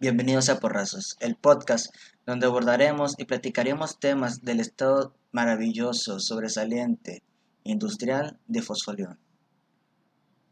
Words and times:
Bienvenidos 0.00 0.48
a 0.48 0.60
Porrazos, 0.60 1.16
el 1.18 1.34
podcast 1.34 1.92
donde 2.24 2.46
abordaremos 2.46 3.14
y 3.18 3.24
platicaremos 3.24 3.98
temas 3.98 4.44
del 4.44 4.60
estado 4.60 5.12
maravilloso, 5.32 6.20
sobresaliente, 6.20 7.24
industrial 7.64 8.38
de 8.46 8.62
Fosfolión. 8.62 9.18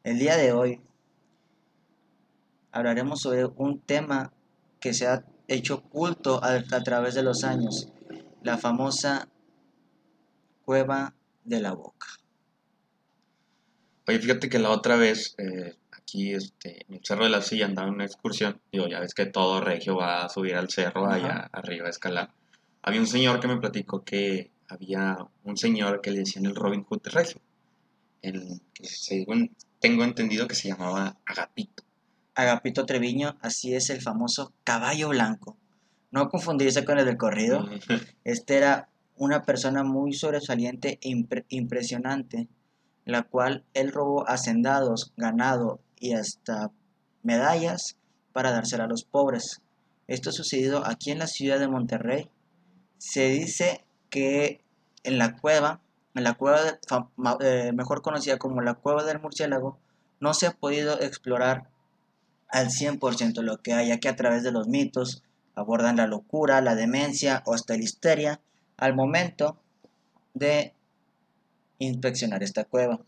El 0.02 0.18
día 0.18 0.36
de 0.36 0.52
hoy 0.52 0.80
hablaremos 2.72 3.20
sobre 3.20 3.44
un 3.44 3.80
tema 3.80 4.32
que 4.80 4.92
se 4.92 5.06
ha 5.06 5.24
hecho 5.46 5.84
culto 5.84 6.42
a, 6.42 6.60
través 6.82 7.14
de 7.14 7.22
los 7.22 7.44
años, 7.44 7.92
la 8.42 8.58
famosa 8.58 9.28
cueva 10.64 11.14
de 11.44 11.60
la 11.60 11.70
boca. 11.70 12.08
Oye, 14.08 14.18
fíjate 14.18 14.48
que 14.48 14.58
la 14.58 14.70
otra 14.70 14.96
vez 14.96 15.36
eh, 15.38 15.76
aquí 16.06 16.32
este, 16.34 16.86
en 16.88 16.94
el 16.94 17.00
Cerro 17.04 17.24
de 17.24 17.30
la 17.30 17.42
Silla 17.42 17.66
andaba 17.66 17.88
en 17.88 17.94
una 17.94 18.04
excursión. 18.04 18.60
Digo, 18.70 18.86
ya 18.86 19.00
ves 19.00 19.12
que 19.12 19.26
todo 19.26 19.60
regio 19.60 19.96
va 19.96 20.24
a 20.24 20.28
subir 20.28 20.54
al 20.54 20.70
cerro 20.70 21.10
allá 21.10 21.50
arriba 21.52 21.88
a 21.88 21.90
escalar. 21.90 22.30
Había 22.82 23.00
un 23.00 23.08
señor 23.08 23.40
que 23.40 23.48
me 23.48 23.56
platicó 23.56 24.04
que 24.04 24.52
había 24.68 25.18
un 25.42 25.56
señor 25.56 26.00
que 26.00 26.12
le 26.12 26.20
decían 26.20 26.46
el 26.46 26.54
Robin 26.54 26.84
Hood 26.84 27.02
de 27.02 27.10
regio. 27.10 27.40
El, 28.22 28.60
que 28.72 28.86
según 28.86 29.50
tengo 29.80 30.04
entendido 30.04 30.46
que 30.46 30.54
se 30.54 30.68
llamaba 30.68 31.16
Agapito. 31.26 31.82
Agapito 32.36 32.86
Treviño, 32.86 33.36
así 33.40 33.74
es 33.74 33.90
el 33.90 34.00
famoso 34.00 34.52
caballo 34.62 35.08
blanco. 35.08 35.56
No 36.12 36.28
confundirse 36.28 36.84
con 36.84 36.98
el 36.98 37.04
del 37.04 37.16
corrido. 37.16 37.68
Este 38.24 38.56
era 38.56 38.88
una 39.16 39.42
persona 39.42 39.82
muy 39.82 40.12
sobresaliente 40.12 41.00
e 41.02 41.08
impre- 41.10 41.46
impresionante, 41.48 42.46
la 43.04 43.24
cual 43.24 43.64
él 43.74 43.90
robó 43.90 44.28
hacendados, 44.28 45.12
ganado 45.16 45.80
y 45.98 46.12
hasta 46.12 46.70
medallas 47.22 47.96
para 48.32 48.52
dársela 48.52 48.84
a 48.84 48.88
los 48.88 49.04
pobres. 49.04 49.62
Esto 50.06 50.30
ha 50.30 50.32
sucedido 50.32 50.86
aquí 50.86 51.10
en 51.10 51.18
la 51.18 51.26
ciudad 51.26 51.58
de 51.58 51.68
Monterrey. 51.68 52.30
Se 52.98 53.28
dice 53.28 53.84
que 54.10 54.64
en 55.02 55.18
la 55.18 55.36
cueva, 55.36 55.80
en 56.14 56.24
la 56.24 56.34
cueva 56.34 56.60
eh, 57.40 57.72
mejor 57.74 58.02
conocida 58.02 58.38
como 58.38 58.60
la 58.60 58.74
cueva 58.74 59.04
del 59.04 59.20
murciélago, 59.20 59.78
no 60.20 60.34
se 60.34 60.46
ha 60.46 60.52
podido 60.52 61.00
explorar 61.00 61.68
al 62.48 62.68
100% 62.68 63.42
lo 63.42 63.58
que 63.58 63.72
hay, 63.72 63.88
ya 63.88 63.98
que 63.98 64.08
a 64.08 64.16
través 64.16 64.42
de 64.42 64.52
los 64.52 64.68
mitos 64.68 65.22
abordan 65.54 65.96
la 65.96 66.06
locura, 66.06 66.60
la 66.60 66.74
demencia 66.74 67.42
o 67.46 67.54
hasta 67.54 67.76
la 67.76 67.82
histeria 67.82 68.40
al 68.76 68.94
momento 68.94 69.58
de 70.34 70.74
inspeccionar 71.78 72.42
esta 72.42 72.64
cueva. 72.64 73.00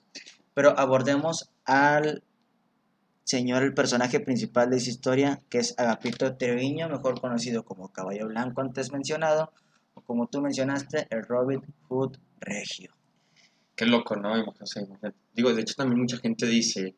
Pero 0.54 0.78
abordemos 0.78 1.50
al 1.64 2.22
señor, 3.28 3.62
el 3.62 3.74
personaje 3.74 4.20
principal 4.20 4.70
de 4.70 4.78
esa 4.78 4.88
historia, 4.88 5.38
que 5.50 5.58
es 5.58 5.74
Agapito 5.78 6.34
Treviño, 6.36 6.88
mejor 6.88 7.20
conocido 7.20 7.62
como 7.62 7.92
Caballo 7.92 8.26
Blanco 8.26 8.62
antes 8.62 8.90
mencionado, 8.90 9.52
o 9.92 10.00
como 10.00 10.28
tú 10.28 10.40
mencionaste, 10.40 11.06
el 11.10 11.24
Robin 11.24 11.60
Hood 11.88 12.16
Regio. 12.40 12.90
Qué 13.76 13.84
loco, 13.84 14.16
¿no? 14.16 14.32
Digo, 15.34 15.52
de 15.52 15.60
hecho 15.60 15.74
también 15.74 16.00
mucha 16.00 16.16
gente 16.16 16.46
dice 16.46 16.94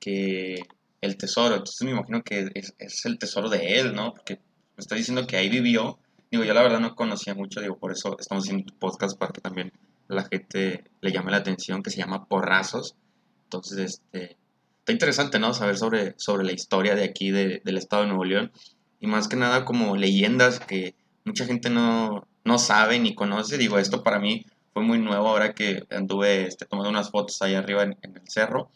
que 0.00 0.54
el 1.02 1.18
tesoro, 1.18 1.56
entonces 1.56 1.82
me 1.82 1.90
imagino 1.90 2.22
que 2.22 2.48
es, 2.54 2.74
es 2.78 3.04
el 3.04 3.18
tesoro 3.18 3.50
de 3.50 3.78
él, 3.78 3.94
¿no? 3.94 4.14
Porque 4.14 4.36
me 4.36 4.80
está 4.80 4.94
diciendo 4.94 5.26
que 5.26 5.36
ahí 5.36 5.50
vivió. 5.50 5.98
Digo, 6.30 6.44
yo 6.44 6.54
la 6.54 6.62
verdad 6.62 6.80
no 6.80 6.94
conocía 6.94 7.34
mucho, 7.34 7.60
digo, 7.60 7.76
por 7.76 7.92
eso 7.92 8.16
estamos 8.18 8.44
haciendo 8.44 8.64
tu 8.64 8.78
podcast 8.78 9.18
para 9.18 9.32
que 9.32 9.42
también 9.42 9.70
la 10.08 10.24
gente 10.24 10.84
le 11.02 11.12
llame 11.12 11.30
la 11.30 11.36
atención, 11.36 11.82
que 11.82 11.90
se 11.90 11.98
llama 11.98 12.24
Porrazos. 12.24 12.96
Entonces, 13.44 13.78
este, 13.78 14.38
está 14.84 14.92
interesante, 14.92 15.38
¿no? 15.38 15.54
Saber 15.54 15.78
sobre, 15.78 16.14
sobre 16.18 16.44
la 16.44 16.52
historia 16.52 16.94
de 16.94 17.04
aquí, 17.04 17.30
de- 17.30 17.62
del 17.64 17.78
estado 17.78 18.02
de 18.02 18.08
Nuevo 18.08 18.24
León. 18.24 18.52
Y 19.00 19.06
más 19.06 19.28
que 19.28 19.36
nada 19.36 19.64
como 19.64 19.96
leyendas 19.96 20.60
que 20.60 20.94
mucha 21.24 21.46
gente 21.46 21.70
no, 21.70 22.26
no 22.44 22.58
sabe 22.58 22.98
ni 22.98 23.14
conoce. 23.14 23.56
Digo, 23.58 23.78
esto 23.78 24.02
para 24.02 24.18
mí 24.18 24.44
fue 24.74 24.82
muy 24.82 24.98
nuevo 24.98 25.26
ahora 25.28 25.54
que 25.54 25.84
anduve 25.90 26.46
este, 26.46 26.66
tomando 26.66 26.90
unas 26.90 27.10
fotos 27.10 27.40
ahí 27.42 27.54
arriba 27.54 27.82
en, 27.82 27.96
en 28.02 28.16
el 28.16 28.28
cerro. 28.28 28.70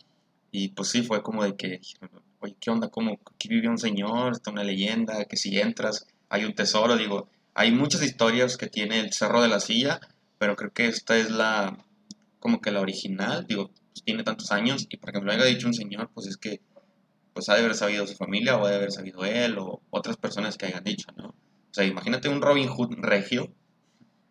Y 0.50 0.68
pues 0.68 0.88
sí, 0.88 1.02
fue 1.02 1.22
como 1.22 1.44
de 1.44 1.56
que, 1.56 1.80
oye, 2.40 2.56
¿qué 2.58 2.70
onda? 2.70 2.88
¿Cómo 2.88 3.18
aquí 3.34 3.48
vive 3.48 3.68
un 3.68 3.76
señor? 3.78 4.32
Está 4.32 4.50
una 4.50 4.64
leyenda, 4.64 5.26
que 5.26 5.36
si 5.36 5.58
entras 5.58 6.06
hay 6.30 6.44
un 6.46 6.54
tesoro. 6.54 6.96
Digo, 6.96 7.28
hay 7.54 7.70
muchas 7.70 8.02
historias 8.02 8.56
que 8.56 8.66
tiene 8.68 8.98
el 9.00 9.12
Cerro 9.12 9.42
de 9.42 9.48
la 9.48 9.60
Silla, 9.60 10.00
pero 10.38 10.56
creo 10.56 10.72
que 10.72 10.86
esta 10.86 11.18
es 11.18 11.30
la, 11.30 11.76
como 12.40 12.60
que 12.62 12.70
la 12.70 12.80
original. 12.80 13.46
Digo, 13.46 13.70
tiene 14.02 14.24
tantos 14.24 14.50
años 14.52 14.86
y 14.88 14.96
para 14.96 15.12
que 15.12 15.20
me 15.20 15.32
haya 15.32 15.44
dicho 15.44 15.66
un 15.66 15.74
señor, 15.74 16.10
pues 16.14 16.26
es 16.26 16.36
que 16.36 16.60
pues 17.32 17.48
ha 17.48 17.54
de 17.54 17.60
haber 17.60 17.74
sabido 17.74 18.06
su 18.06 18.16
familia 18.16 18.56
o 18.56 18.66
ha 18.66 18.70
de 18.70 18.76
haber 18.76 18.90
sabido 18.90 19.24
él 19.24 19.58
o 19.58 19.80
otras 19.90 20.16
personas 20.16 20.56
que 20.56 20.66
hayan 20.66 20.82
dicho, 20.82 21.06
¿no? 21.16 21.28
O 21.28 21.34
sea, 21.70 21.84
imagínate 21.84 22.28
un 22.28 22.42
Robin 22.42 22.68
Hood 22.68 22.96
regio. 22.98 23.52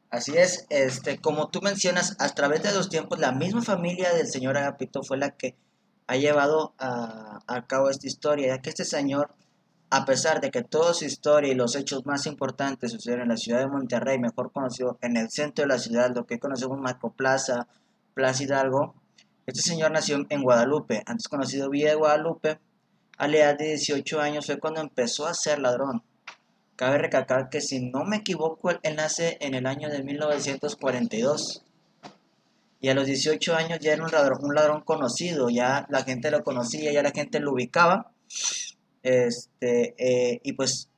Así 0.10 0.36
es, 0.36 0.66
este, 0.70 1.20
como 1.20 1.50
tú 1.50 1.62
mencionas, 1.62 2.16
a 2.20 2.30
través 2.34 2.64
de 2.64 2.74
los 2.74 2.90
tiempos, 2.90 3.20
la 3.20 3.32
misma 3.32 3.62
familia 3.62 4.14
del 4.14 4.28
señor 4.28 4.58
Agapito 4.58 5.04
fue 5.04 5.18
la 5.18 5.32
que 5.32 5.56
ha 6.08 6.16
llevado 6.16 6.74
a, 6.80 7.66
cabo 7.68 7.90
esta 7.90 8.08
historia, 8.08 8.48
ya 8.48 8.62
que 8.62 8.70
este 8.70 8.86
señor, 8.86 9.34
a 9.90 10.06
pesar 10.06 10.42
de 10.42 10.52
que 10.52 10.64
toda 10.64 10.94
su 10.94 11.06
historia 11.06 11.52
y 11.52 11.56
los 11.56 11.76
hechos 11.76 12.06
más 12.06 12.26
importantes 12.26 12.92
sucedieron 12.92 13.24
en 13.24 13.30
la 13.30 13.38
ciudad 13.38 13.60
de 13.60 13.68
Monterrey, 13.68 14.18
mejor 14.18 14.52
conocido 14.52 14.98
en 15.02 15.18
el 15.18 15.30
centro 15.30 15.64
de 15.64 15.70
la 15.70 15.80
ciudad, 15.80 16.14
lo 16.16 16.26
que 16.26 16.40
conocemos 16.40 16.80
Marco 16.80 17.12
Plaza, 17.12 17.68
Plaza 18.14 18.44
Hidalgo, 18.44 18.96
este 19.48 19.62
señor 19.62 19.92
nació 19.92 20.26
en 20.28 20.44
Guadalupe, 20.44 21.04
antes 21.06 21.30
conocido 21.30 21.70
Villa 21.70 21.92
de 21.92 21.96
Guadalupe, 21.96 22.60
a 23.18 23.28
la 23.30 23.38
edad 23.38 23.58
de 23.58 23.70
18 23.70 24.20
años 24.20 24.46
fue 24.46 24.60
cuando 24.60 24.82
empezó 24.82 25.26
a 25.26 25.34
ser 25.34 25.60
ladrón. 25.60 26.04
Cabe 26.76 26.98
recalcar 26.98 27.50
que 27.50 27.62
si 27.62 27.80
no 27.80 28.04
me 28.04 28.18
equivoco, 28.18 28.70
él, 28.70 28.96
nace 28.98 29.38
en 29.40 29.56
el 29.56 29.66
año 29.66 29.90
de 29.90 30.04
1942. 30.04 31.64
Y 32.82 32.90
a 32.90 32.94
los 32.94 33.08
18 33.08 33.56
años 33.56 33.80
ya 33.80 33.94
era 33.94 34.04
un 34.04 34.12
ladrón, 34.12 34.40
un 34.44 34.54
ladrón 34.54 34.82
conocido, 34.82 35.50
ya 35.50 35.88
la 35.90 36.04
gente 36.04 36.30
lo 36.30 36.44
conocía, 36.44 36.92
ya 36.92 37.02
la 37.02 37.12
gente 37.12 37.40
lo 37.40 37.54
ubicaba. 37.54 38.12
Este, 39.02 39.96
eh, 39.98 40.42
y 40.44 40.54
pues 40.54 40.90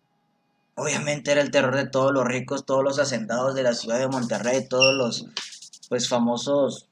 obviamente 0.73 1.31
era 1.31 1.41
el 1.41 1.51
terror 1.51 1.75
de 1.75 1.87
todos 1.87 2.11
los 2.11 2.25
ricos, 2.25 2.65
todos 2.65 2.83
los 2.83 2.97
hacendados 2.97 3.53
de 3.53 3.61
la 3.61 3.73
ciudad 3.73 3.99
de 3.99 4.07
Monterrey, 4.07 4.67
todos 4.67 4.95
los 4.95 5.27
pues 5.87 6.09
famosos 6.09 6.88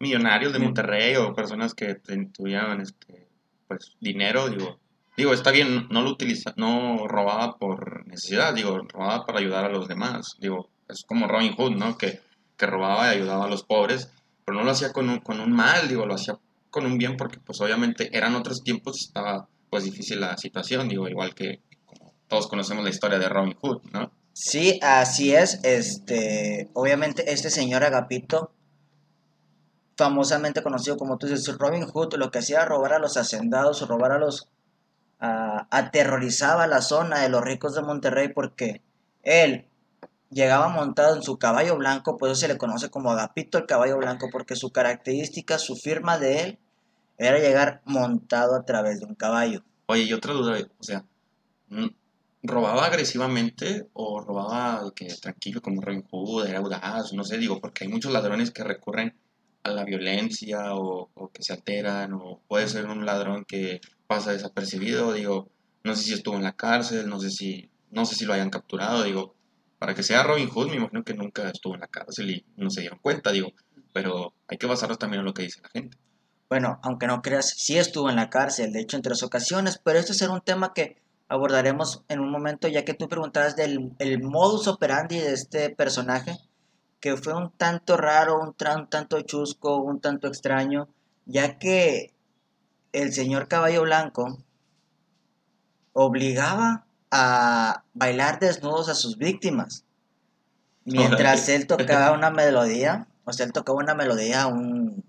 millonarios 0.00 0.52
de. 0.52 0.58
Monterrey 0.58 1.16
o 1.16 1.34
personas 1.34 1.74
que 1.74 1.94
tuvieran 2.32 2.80
este 2.80 3.28
pues 3.68 3.96
dinero 4.00 4.48
digo 4.48 4.78
digo 5.16 5.32
está 5.32 5.50
bien 5.50 5.86
no 5.90 6.02
lo 6.02 6.10
utiliza 6.10 6.52
no 6.56 7.06
robaba 7.06 7.56
por 7.58 8.06
necesidad 8.06 8.54
digo 8.54 8.78
robaba 8.88 9.26
para 9.26 9.38
ayudar 9.38 9.66
a 9.66 9.68
los 9.68 9.86
demás 9.86 10.36
digo 10.40 10.70
es 10.88 11.04
como 11.06 11.28
Robin 11.28 11.52
Hood 11.52 11.76
no 11.76 11.96
que, 11.96 12.20
que 12.56 12.66
robaba 12.66 13.06
y 13.06 13.18
ayudaba 13.18 13.44
a 13.44 13.48
los 13.48 13.62
pobres 13.62 14.10
pero 14.44 14.58
no 14.58 14.64
lo 14.64 14.72
hacía 14.72 14.92
con 14.92 15.08
un, 15.08 15.20
con 15.20 15.38
un 15.38 15.52
mal 15.52 15.88
digo 15.88 16.06
lo 16.06 16.14
hacía 16.14 16.38
con 16.70 16.86
un 16.86 16.98
bien 16.98 17.16
porque 17.16 17.38
pues 17.38 17.60
obviamente 17.60 18.16
eran 18.16 18.34
otros 18.34 18.62
tiempos 18.64 19.00
y 19.00 19.04
estaba 19.04 19.48
pues 19.68 19.84
difícil 19.84 20.20
la 20.20 20.36
situación 20.36 20.88
digo 20.88 21.08
igual 21.08 21.34
que 21.34 21.60
todos 22.26 22.48
conocemos 22.48 22.82
la 22.84 22.90
historia 22.90 23.18
de 23.18 23.28
Robin 23.28 23.54
Hood 23.60 23.82
no 23.92 24.10
Sí, 24.32 24.78
así 24.80 25.34
es. 25.34 25.60
Este, 25.64 26.70
obviamente, 26.72 27.32
este 27.32 27.50
señor 27.50 27.84
Agapito, 27.84 28.52
famosamente 30.00 30.62
conocido 30.62 30.96
como 30.96 31.18
tú 31.18 31.26
dices, 31.26 31.58
Robin 31.58 31.84
Hood, 31.84 32.14
lo 32.14 32.30
que 32.30 32.38
hacía 32.38 32.64
robar 32.64 32.94
a 32.94 32.98
los 32.98 33.18
hacendados, 33.18 33.86
robar 33.86 34.12
a 34.12 34.18
los. 34.18 34.48
ah, 35.20 35.66
aterrorizaba 35.70 36.66
la 36.66 36.80
zona 36.80 37.20
de 37.20 37.28
los 37.28 37.42
ricos 37.42 37.74
de 37.74 37.82
Monterrey 37.82 38.28
porque 38.28 38.80
él 39.22 39.66
llegaba 40.30 40.68
montado 40.68 41.14
en 41.16 41.22
su 41.22 41.38
caballo 41.38 41.76
blanco, 41.76 42.16
por 42.16 42.30
eso 42.30 42.40
se 42.40 42.48
le 42.48 42.56
conoce 42.56 42.88
como 42.88 43.10
Agapito 43.10 43.58
el 43.58 43.66
caballo 43.66 43.98
blanco, 43.98 44.28
porque 44.32 44.56
su 44.56 44.70
característica, 44.70 45.58
su 45.58 45.76
firma 45.76 46.16
de 46.16 46.40
él, 46.40 46.58
era 47.18 47.38
llegar 47.38 47.82
montado 47.84 48.56
a 48.56 48.64
través 48.64 49.00
de 49.00 49.06
un 49.06 49.14
caballo. 49.14 49.62
Oye, 49.84 50.04
y 50.04 50.14
otra 50.14 50.32
duda, 50.32 50.58
o 50.78 50.82
sea, 50.82 51.04
mm, 51.68 51.88
¿robaba 52.42 52.86
agresivamente 52.86 53.86
o 53.92 54.22
robaba 54.22 54.82
tranquilo 55.20 55.60
como 55.60 55.82
Robin 55.82 56.06
Hood, 56.10 56.46
era 56.46 56.60
audaz? 56.60 57.12
No 57.12 57.22
sé, 57.22 57.36
digo, 57.36 57.60
porque 57.60 57.84
hay 57.84 57.90
muchos 57.90 58.10
ladrones 58.10 58.50
que 58.50 58.64
recurren 58.64 59.14
a 59.62 59.70
la 59.70 59.84
violencia 59.84 60.74
o, 60.74 61.10
que 61.32 61.42
se 61.42 61.52
alteran, 61.52 62.14
o 62.14 62.40
puede 62.48 62.68
ser 62.68 62.86
un 62.86 63.04
ladrón 63.04 63.44
que 63.44 63.80
pasa 64.06 64.32
desapercibido, 64.32 65.12
digo, 65.12 65.50
no 65.84 65.94
sé 65.94 66.04
si 66.04 66.14
estuvo 66.14 66.36
en 66.36 66.42
la 66.42 66.56
cárcel, 66.56 67.08
no 67.08 67.20
sé 67.20 67.30
si, 67.30 67.70
no 67.90 68.04
sé 68.04 68.14
si 68.14 68.24
lo 68.24 68.32
hayan 68.32 68.50
capturado, 68.50 69.02
digo, 69.02 69.34
para 69.78 69.94
que 69.94 70.02
sea 70.02 70.22
Robin 70.22 70.48
Hood 70.48 70.70
me 70.70 70.76
imagino 70.76 71.04
que 71.04 71.14
nunca 71.14 71.48
estuvo 71.48 71.74
en 71.74 71.80
la 71.80 71.88
cárcel 71.88 72.30
y 72.30 72.44
no 72.56 72.70
se 72.70 72.82
dieron 72.82 72.98
cuenta, 73.00 73.32
digo, 73.32 73.52
pero 73.92 74.34
hay 74.48 74.58
que 74.58 74.66
basarnos 74.66 74.98
también 74.98 75.20
en 75.20 75.26
lo 75.26 75.34
que 75.34 75.42
dice 75.42 75.60
la 75.62 75.70
gente. 75.70 75.96
Bueno, 76.48 76.80
aunque 76.82 77.06
no 77.06 77.22
creas, 77.22 77.50
sí 77.50 77.78
estuvo 77.78 78.10
en 78.10 78.16
la 78.16 78.28
cárcel, 78.28 78.72
de 78.72 78.80
hecho 78.80 78.96
en 78.96 79.02
tres 79.02 79.22
ocasiones, 79.22 79.80
pero 79.82 79.98
esto 79.98 80.14
será 80.14 80.32
un 80.32 80.40
tema 80.40 80.72
que 80.74 81.00
abordaremos 81.28 82.02
en 82.08 82.18
un 82.18 82.30
momento, 82.30 82.66
ya 82.66 82.84
que 82.84 82.94
tú 82.94 83.08
preguntabas 83.08 83.54
del 83.54 83.92
el 84.00 84.20
modus 84.20 84.66
operandi 84.66 85.18
de 85.18 85.32
este 85.32 85.70
personaje, 85.70 86.36
que 87.00 87.16
fue 87.16 87.34
un 87.34 87.50
tanto 87.50 87.96
raro, 87.96 88.38
un, 88.40 88.54
tanto 88.54 89.20
chusco, 89.22 89.78
un 89.78 90.00
tanto 90.00 90.28
extraño, 90.28 90.88
ya 91.24 91.58
que 91.58 92.12
el 92.92 93.12
señor 93.12 93.48
Caballo 93.48 93.82
Blanco 93.82 94.38
obligaba 95.92 96.84
a 97.10 97.84
bailar 97.94 98.38
desnudos 98.38 98.88
a 98.88 98.94
sus 98.94 99.16
víctimas. 99.16 99.84
Mientras 100.84 101.48
él 101.48 101.66
tocaba 101.66 102.12
una 102.12 102.30
melodía, 102.30 103.06
o 103.24 103.32
sea, 103.32 103.46
él 103.46 103.52
tocaba 103.52 103.78
una 103.78 103.94
melodía, 103.94 104.46
un, 104.46 105.04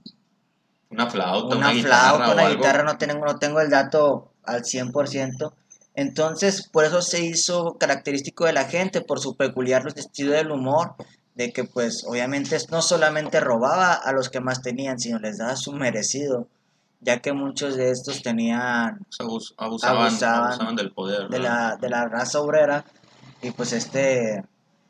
Una 0.90 1.10
flauta, 1.10 1.56
una, 1.56 1.72
una, 1.72 1.82
flauta, 1.82 2.34
una 2.34 2.50
guitarra, 2.50 2.84
no 2.84 2.98
tengo, 2.98 3.26
no 3.26 3.38
tengo 3.38 3.60
el 3.60 3.70
dato 3.70 4.32
al 4.44 4.64
100%. 4.64 5.54
Entonces, 5.94 6.68
por 6.70 6.86
eso 6.86 7.02
se 7.02 7.22
hizo 7.24 7.78
característico 7.78 8.46
de 8.46 8.54
la 8.54 8.66
gente, 8.66 9.02
por 9.02 9.20
su 9.20 9.36
peculiar 9.36 9.86
estilo 9.88 10.32
del 10.32 10.52
humor, 10.52 10.96
de 11.36 11.52
que 11.54 11.64
pues 11.64 12.04
obviamente 12.08 12.58
no 12.72 12.82
solamente 12.82 13.40
robaba 13.40 13.94
a 13.94 14.12
los 14.12 14.30
que 14.30 14.40
más 14.42 14.62
tenían, 14.62 15.00
sino 15.00 15.20
les 15.20 15.38
daba 15.38 15.56
su 15.56 15.72
merecido, 15.74 16.48
ya 17.00 17.20
que 17.22 17.34
muchos 17.34 17.76
de 17.78 17.90
estos 17.92 18.22
tenían 18.22 19.00
abus- 19.20 19.54
abusaban, 19.58 20.08
Abusaban 20.08 20.44
abusaban 20.50 20.76
del 20.76 20.92
poder. 20.92 21.30
de 21.30 21.38
¿no? 21.38 21.44
la, 21.44 21.78
de 21.80 21.90
la 21.90 22.06
raza 22.08 22.40
obrera 22.42 22.86
y 23.42 23.52
pues 23.52 23.74
este, 23.74 24.44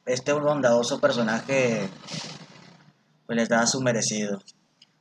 este 0.05 0.33
bondadoso 0.33 0.99
personaje 0.99 1.87
pues 3.25 3.35
les 3.37 3.47
daba 3.49 3.65
su 3.67 3.79
merecido. 3.81 4.41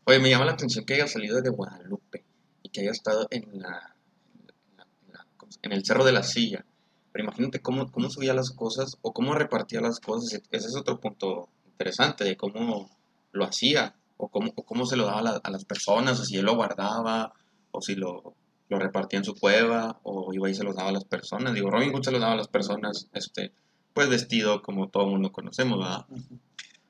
Oye, 0.04 0.18
me 0.18 0.30
llama 0.30 0.44
la 0.44 0.52
atención 0.52 0.84
que 0.84 0.94
haya 0.94 1.06
salido 1.06 1.40
de 1.40 1.50
Guadalupe 1.50 2.24
y 2.62 2.68
que 2.68 2.82
haya 2.82 2.90
estado 2.90 3.26
en 3.30 3.60
la, 3.60 3.94
en, 4.34 4.46
la- 4.76 4.84
en 5.06 5.12
la- 5.14 5.26
¿cómo 5.36 5.50
se- 5.52 5.58
en 5.62 5.72
el 5.72 5.84
Cerro 5.84 6.04
de 6.04 6.12
la 6.12 6.22
Silla. 6.22 6.64
Pero 7.12 7.24
imagínate 7.24 7.60
cómo, 7.60 7.90
cómo 7.90 8.10
subía 8.10 8.34
las 8.34 8.50
cosas 8.50 8.98
o 9.02 9.12
cómo 9.12 9.34
repartía 9.34 9.80
las 9.80 10.00
cosas. 10.00 10.40
Ese 10.50 10.66
es 10.68 10.76
otro 10.76 11.00
punto 11.00 11.48
interesante 11.66 12.24
de 12.24 12.36
cómo 12.36 12.90
lo 13.32 13.44
hacía 13.44 13.94
o 14.16 14.28
cómo, 14.28 14.54
cómo 14.54 14.86
se 14.86 14.96
lo 14.96 15.06
daba 15.06 15.40
a 15.42 15.50
las 15.50 15.64
personas 15.64 16.20
o 16.20 16.24
si 16.24 16.36
él 16.36 16.44
lo 16.44 16.56
guardaba 16.56 17.32
o 17.72 17.80
si 17.80 17.94
lo, 17.94 18.34
lo 18.68 18.78
repartía 18.78 19.18
en 19.18 19.24
su 19.24 19.34
cueva 19.34 19.98
o 20.02 20.32
iba 20.32 20.48
y 20.48 20.54
se 20.54 20.64
los 20.64 20.76
daba 20.76 20.90
a 20.90 20.92
las 20.92 21.04
personas. 21.04 21.54
Digo, 21.54 21.70
Robin 21.70 21.92
Hood 21.92 22.04
se 22.04 22.12
los 22.12 22.20
daba 22.20 22.34
a 22.34 22.36
las 22.36 22.48
personas, 22.48 23.08
este, 23.12 23.52
pues 23.92 24.08
vestido 24.08 24.62
como 24.62 24.88
todo 24.88 25.04
el 25.04 25.10
mundo 25.10 25.32
conocemos, 25.32 25.78
¿verdad? 25.78 26.06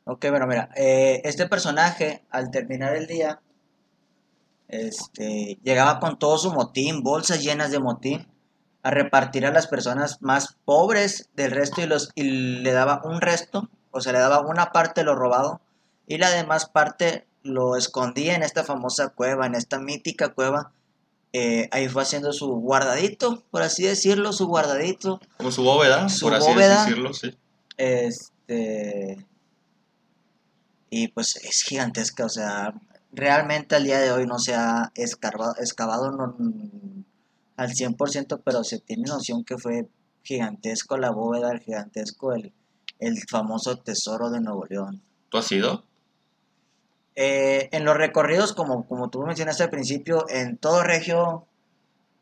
Ok, 0.05 0.27
bueno, 0.31 0.47
mira, 0.47 0.71
eh, 0.77 1.23
este 1.25 1.47
personaje 1.47 2.25
al 2.31 2.51
terminar 2.51 2.97
el 2.97 3.07
día 3.07 3.41
este, 4.69 5.59
llegaba 5.63 6.01
con 6.01 6.19
todo 6.19 6.39
su 6.39 6.53
motín, 6.53 7.03
bolsas 7.03 7.43
llenas 7.43 7.71
de 7.71 7.81
motín, 7.81 8.27
a 8.83 8.91
repartir 8.91 9.45
a 9.47 9.53
las 9.53 9.67
personas 9.67 10.23
más 10.23 10.57
pobres 10.65 11.29
del 11.37 11.51
resto 11.51 11.81
y, 11.83 11.87
los, 11.87 12.11
y 12.15 12.23
le 12.63 12.73
daba 12.73 13.03
un 13.05 13.21
resto, 13.21 13.69
o 13.91 14.01
sea, 14.01 14.13
le 14.13 14.19
daba 14.21 14.41
una 14.41 14.73
parte 14.73 15.01
de 15.03 15.05
lo 15.05 15.15
robado 15.15 15.61
y 16.07 16.19
la 16.19 16.31
demás 16.31 16.67
parte 16.67 17.27
lo 17.43 17.77
escondía 17.77 18.35
en 18.35 18.43
esta 18.43 18.65
famosa 18.65 19.09
cueva, 19.11 19.47
en 19.47 19.55
esta 19.55 19.79
mítica 19.79 20.31
cueva. 20.31 20.73
Eh, 21.33 21.69
ahí 21.73 21.89
fue 21.89 22.03
haciendo 22.03 22.33
su 22.33 22.49
guardadito, 22.57 23.45
por 23.51 23.63
así 23.63 23.85
decirlo, 23.85 24.33
su 24.33 24.47
guardadito. 24.49 25.21
Como 25.37 25.53
su 25.53 25.63
bóveda, 25.63 26.09
Su 26.09 26.27
por 26.27 26.35
así 26.35 26.51
bóveda. 26.51 26.85
decirlo, 26.85 27.15
sí. 27.15 27.37
Este. 27.77 29.25
Y 30.91 31.09
pues 31.09 31.37
es 31.37 31.63
gigantesca, 31.63 32.25
o 32.25 32.29
sea, 32.29 32.75
realmente 33.13 33.77
al 33.77 33.85
día 33.85 34.01
de 34.01 34.11
hoy 34.11 34.27
no 34.27 34.39
se 34.41 34.55
ha 34.55 34.91
escarbado, 34.97 35.55
excavado 35.59 36.11
no- 36.11 36.37
al 37.61 37.71
100%, 37.75 38.41
pero 38.45 38.65
se 38.65 38.79
tiene 38.79 39.03
noción 39.07 39.45
que 39.45 39.59
fue 39.59 39.87
gigantesco 40.23 40.97
la 40.97 41.11
bóveda, 41.11 41.53
el 41.53 41.61
gigantesco, 41.61 42.33
el, 42.33 42.53
el 42.99 43.19
famoso 43.29 43.77
tesoro 43.77 44.31
de 44.31 44.41
Nuevo 44.41 44.65
León. 44.67 45.03
¿Tú 45.29 45.37
has 45.39 45.53
ido? 45.53 45.85
Eh, 47.17 47.69
en 47.73 47.85
los 47.85 47.97
recorridos, 47.97 48.55
como, 48.55 48.87
como 48.87 49.11
tú 49.11 49.21
mencionaste 49.23 49.63
al 49.65 49.71
principio, 49.71 50.25
en 50.31 50.57
todo 50.57 50.83
regio, 50.83 51.47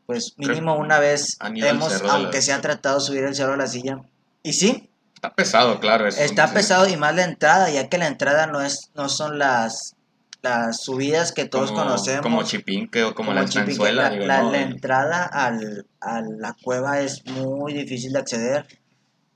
pues 0.06 0.35
mínimo 0.38 0.76
una 0.76 0.99
vez 0.99 1.38
hemos, 1.40 2.02
la- 2.02 2.12
aunque 2.14 2.43
se 2.43 2.52
ha 2.52 2.61
tratado 2.61 2.99
de 2.99 3.05
subir 3.05 3.25
el 3.25 3.35
cerro 3.35 3.52
de 3.52 3.58
la 3.58 3.67
silla. 3.69 4.02
Y 4.43 4.55
sí, 4.55 4.90
Está 5.14 5.35
pesado, 5.35 5.79
claro. 5.81 6.08
es- 6.08 6.19
Está 6.19 6.52
pesado 6.52 6.88
y 6.88 6.96
más 6.96 7.14
la 7.14 7.25
entrada, 7.25 7.70
ya 7.70 7.88
que 7.88 7.99
la 7.99 8.06
entrada 8.08 8.46
no 8.46 8.61
es 8.61 8.90
no 8.94 9.08
son 9.08 9.38
las 9.38 9.94
las 10.43 10.82
subidas 10.82 11.32
que 11.32 11.44
todos 11.46 11.70
como, 11.73 11.85
conocemos. 11.85 12.23
Como 12.23 12.43
Chipinque 12.44 13.05
o 13.05 13.14
como, 13.14 13.32
la 13.35 13.43
estanzuela. 13.43 14.05
La, 14.05 14.11
digo, 14.11 14.26
la- 14.26 14.43
no, 14.43 14.52
la 14.52 14.62
entrada 14.62 15.25
al, 15.25 15.87
a 16.00 16.20
la 16.20 16.55
cueva 16.62 17.00
es 17.00 17.25
muy 17.26 17.73
difícil 17.75 18.12
de 18.12 18.19
acceder. 18.20 18.67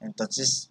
Entonces 0.00 0.70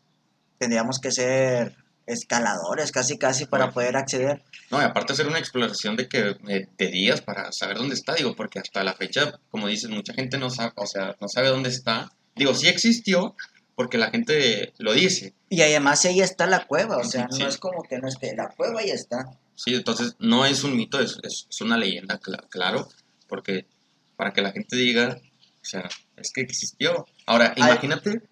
tendríamos 0.57 0.99
que 0.99 1.11
ser 1.11 1.75
escaladores 2.05 2.91
casi 2.91 3.17
casi 3.17 3.45
para 3.45 3.65
Bueno. 3.65 3.73
poder 3.73 3.97
acceder. 3.97 4.43
no, 4.69 4.81
y 4.81 4.83
aparte 4.85 5.13
hacer 5.13 5.27
una 5.27 5.39
exploración 5.39 5.95
de 5.95 6.07
que 6.07 6.35
eh, 6.47 6.67
de 6.77 6.87
días 6.87 7.21
para 7.21 7.51
saber 7.51 7.77
dónde 7.77 7.95
está, 7.95 8.15
digo, 8.15 8.35
porque 8.35 8.59
hasta 8.59 8.83
la 8.83 8.93
fecha, 8.93 9.39
como 9.49 9.67
dices, 9.67 9.89
mucha 9.89 10.13
gente 10.13 10.37
no 10.37 10.49
sabe, 10.49 10.71
o 10.75 10.85
sea, 10.87 11.15
no 11.21 11.27
sabe 11.27 11.49
dónde 11.49 11.69
está. 11.69 12.11
Digo, 12.35 12.53
sí 12.53 12.67
existió, 12.67 13.35
porque 13.75 13.97
la 13.97 14.09
gente 14.09 14.73
lo 14.77 14.93
dice. 14.93 15.33
Y 15.49 15.61
además 15.61 16.03
ahí 16.05 16.21
está 16.21 16.47
la 16.47 16.65
cueva, 16.65 16.97
o 16.97 17.03
sea, 17.03 17.27
Sí. 17.29 17.41
no 17.41 17.47
es 17.47 17.57
como 17.57 17.83
que 17.83 17.99
no 17.99 18.07
esté, 18.07 18.35
la 18.35 18.49
cueva 18.49 18.79
ahí 18.81 18.89
está. 18.89 19.25
Sí, 19.63 19.75
entonces 19.75 20.15
no 20.17 20.43
es 20.45 20.63
un 20.63 20.75
mito, 20.75 20.99
es, 20.99 21.19
es, 21.21 21.45
es 21.49 21.61
una 21.61 21.77
leyenda, 21.77 22.19
cla- 22.19 22.47
claro, 22.49 22.87
porque 23.27 23.67
para 24.15 24.33
que 24.33 24.41
la 24.41 24.51
gente 24.51 24.75
diga, 24.75 25.19
o 25.61 25.63
sea, 25.65 25.87
es 26.17 26.31
que 26.33 26.41
existió. 26.41 27.05
Ahora, 27.27 27.53
Ay. 27.55 27.61
imagínate, 27.71 28.23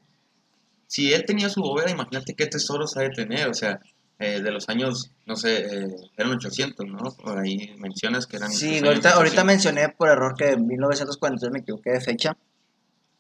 si 0.88 1.14
él 1.14 1.26
tenía 1.28 1.50
su 1.50 1.62
bóveda, 1.62 1.92
imagínate 1.92 2.34
qué 2.34 2.48
tesoros 2.48 2.98
ha 2.98 3.02
de 3.02 3.12
tener, 3.12 3.48
o 3.48 3.54
sea, 3.54 3.80
eh, 4.18 4.42
de 4.42 4.52
los 4.52 4.70
años, 4.70 5.12
no 5.28 5.36
sé, 5.36 5.58
eh, 5.60 5.88
eran 6.18 6.32
800, 6.34 6.88
¿no? 6.88 7.12
Por 7.16 7.38
ahí 7.38 7.76
mencionas 7.78 8.26
que 8.26 8.38
eran... 8.38 8.52
Sí, 8.52 8.80
ahorita, 8.80 9.12
ahorita 9.12 9.44
800. 9.44 9.46
mencioné 9.46 9.90
por 9.90 10.10
error 10.10 10.34
que 10.36 10.50
en 10.54 10.66
1943 10.66 11.52
me 11.52 11.60
equivoqué 11.60 11.92
de 11.92 12.02
fecha. 12.02 12.36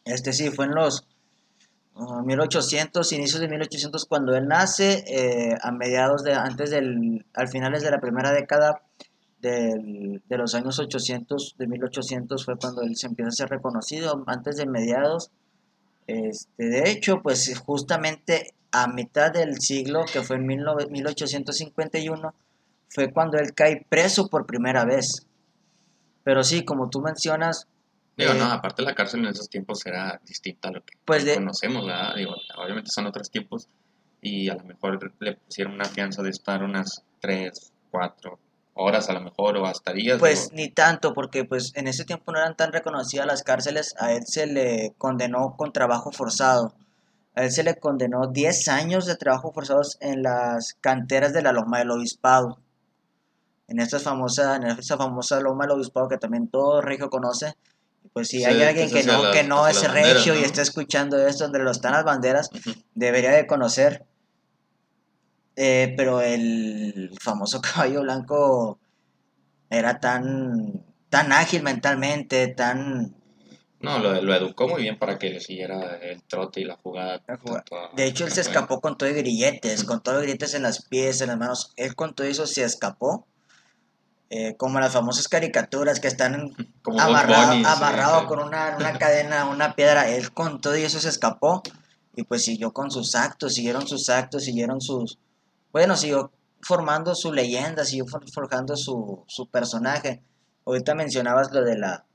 Este 0.03 0.33
sí, 0.33 0.49
fue 0.49 0.65
en 0.65 0.71
los 0.73 1.05
1800, 2.25 3.11
inicios 3.13 3.41
de 3.41 3.47
1800 3.47 4.05
cuando 4.05 4.35
él 4.35 4.47
nace, 4.47 5.03
eh, 5.07 5.55
a 5.61 5.71
mediados 5.71 6.23
de, 6.23 6.33
antes 6.33 6.69
del, 6.69 7.25
al 7.33 7.47
finales 7.47 7.83
de 7.83 7.91
la 7.91 7.99
primera 7.99 8.31
década 8.31 8.81
del- 9.41 10.21
de 10.27 10.37
los 10.37 10.53
años 10.55 10.79
800, 10.79 11.55
de 11.57 11.67
1800 11.67 12.45
fue 12.45 12.57
cuando 12.57 12.81
él 12.81 12.95
se 12.95 13.07
empieza 13.07 13.29
a 13.29 13.31
ser 13.31 13.49
reconocido, 13.49 14.23
antes 14.27 14.57
de 14.57 14.65
mediados. 14.65 15.31
Este, 16.07 16.65
de 16.65 16.89
hecho, 16.89 17.21
pues 17.21 17.57
justamente 17.65 18.53
a 18.71 18.87
mitad 18.87 19.31
del 19.31 19.59
siglo, 19.61 20.05
que 20.11 20.21
fue 20.21 20.35
en 20.37 20.47
19 20.47 20.87
1851, 20.89 22.33
fue 22.89 23.11
cuando 23.11 23.37
él 23.37 23.53
cae 23.53 23.85
preso 23.87 24.27
por 24.27 24.45
primera 24.45 24.85
vez. 24.85 25.25
Pero 26.23 26.43
sí, 26.43 26.65
como 26.65 26.89
tú 26.89 26.99
mencionas, 27.01 27.67
Digo, 28.19 28.33
eh, 28.33 28.37
no, 28.37 28.45
aparte 28.51 28.81
la 28.81 28.93
cárcel 28.93 29.21
en 29.21 29.27
esos 29.27 29.49
tiempos 29.49 29.85
era 29.85 30.19
distinta 30.25 30.69
a 30.69 30.71
lo 30.71 30.83
que 30.83 30.97
Pues 31.05 31.25
de- 31.25 31.35
conocemos, 31.35 31.85
¿verdad? 31.85 32.15
Digo, 32.15 32.35
obviamente 32.57 32.91
son 32.91 33.05
otros 33.07 33.29
tiempos 33.31 33.67
y 34.21 34.49
a 34.49 34.55
lo 34.55 34.63
mejor 34.65 34.99
le 35.19 35.33
pusieron 35.37 35.73
una 35.73 35.85
fianza 35.85 36.21
de 36.21 36.29
estar 36.29 36.61
unas 36.63 37.03
3, 37.21 37.71
4 37.91 38.37
horas 38.73 39.09
a 39.09 39.13
lo 39.13 39.21
mejor 39.21 39.57
o 39.57 39.65
hasta 39.65 39.91
días. 39.93 40.19
pues 40.19 40.51
ni 40.53 40.69
tanto, 40.69 41.13
porque 41.13 41.43
pues 41.45 41.71
en 41.75 41.87
ese 41.87 42.05
tiempo 42.05 42.31
no 42.31 42.39
eran 42.39 42.55
tan 42.55 42.71
reconocidas 42.71 43.25
las 43.25 43.43
cárceles, 43.43 43.95
a 43.99 44.13
él 44.13 44.23
se 44.25 44.47
le 44.47 44.93
condenó 44.97 45.55
con 45.57 45.71
trabajo 45.73 46.11
forzado. 46.11 46.73
A 47.35 47.43
él 47.43 47.51
se 47.51 47.63
le 47.63 47.75
condenó 47.79 48.27
10 48.27 48.67
años 48.67 49.05
de 49.05 49.15
trabajo 49.15 49.51
forzados 49.53 49.97
en 50.01 50.23
las 50.23 50.75
canteras 50.81 51.31
de 51.33 51.41
la 51.41 51.51
Loma 51.53 51.79
del 51.79 51.91
Obispado. 51.91 52.59
En 53.67 53.79
esta 53.79 53.99
famosa, 53.99 54.55
en 54.55 54.65
esa 54.65 54.97
famosa 54.97 55.39
Loma 55.39 55.65
del 55.65 55.75
Obispado 55.77 56.07
que 56.09 56.17
también 56.17 56.47
todo 56.47 56.81
regio 56.81 57.09
conoce. 57.09 57.55
Pues 58.13 58.27
si 58.29 58.39
Sí, 58.39 58.45
hay 58.45 58.61
alguien 58.63 58.89
que 58.89 59.03
no, 59.03 59.31
que 59.31 59.43
no 59.43 59.67
es 59.67 59.91
regio 59.91 60.35
y 60.35 60.43
está 60.43 60.61
escuchando 60.61 61.17
esto, 61.25 61.43
donde 61.45 61.59
lo 61.59 61.71
están 61.71 61.93
las 61.93 62.03
banderas, 62.03 62.49
debería 62.95 63.31
de 63.31 63.45
conocer. 63.47 64.05
Eh, 65.55 65.93
pero 65.97 66.21
el 66.21 67.11
famoso 67.21 67.61
caballo 67.61 68.01
blanco 68.01 68.79
era 69.69 69.99
tan, 69.99 70.83
tan 71.09 71.31
ágil 71.31 71.63
mentalmente, 71.63 72.47
tan... 72.47 73.15
No, 73.81 73.99
lo, 73.99 74.21
lo 74.21 74.35
educó 74.35 74.67
muy 74.67 74.81
bien 74.81 74.99
para 74.99 75.17
que 75.17 75.29
le 75.29 75.39
siguiera 75.39 75.97
el 76.01 76.21
trote 76.23 76.59
y 76.59 76.65
la 76.65 76.75
jugada. 76.75 77.21
La 77.27 77.39
De 77.95 78.05
hecho, 78.05 78.25
él 78.25 78.31
se 78.31 78.41
escapó 78.41 78.81
con 78.81 78.97
todo 78.97 79.07
y 79.09 79.13
grilletes, 79.13 79.85
con 79.85 80.01
todo 80.03 80.19
y 80.19 80.23
grilletes 80.23 80.53
en 80.53 80.63
las 80.63 80.83
pies, 80.85 81.21
en 81.21 81.27
las 81.27 81.37
manos. 81.37 81.71
Él 81.77 81.95
con 81.95 82.13
todo 82.13 82.27
eso 82.27 82.45
se 82.45 82.63
escapó. 82.63 83.25
eh, 84.29 84.55
como 84.57 84.79
las 84.79 84.93
famosas 84.93 85.27
caricaturas 85.27 85.99
que 85.99 86.07
están 86.07 86.53
Como 86.91 87.01
amarrado, 87.01 87.47
Bunny, 87.47 87.63
sí, 87.63 87.69
amarrado 87.69 88.19
sí. 88.21 88.25
con 88.27 88.39
una, 88.39 88.75
una 88.77 88.97
cadena, 88.97 89.45
una 89.45 89.75
piedra. 89.75 90.09
Él 90.09 90.31
con 90.33 90.61
todo 90.61 90.77
y 90.77 90.83
eso 90.83 90.99
se 90.99 91.09
escapó. 91.09 91.61
Y 92.15 92.23
pues 92.23 92.43
siguió 92.43 92.73
con 92.73 92.91
sus 92.91 93.15
actos, 93.15 93.53
siguieron 93.53 93.87
sus 93.87 94.09
actos, 94.09 94.43
siguieron 94.43 94.81
sus... 94.81 95.17
Bueno, 95.71 95.95
siguió 95.95 96.31
formando 96.61 97.15
su 97.15 97.31
leyenda, 97.31 97.85
siguió 97.85 98.05
for- 98.07 98.29
forjando 98.31 98.75
su, 98.75 99.23
su 99.27 99.47
personaje. 99.47 100.21
Ahorita 100.65 100.95
mencionabas 100.95 101.51
lo 101.53 101.63
de 101.63 101.77
la... 101.77 102.05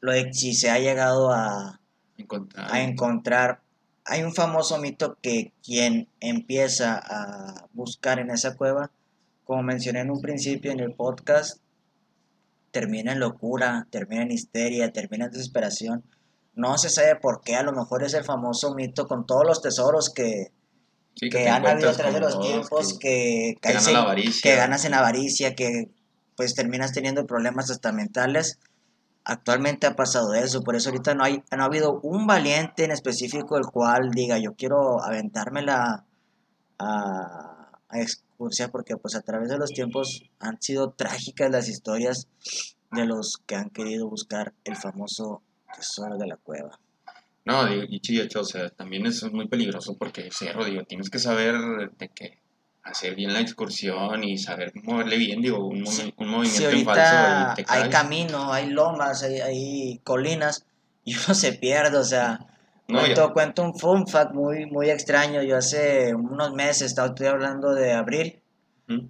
Lo 0.00 0.12
de 0.12 0.32
si 0.32 0.54
se 0.54 0.70
ha 0.70 0.78
llegado 0.78 1.30
a, 1.32 1.80
Encontrar- 2.16 2.72
a 2.72 2.80
encontrar. 2.80 3.60
Hay 4.04 4.22
un 4.22 4.32
famoso 4.34 4.78
mito 4.78 5.18
que 5.20 5.52
quien 5.64 6.08
empieza 6.20 6.98
a 7.04 7.66
buscar 7.72 8.18
en 8.20 8.30
esa 8.30 8.56
cueva, 8.56 8.90
como 9.44 9.62
mencioné 9.62 10.00
en 10.00 10.10
un 10.10 10.20
principio 10.22 10.70
en 10.72 10.80
el 10.80 10.94
podcast, 10.94 11.58
termina 12.80 13.12
en 13.12 13.20
locura, 13.20 13.86
termina 13.90 14.22
en 14.22 14.30
histeria, 14.32 14.92
termina 14.92 15.24
en 15.26 15.30
desesperación, 15.30 16.04
No 16.54 16.76
se 16.78 16.88
sabe 16.90 17.16
por 17.16 17.40
qué, 17.42 17.54
a 17.56 17.62
lo 17.62 17.72
mejor 17.72 18.02
es 18.02 18.12
el 18.14 18.24
famoso 18.24 18.74
mito 18.74 19.06
con 19.06 19.24
todos 19.26 19.44
los 19.46 19.60
tesoros 19.62 20.10
que, 20.10 20.52
Sí, 21.14 21.30
que 21.30 21.48
han 21.48 21.62
habido 21.66 21.88
a 21.90 21.92
través 21.96 22.14
de 22.14 22.20
los 22.20 22.34
tiempos, 22.46 22.98
que- 22.98 23.54
que, 23.62 23.68
en- 23.88 23.94
ganas 24.56 24.84
en 24.84 24.92
avaricia, 24.94 25.54
que 25.54 25.90
pues 26.36 26.54
terminas 26.54 26.92
teniendo 26.92 27.24
problemas 27.26 27.70
hasta 27.70 27.92
mentales. 27.92 28.58
Actualmente 29.24 29.86
ha 29.86 29.96
pasado 29.96 30.34
eso, 30.34 30.62
por 30.62 30.76
eso 30.76 30.90
ahorita 30.90 31.14
no, 31.14 31.24
hay, 31.24 31.42
no 31.56 31.62
ha 31.62 31.66
habido 31.66 31.98
un 32.02 32.26
valiente 32.26 32.84
en 32.84 32.90
específico 32.90 33.56
el 33.56 33.64
cual 33.66 34.10
diga 34.10 34.38
yo 34.38 34.54
quiero 34.54 35.02
aventármela 35.02 36.04
a, 36.78 37.70
a 37.88 37.98
excursión 38.36 38.70
porque 38.70 38.96
pues 38.96 39.14
a 39.14 39.22
través 39.22 39.48
de 39.48 39.56
los 39.56 39.70
tiempos 39.70 40.22
han 40.38 40.60
sido 40.60 40.90
trágicas 40.90 41.50
las 41.50 41.68
historias 41.68 42.28
de 42.92 43.06
los 43.06 43.38
que 43.46 43.56
han 43.56 43.70
querido 43.70 44.08
buscar 44.08 44.52
el 44.64 44.76
famoso 44.76 45.42
tesoro 45.74 46.18
de 46.18 46.26
la 46.26 46.36
cueva. 46.36 46.78
No, 47.46 47.72
y 47.72 48.00
de 48.00 48.22
hecho, 48.24 48.40
o 48.40 48.44
sea, 48.44 48.68
también 48.70 49.06
es 49.06 49.22
muy 49.32 49.48
peligroso 49.48 49.96
porque 49.96 50.30
cerro, 50.32 50.64
digo, 50.64 50.82
tienes 50.84 51.10
que 51.10 51.18
saber 51.18 51.54
de 51.96 52.08
que 52.08 52.40
hacer 52.82 53.14
bien 53.14 53.32
la 53.32 53.40
excursión 53.40 54.22
y 54.24 54.36
saber 54.36 54.72
moverle 54.82 55.16
bien, 55.16 55.40
digo, 55.40 55.64
un, 55.66 55.86
Sí. 55.86 56.12
un 56.16 56.26
Si 56.26 56.32
movimiento 56.32 56.70
en 56.70 56.84
falso 56.84 57.54
te 57.56 57.64
hay 57.68 57.90
camino, 57.90 58.52
hay 58.52 58.70
lomas, 58.70 59.22
hay, 59.22 59.40
hay 59.40 60.00
colinas 60.04 60.66
y 61.04 61.14
uno 61.16 61.34
se 61.34 61.52
pierde, 61.52 61.98
o 61.98 62.04
sea, 62.04 62.55
No, 62.88 63.00
cuento, 63.00 63.32
cuento 63.32 63.62
un 63.62 63.74
fun 63.76 64.06
fact 64.06 64.32
muy, 64.32 64.66
muy 64.66 64.90
extraño, 64.90 65.42
yo 65.42 65.56
hace 65.56 66.14
unos 66.14 66.52
meses, 66.52 66.82
estaba 66.82 67.08
estoy 67.08 67.26
hablando 67.26 67.74
de 67.74 67.92
abril, 67.92 68.40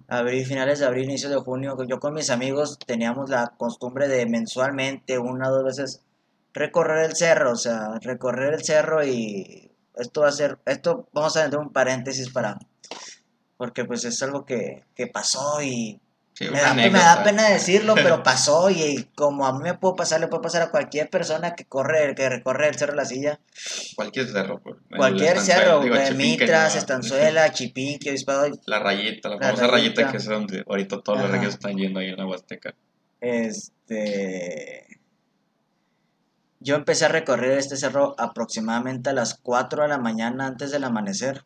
abril, 0.07 0.45
finales 0.45 0.79
de 0.79 0.87
abril, 0.87 1.05
inicio 1.05 1.29
de 1.29 1.37
junio, 1.37 1.77
yo 1.87 1.99
con 1.99 2.15
mis 2.15 2.31
amigos 2.31 2.79
teníamos 2.79 3.29
la 3.29 3.53
costumbre 3.55 4.07
de 4.07 4.25
mensualmente, 4.25 5.19
una 5.19 5.49
o 5.49 5.53
dos 5.53 5.63
veces, 5.63 6.01
recorrer 6.53 7.05
el 7.05 7.15
cerro, 7.15 7.51
o 7.51 7.55
sea, 7.55 7.99
recorrer 8.01 8.55
el 8.55 8.63
cerro 8.63 9.05
y 9.05 9.71
esto 9.95 10.21
va 10.21 10.29
a 10.29 10.31
ser, 10.31 10.57
esto 10.65 11.07
vamos 11.13 11.37
a 11.37 11.45
entrar 11.45 11.61
un 11.61 11.71
paréntesis 11.71 12.31
para, 12.31 12.57
porque 13.57 13.85
pues 13.85 14.05
es 14.05 14.21
algo 14.23 14.43
que, 14.43 14.85
que 14.95 15.05
pasó 15.05 15.61
y 15.61 16.01
Sí, 16.37 16.47
me 16.51 16.61
da, 16.61 16.75
me 16.75 16.91
da 16.91 17.23
pena 17.23 17.49
decirlo, 17.49 17.95
pero 17.95 18.21
pasó 18.23 18.69
y 18.69 19.05
como 19.15 19.47
a 19.47 19.53
mí 19.53 19.63
me 19.63 19.73
puede 19.73 19.95
pasar, 19.95 20.19
le 20.19 20.27
puede 20.27 20.43
pasar 20.43 20.61
a 20.61 20.69
cualquier 20.69 21.09
persona 21.09 21.55
que 21.55 21.65
corre, 21.65 22.13
que 22.13 22.29
recorre 22.29 22.67
el 22.67 22.75
Cerro 22.75 22.91
de 22.91 22.97
la 22.97 23.05
Silla, 23.05 23.39
Cualquier 23.95 24.27
cerro. 24.27 24.61
cualquier 24.95 25.39
cerro, 25.39 25.81
digo, 25.81 25.95
Chipinque, 25.95 26.13
Mitras, 26.43 26.73
no, 26.75 26.79
Estanzuela, 26.79 27.51
Chipinque, 27.53 28.11
Obispado, 28.11 28.45
La 28.67 28.77
rayita, 28.77 29.29
la 29.29 29.35
La 29.37 29.41
famosa 29.47 29.65
rayita, 29.67 30.01
rayita. 30.01 30.11
que 30.11 30.17
es 30.17 30.25
donde 30.25 30.63
ahorita 30.67 31.01
todos 31.01 31.21
los 31.21 31.31
reyes 31.31 31.49
están 31.55 31.75
yendo 31.75 31.99
ahí 32.01 32.09
en 32.09 32.17
la 32.17 32.27
Huasteca. 32.27 32.75
este... 33.19 34.85
Yo 36.59 36.75
empecé 36.75 37.05
a 37.05 37.09
recorrer 37.09 37.57
este 37.57 37.77
cerro 37.77 38.13
aproximadamente 38.19 39.09
a 39.09 39.13
las 39.13 39.35
4 39.41 39.83
de 39.83 39.89
la 39.89 39.97
mañana 39.99 40.47
antes 40.47 40.71
del 40.71 40.83
amanecer. 40.83 41.45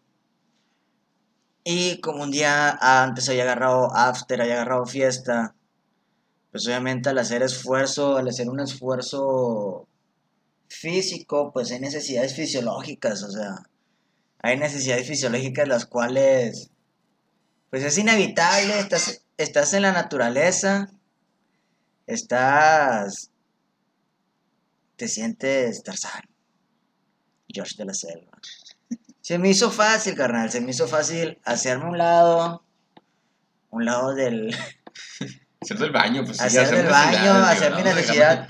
Y 1.64 2.00
como 2.02 2.24
un 2.24 2.32
día 2.32 2.72
antes 2.82 3.30
había 3.30 3.44
agarrado 3.44 3.94
after, 3.96 4.42
había 4.42 4.56
agarrado 4.56 4.86
fiesta, 4.86 5.54
pues 6.52 6.66
obviamente 6.68 7.10
al 7.10 7.20
hacer 7.20 7.44
esfuerzo, 7.44 8.18
al 8.18 8.28
hacer 8.28 8.50
un 8.50 8.60
esfuerzo 8.60 9.88
físico, 10.68 11.52
pues 11.54 11.72
hay 11.72 11.80
necesidades 11.80 12.36
fisiológicas, 12.36 13.24
o 13.24 13.32
sea, 13.32 13.64
hay 14.40 14.58
necesidades 14.58 15.08
fisiológicas 15.08 15.68
las 15.68 15.86
cuales, 15.86 16.72
pues 17.70 17.84
es 17.84 17.98
inevitable, 17.98 18.80
estás, 18.80 19.24
estás 19.38 19.74
en 19.74 19.84
la 19.84 19.92
naturaleza, 19.92 20.92
estás, 22.08 23.30
te 24.96 25.08
sientes 25.08 25.84
Tarzán, 25.84 26.24
George 27.48 27.76
de 27.78 27.86
la 27.86 27.94
Selva. 27.94 28.31
Se 29.32 29.38
me 29.38 29.48
hizo 29.48 29.72
fácil, 29.72 30.14
carnal, 30.14 30.52
se 30.52 30.60
me 30.60 30.72
hizo 30.72 30.90
fácil 30.90 31.40
hacerme 31.46 31.86
un 31.86 31.98
lado, 31.98 32.66
un 33.70 33.86
lado 33.86 34.14
del, 34.14 34.54
Hacer 35.62 35.78
del 35.78 35.94
baño, 35.94 36.26
pues 36.26 36.36
sí, 36.36 36.44
hacer 36.44 36.76
del 36.76 36.88
baño, 36.88 37.34
hacer 37.36 37.74
mi 37.74 37.82
necesidad. 37.82 38.50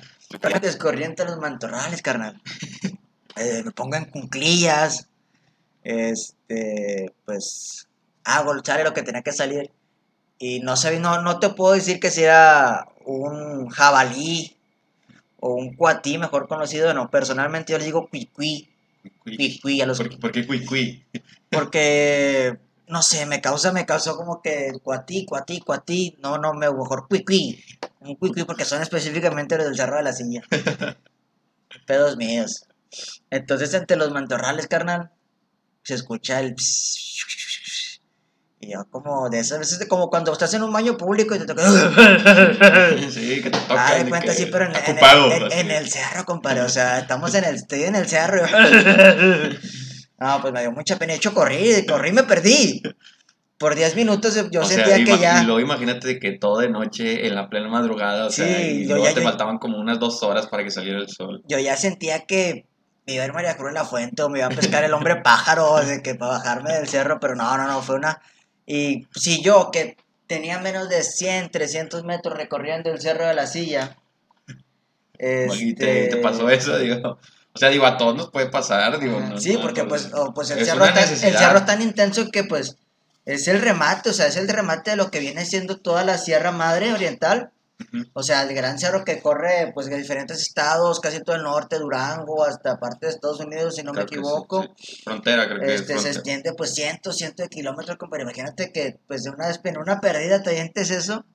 Descorriente 0.60 1.24
los 1.24 1.38
mantorrales, 1.38 2.02
carnal. 2.02 2.42
Eh, 3.36 3.62
me 3.64 3.70
pongo 3.70 3.96
en 3.96 4.06
cunclillas. 4.06 5.08
Este, 5.84 7.14
pues, 7.26 7.88
hago, 8.24 8.54
sale 8.64 8.84
lo 8.84 8.96
que 8.96 9.04
tenía 9.04 9.22
que 9.22 9.34
salir. 9.34 9.72
Y 10.40 10.62
no 10.62 10.76
sé, 10.78 11.00
no, 11.00 11.22
no 11.22 11.40
te 11.40 11.50
puedo 11.50 11.76
decir 11.76 12.00
que 12.00 12.10
sea 12.10 12.88
un 13.06 13.70
jabalí 13.70 14.58
o 15.40 15.54
un 15.54 15.76
cuatí, 15.76 16.18
mejor 16.18 16.48
conocido. 16.48 16.92
No, 16.96 17.12
personalmente 17.12 17.72
yo 17.72 17.78
le 17.78 17.86
digo 17.86 18.10
cuicuí, 18.10 18.71
Cuicuí 19.24 19.82
a 19.82 19.86
los 19.86 19.98
¿Por, 19.98 20.20
por 20.20 20.32
qué 20.32 20.46
cui 20.46 20.66
cui? 20.66 21.06
porque 21.50 22.58
no 22.88 23.02
sé, 23.02 23.26
me 23.26 23.40
causa, 23.40 23.72
me 23.72 23.86
causó 23.86 24.18
como 24.18 24.42
que 24.42 24.74
cuatí, 24.84 25.26
cuatí, 25.26 25.62
cuatí, 25.62 26.18
no, 26.22 26.38
no, 26.38 26.54
me 26.54 26.70
mejor 26.70 27.08
cuicuí, 27.08 27.64
un 28.02 28.16
cuicuí 28.16 28.44
porque 28.44 28.66
son 28.66 28.82
específicamente 28.82 29.58
los 29.58 29.68
del 29.68 29.78
cerro 29.78 29.98
de 29.98 30.04
la 30.04 30.14
silla. 30.14 30.42
Pedos 31.88 32.18
míos. 32.18 32.66
Entonces 33.30 33.74
entre 33.74 33.96
los 33.96 34.12
mantorrales, 34.12 34.68
carnal, 34.68 35.12
se 35.84 35.96
escucha 35.96 36.42
el 36.42 36.56
pss, 36.56 37.26
y 38.62 38.72
yo 38.74 38.86
como 38.92 39.30
de 39.30 39.40
esas 39.40 39.60
veces 39.60 39.86
como 39.88 40.10
cuando 40.10 40.32
estás 40.32 40.54
en 40.54 40.62
un 40.64 40.72
baño 40.72 40.96
público 40.98 41.34
y 41.36 41.40
te 41.40 41.46
toca 41.46 41.64
sí, 43.12 43.42
que 43.42 43.50
te 43.50 43.58
tocan. 43.60 43.78
Ah, 43.78 43.96
de 43.96 44.10
cuenta, 44.10 44.34
sí, 44.34 44.46
pero 44.52 44.66
en, 44.66 44.76
ocupado, 44.76 45.32
en- 45.32 45.44
así. 45.44 45.60
en 45.60 45.72
el 45.72 45.90
cerro, 45.90 46.26
compadre. 46.26 46.62
O 46.62 46.70
sea, 46.70 47.00
estamos 47.00 47.34
en 47.36 47.44
el, 47.44 47.56
estoy 47.56 47.84
en 47.84 47.96
el 47.96 48.08
cerro. 48.08 48.44
No, 50.20 50.40
pues 50.40 50.54
me 50.54 50.62
dio 50.62 50.72
mucha 50.72 50.98
pena. 51.00 51.14
De 51.14 51.18
hecho, 51.18 51.34
corrí, 51.34 51.84
corrí 51.88 52.10
y 52.10 52.14
me 52.14 52.22
perdí. 52.24 52.84
Por 53.58 53.74
10 53.74 53.96
minutos 53.96 54.36
yo 54.52 54.62
O 54.62 54.66
sea, 54.66 54.86
sentía 54.86 55.04
que 55.04 55.20
ya. 55.20 55.42
Y 55.42 55.46
luego 55.46 55.60
imagínate 55.60 56.20
que 56.20 56.34
todo 56.34 56.60
de 56.60 56.70
noche, 56.70 57.26
en 57.28 57.34
la 57.34 57.50
plena 57.50 57.70
madrugada, 57.70 58.28
o 58.28 58.30
Sí, 58.30 58.44
sea, 58.44 58.62
y 58.62 58.86
luego 58.86 59.04
ya- 59.06 59.16
te 59.16 59.22
yo- 59.22 59.28
faltaban 59.28 59.58
como 59.58 59.80
unas 59.80 60.00
dos 60.00 60.22
horas 60.22 60.46
para 60.46 60.64
que 60.64 60.70
saliera 60.70 61.00
el 61.00 61.10
sol. 61.10 61.42
Yo 61.48 61.58
ya 61.58 61.76
sentía 61.76 62.26
que 62.28 62.68
me 63.08 63.14
iba 63.16 63.24
a 63.24 63.26
ir 63.26 63.34
María 63.34 63.58
Cruz 63.58 63.70
en 63.70 63.74
la 63.76 63.86
fuente 63.86 64.22
o 64.22 64.30
me 64.30 64.38
iba 64.40 64.48
a 64.48 64.52
pescar 64.52 64.84
el 64.84 64.94
hombre 64.94 65.16
pájaro 65.24 65.78
de 65.84 66.04
que 66.04 66.14
para 66.14 66.34
bajarme 66.34 66.72
del 66.74 66.88
cerro, 66.88 67.20
pero 67.20 67.36
no, 67.36 67.58
no, 67.58 67.66
no, 67.68 67.82
fue 67.82 67.96
una. 67.96 68.22
Y 68.66 69.08
si 69.16 69.42
yo 69.42 69.70
que 69.72 69.98
tenía 70.28 70.60
menos 70.60 70.88
de 70.90 71.04
100, 71.04 71.52
300 71.52 72.04
metros 72.04 72.38
recorriendo 72.38 72.92
el 72.92 73.02
cerro 73.02 73.28
de 73.28 73.34
la 73.34 73.48
silla. 73.48 73.98
Y 75.20 75.74
te, 75.76 76.06
este, 76.06 76.16
te 76.16 76.18
pasó 76.18 76.50
eso, 76.50 76.78
digo. 76.80 77.20
O 77.54 77.60
sea, 77.60 77.70
digo, 77.70 77.86
a 77.86 77.98
todos 77.98 78.16
nos 78.16 78.32
puede 78.32 78.48
pasar, 78.50 78.98
digo. 79.00 79.20
no- 79.20 79.38
sí, 79.40 79.56
no- 79.56 79.62
porque 79.62 79.84
no- 79.84 79.90
pues, 79.90 80.10
o, 80.14 80.34
pues 80.34 80.50
el, 80.52 80.66
cerro 80.66 80.86
tan, 80.86 80.98
el 81.10 81.18
cerro 81.18 81.58
es 81.60 81.66
tan 81.66 81.82
intenso 81.82 82.30
que 82.32 82.44
pues 82.46 82.78
es 83.26 83.48
el 83.48 83.62
remate, 83.62 84.10
o 84.10 84.14
sea, 84.14 84.28
es 84.28 84.38
el 84.38 84.48
remate 84.48 84.92
de 84.92 84.96
lo 84.98 85.12
que 85.12 85.20
viene 85.20 85.46
siendo 85.46 85.78
toda 85.78 86.04
la 86.06 86.18
Sierra 86.18 86.52
Madre 86.52 86.94
Oriental. 86.94 87.52
O 88.14 88.24
sea, 88.24 88.44
el 88.44 88.54
gran 88.56 88.78
cerro 88.80 89.04
que 89.04 89.20
corre 89.22 89.72
pues 89.74 89.88
de 89.88 89.98
diferentes 89.98 90.42
estados, 90.42 91.00
casi 91.00 91.22
todo 91.24 91.36
el 91.36 91.44
norte, 91.44 91.78
Durango, 91.80 92.44
hasta 92.46 92.80
parte 92.80 93.06
de 93.08 93.12
Estados 93.14 93.40
Unidos, 93.40 93.76
si 93.76 93.84
no 93.84 93.92
Creo 93.92 94.06
me 94.06 94.08
equivoco. 94.08 94.64
sí, 94.78 94.96
sí. 94.98 95.02
Frontera, 95.04 95.48
creo 95.48 95.60
que 95.60 95.66
es 95.66 95.82
Este, 95.82 95.86
se 95.88 95.94
frontera. 95.94 96.14
extiende 96.16 96.54
pues 96.54 96.74
cientos, 96.76 97.18
cientos 97.18 97.44
de 97.46 97.50
kilómetros, 97.50 97.98
compadre. 97.98 98.24
Imagínate 98.24 98.72
que 98.72 99.00
pues 99.08 99.24
de 99.24 99.30
una 99.32 99.48
vez 99.48 99.60
en 99.64 99.78
una 99.78 100.00
perdida 100.00 100.42
te 100.44 100.50
avientes 100.52 100.90
eso. 100.92 101.26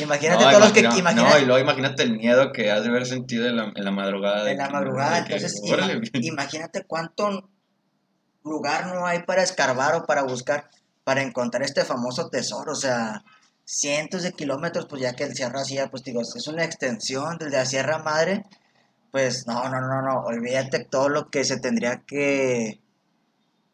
Imagínate 0.00 0.44
No, 0.44 0.50
todos 0.50 0.62
los 0.64 0.72
que 0.72 0.80
imagina- 0.80 1.12
No, 1.30 1.38
y 1.38 1.44
luego 1.46 1.58
imagínate 1.60 2.02
el 2.02 2.12
miedo 2.16 2.52
que 2.52 2.70
has 2.70 2.82
de 2.82 2.88
haber 2.90 3.06
sentido 3.06 3.46
en 3.46 3.56
la, 3.56 3.72
en 3.74 3.84
la 3.84 3.90
madrugada. 3.90 4.44
de 4.44 4.52
en 4.52 4.58
la 4.58 4.68
madrugada. 4.68 5.24
que, 5.24 5.34
Entonces, 5.34 5.60
ima- 5.64 6.00
imagínate 6.20 6.84
cuánto 6.86 7.48
lugar 8.44 8.86
no 8.94 9.06
hay 9.06 9.22
para 9.24 9.42
escarbar 9.42 9.94
o 9.96 10.04
para 10.06 10.22
buscar, 10.22 10.68
para 11.04 11.22
encontrar 11.22 11.62
este 11.62 11.84
famoso 11.84 12.28
tesoro. 12.28 12.72
O 12.72 12.76
sea, 12.76 13.22
cientos 13.68 14.22
de 14.22 14.32
kilómetros, 14.32 14.86
pues 14.86 15.02
ya 15.02 15.14
que 15.14 15.24
el 15.24 15.34
Sierra 15.34 15.60
hacía, 15.60 15.90
pues 15.90 16.02
digo, 16.02 16.22
es 16.22 16.48
una 16.48 16.64
extensión 16.64 17.36
desde 17.38 17.58
la 17.58 17.66
Sierra 17.66 17.98
Madre. 17.98 18.44
Pues 19.12 19.46
no, 19.46 19.62
no, 19.68 19.80
no, 19.80 20.02
no, 20.02 20.20
olvídate 20.24 20.84
todo 20.84 21.08
lo 21.10 21.28
que 21.28 21.44
se 21.44 21.58
tendría 21.60 22.02
que, 22.06 22.80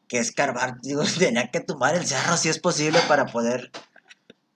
que 0.08 0.18
escarbar. 0.18 0.78
Digo, 0.82 1.02
tenía 1.18 1.50
que 1.50 1.60
tumbar 1.60 1.94
el 1.94 2.06
cerro 2.06 2.36
si 2.36 2.48
es 2.48 2.58
posible 2.58 2.98
para 3.06 3.26
poder, 3.26 3.70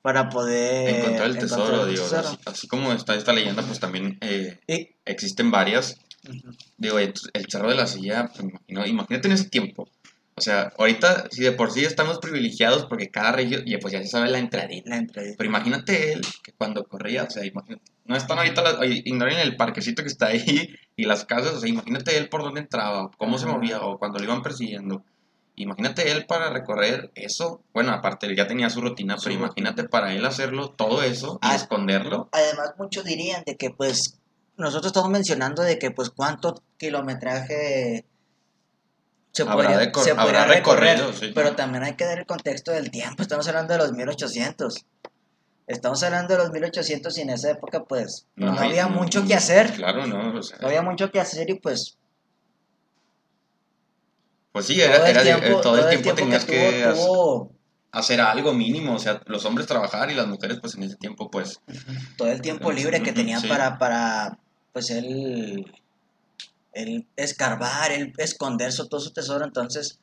para 0.03 0.29
poder 0.29 0.97
encontrar 0.97 1.29
el 1.31 1.39
tesoro, 1.39 1.63
encontrar 1.63 1.89
el 1.89 1.95
digo. 1.95 2.05
tesoro. 2.05 2.29
Así, 2.29 2.39
así 2.47 2.69
como 2.69 2.93
está 2.93 3.15
esta 3.15 3.33
leyenda, 3.33 3.63
pues 3.63 3.79
también 3.79 4.19
eh, 4.21 4.59
existen 5.05 5.51
varias. 5.53 5.97
Digo, 6.77 6.99
el, 6.99 7.15
Cerro 7.49 7.71
de 7.71 7.77
la 7.77 7.87
Silla, 7.87 8.29
pues, 8.29 8.41
imagino- 8.41 8.87
imagínate 8.87 9.29
en 9.29 9.35
ese 9.35 9.49
tiempo. 9.49 9.89
O 10.39 10.41
sea, 10.41 10.73
ahorita, 10.79 11.27
si 11.31 11.43
de 11.43 11.53
por 11.53 11.71
sí 11.73 11.85
estamos 11.85 12.19
privilegiados 12.19 12.87
porque 12.87 13.11
cada 13.11 13.33
región, 13.33 13.63
y 13.67 13.77
pues 13.79 13.93
ya 13.93 14.01
se 14.01 14.09
sabe 14.09 14.31
la 14.31 14.39
entradita. 14.39 14.89
la 14.91 14.97
entrada. 14.97 15.29
Pero 15.37 15.49
imagínate 15.51 16.13
él 16.13 16.21
que 16.43 16.53
cuando 16.53 16.85
corría, 16.85 17.25
o 17.25 17.31
sea, 17.31 17.45
imagínate, 17.45 17.83
no 18.07 18.17
están 18.17 18.39
ahorita, 18.39 18.63
las, 18.63 18.77
ignoren 19.05 19.39
el 19.39 19.57
parquecito 19.57 20.03
que 20.03 20.09
está 20.09 20.29
ahí 20.29 20.75
y 20.97 21.05
las 21.05 21.25
casas, 21.25 21.55
o 21.55 21.61
sea, 21.61 21.69
imagínate 21.69 22.17
él 22.17 22.29
por 22.29 22.43
dónde 22.43 22.61
entraba, 22.61 23.11
cómo 23.19 23.37
se 23.37 23.47
movía 23.47 23.81
o 23.83 23.99
cuando 23.99 24.19
lo 24.19 24.25
iban 24.25 24.43
persiguiendo. 24.43 25.03
Imagínate 25.57 26.11
él 26.13 26.25
para 26.27 26.51
recorrer 26.51 27.11
eso, 27.17 27.63
bueno, 27.75 27.91
aparte 27.91 28.27
él 28.27 28.37
ya 28.37 28.47
tenía 28.47 28.71
su 28.71 28.81
rutina, 28.81 29.17
pero 29.23 29.35
imagínate 29.35 29.85
para 29.85 30.15
él 30.15 30.25
hacerlo, 30.25 30.71
todo 30.71 31.03
eso 31.03 31.41
y 31.43 31.47
Ah. 31.49 31.57
esconderlo. 31.57 32.29
Además, 32.31 32.75
muchos 32.79 33.05
dirían 33.05 33.43
de 33.45 33.57
que, 33.57 33.71
pues, 33.71 34.19
nosotros 34.57 34.87
estamos 34.91 35.11
mencionando 35.11 35.63
de 35.63 35.79
que 35.79 35.91
pues 35.93 36.11
cuánto 36.11 36.63
kilometraje 36.79 38.05
se 39.45 39.49
Habrá 39.51 39.69
podría, 39.71 39.93
se 40.05 40.15
podría 40.15 40.45
recorrer, 40.47 40.99
recorrido, 40.99 41.13
sí. 41.13 41.33
pero 41.35 41.55
también 41.55 41.85
hay 41.85 41.95
que 41.95 42.05
dar 42.05 42.19
el 42.19 42.27
contexto 42.27 42.73
del 42.73 42.91
tiempo, 42.91 43.23
estamos 43.23 43.47
hablando 43.49 43.73
de 43.75 43.79
los 43.79 43.93
1800. 43.93 44.85
Estamos 45.67 46.03
hablando 46.03 46.35
de 46.35 46.39
los 46.43 46.51
1800 46.51 47.19
y 47.19 47.21
en 47.21 47.31
esa 47.31 47.51
época 47.51 47.85
pues 47.85 48.27
no, 48.37 48.53
había 48.59 48.89
mucho 48.89 49.25
que 49.27 49.35
hacer, 49.35 49.73
Claro, 49.75 50.07
no. 50.07 50.39
O 50.39 50.43
sea, 50.43 50.59
no 50.61 50.69
había 50.69 50.83
mucho 50.83 51.11
que 51.11 51.21
hacer 51.21 51.49
y 51.51 51.55
pues 51.61 51.99
pues 54.53 54.67
sí, 54.67 54.77
todo 54.77 54.87
era, 54.87 54.97
el 55.05 55.11
era 55.11 55.23
de- 55.25 55.35
tiempo, 55.41 55.61
todo 55.61 55.75
el 55.77 55.81
todo 55.83 55.91
tiempo 55.91 56.15
tenías 56.15 56.45
que, 56.45 56.85
hacer- 56.85 56.95
tuvo- 56.95 57.53
hacer 57.93 58.21
algo 58.21 58.53
mínimo. 58.55 58.95
O 58.95 58.99
sea, 58.99 59.21
los 59.27 59.45
hombres 59.45 59.67
trabajar 59.67 60.11
y 60.11 60.15
las 60.15 60.27
mujeres, 60.27 60.59
pues 60.61 60.75
en 60.75 60.85
ese 60.85 60.97
tiempo, 60.97 61.31
pues. 61.31 61.61
todo 62.17 62.29
el 62.29 62.41
tiempo 62.41 62.73
libre 62.73 63.03
que 63.03 63.11
Ujú, 63.11 63.19
tenía 63.21 63.39
sí. 63.41 63.47
para, 63.47 63.79
para, 63.79 64.39
pues, 64.73 64.91
él, 64.91 65.65
él 66.73 67.07
escarbar, 67.17 67.91
él 67.93 68.13
esconder 68.19 68.73
su, 68.73 68.89
todo 68.89 69.01
su 69.01 69.13
tesoro, 69.13 69.45
entonces 69.45 70.01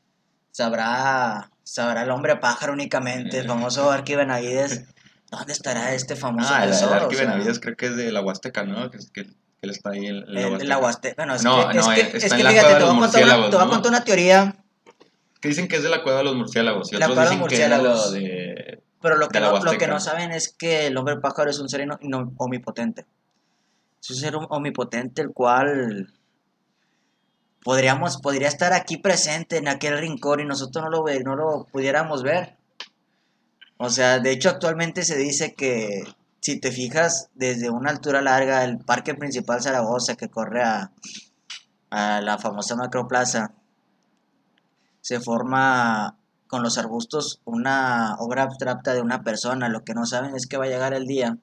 sabrá, 0.51 1.49
sabrá 1.63 2.03
el 2.03 2.11
hombre 2.11 2.35
pájaro 2.37 2.73
únicamente, 2.73 3.39
el 3.39 3.47
famoso 3.47 3.91
Arqui 3.91 4.15
Benavides, 4.15 4.85
¿dónde 5.31 5.53
estará 5.53 5.93
este 5.93 6.15
famoso 6.15 6.49
Ah, 6.53 6.63
el, 6.63 6.69
el 6.69 6.75
tesoro? 6.75 6.93
Arqui 6.95 7.15
O 7.15 7.17
sea, 7.17 7.27
Benavides 7.27 7.59
creo 7.59 7.75
que 7.75 7.87
es 7.87 7.95
de 7.97 8.11
la 8.11 8.21
Huasteca, 8.21 8.63
¿no? 8.63 8.89
Que, 8.89 8.97
es- 8.97 9.11
que, 9.11 9.25
que 9.25 9.31
él 9.61 9.69
está 9.69 9.91
ahí 9.91 10.05
en, 10.07 10.21
la 10.33 10.41
el- 10.41 10.45
Huasteca. 10.51 10.69
la 10.69 10.77
Huasteca. 10.77 11.15
Bueno, 11.17 11.35
es 11.35 11.43
No, 11.43 11.67
que, 11.69 11.73
no, 11.75 11.91
es 11.91 11.99
eh, 11.99 12.11
que, 12.11 12.17
está 12.17 12.37
es 12.37 12.43
que 12.43 12.49
fíjate, 12.49 12.59
te 12.59 12.73
voy, 12.73 12.75
a 12.75 12.79
los 12.79 12.99
contar 12.99 13.23
una, 13.23 13.49
te 13.49 13.55
voy 13.55 13.65
a 13.65 13.69
contar 13.69 13.91
una 13.91 14.03
teoría, 14.03 14.55
Que 15.41 15.49
dicen 15.49 15.67
que 15.67 15.75
es 15.77 15.83
de 15.83 15.89
la 15.89 16.01
cueva 16.03 16.19
de 16.19 16.23
los 16.25 16.35
murciélagos. 16.35 16.91
Y 16.91 16.97
La 16.97 17.07
otros 17.07 17.19
dicen 17.23 17.29
que 17.37 17.39
lo 17.39 17.41
murciélagos. 17.41 18.13
de. 18.13 18.83
pero 19.01 19.17
lo 19.17 19.27
que, 19.29 19.39
de 19.39 19.45
no, 19.45 19.63
lo 19.63 19.77
que 19.77 19.87
no 19.87 19.99
saben 19.99 20.31
es 20.31 20.49
que 20.49 20.87
el 20.87 20.97
hombre 20.97 21.17
pájaro 21.17 21.49
es 21.49 21.59
un 21.59 21.69
ser 21.69 21.87
omnipotente. 22.37 23.05
Es 24.01 24.09
un 24.11 24.15
ser 24.17 24.35
omnipotente 24.35 25.21
el 25.21 25.31
cual 25.31 26.11
podríamos, 27.65 28.21
podría 28.21 28.47
estar 28.47 28.73
aquí 28.73 28.97
presente 28.97 29.57
en 29.57 29.67
aquel 29.67 29.97
rincón 29.97 30.39
y 30.39 30.45
nosotros 30.45 30.85
no 30.85 30.91
lo, 30.91 31.03
ve- 31.03 31.23
no 31.23 31.35
lo 31.35 31.65
pudiéramos 31.71 32.21
ver. 32.21 32.55
O 33.77 33.89
sea, 33.89 34.19
de 34.19 34.31
hecho 34.31 34.49
actualmente 34.51 35.03
se 35.03 35.17
dice 35.17 35.55
que 35.55 36.03
si 36.41 36.59
te 36.59 36.71
fijas 36.71 37.29
desde 37.33 37.71
una 37.71 37.89
altura 37.89 38.21
larga, 38.21 38.63
el 38.63 38.77
parque 38.77 39.15
principal 39.15 39.63
Zaragoza 39.63 40.15
que 40.15 40.29
corre 40.29 40.61
a, 40.61 40.91
a 41.89 42.21
la 42.21 42.37
famosa 42.37 42.75
Macroplaza, 42.75 43.51
se 45.01 45.19
forma 45.19 46.17
con 46.45 46.61
los 46.61 46.77
arbustos 46.77 47.41
una 47.45 48.15
obra 48.19 48.43
abstracta 48.43 48.93
de 48.93 49.01
una 49.01 49.23
persona. 49.23 49.69
Lo 49.69 49.83
que 49.83 49.95
no 49.95 50.05
saben 50.05 50.35
es 50.35 50.45
que 50.45 50.57
va 50.57 50.65
a 50.65 50.69
llegar 50.69 50.93
el 50.93 51.07
día 51.07 51.37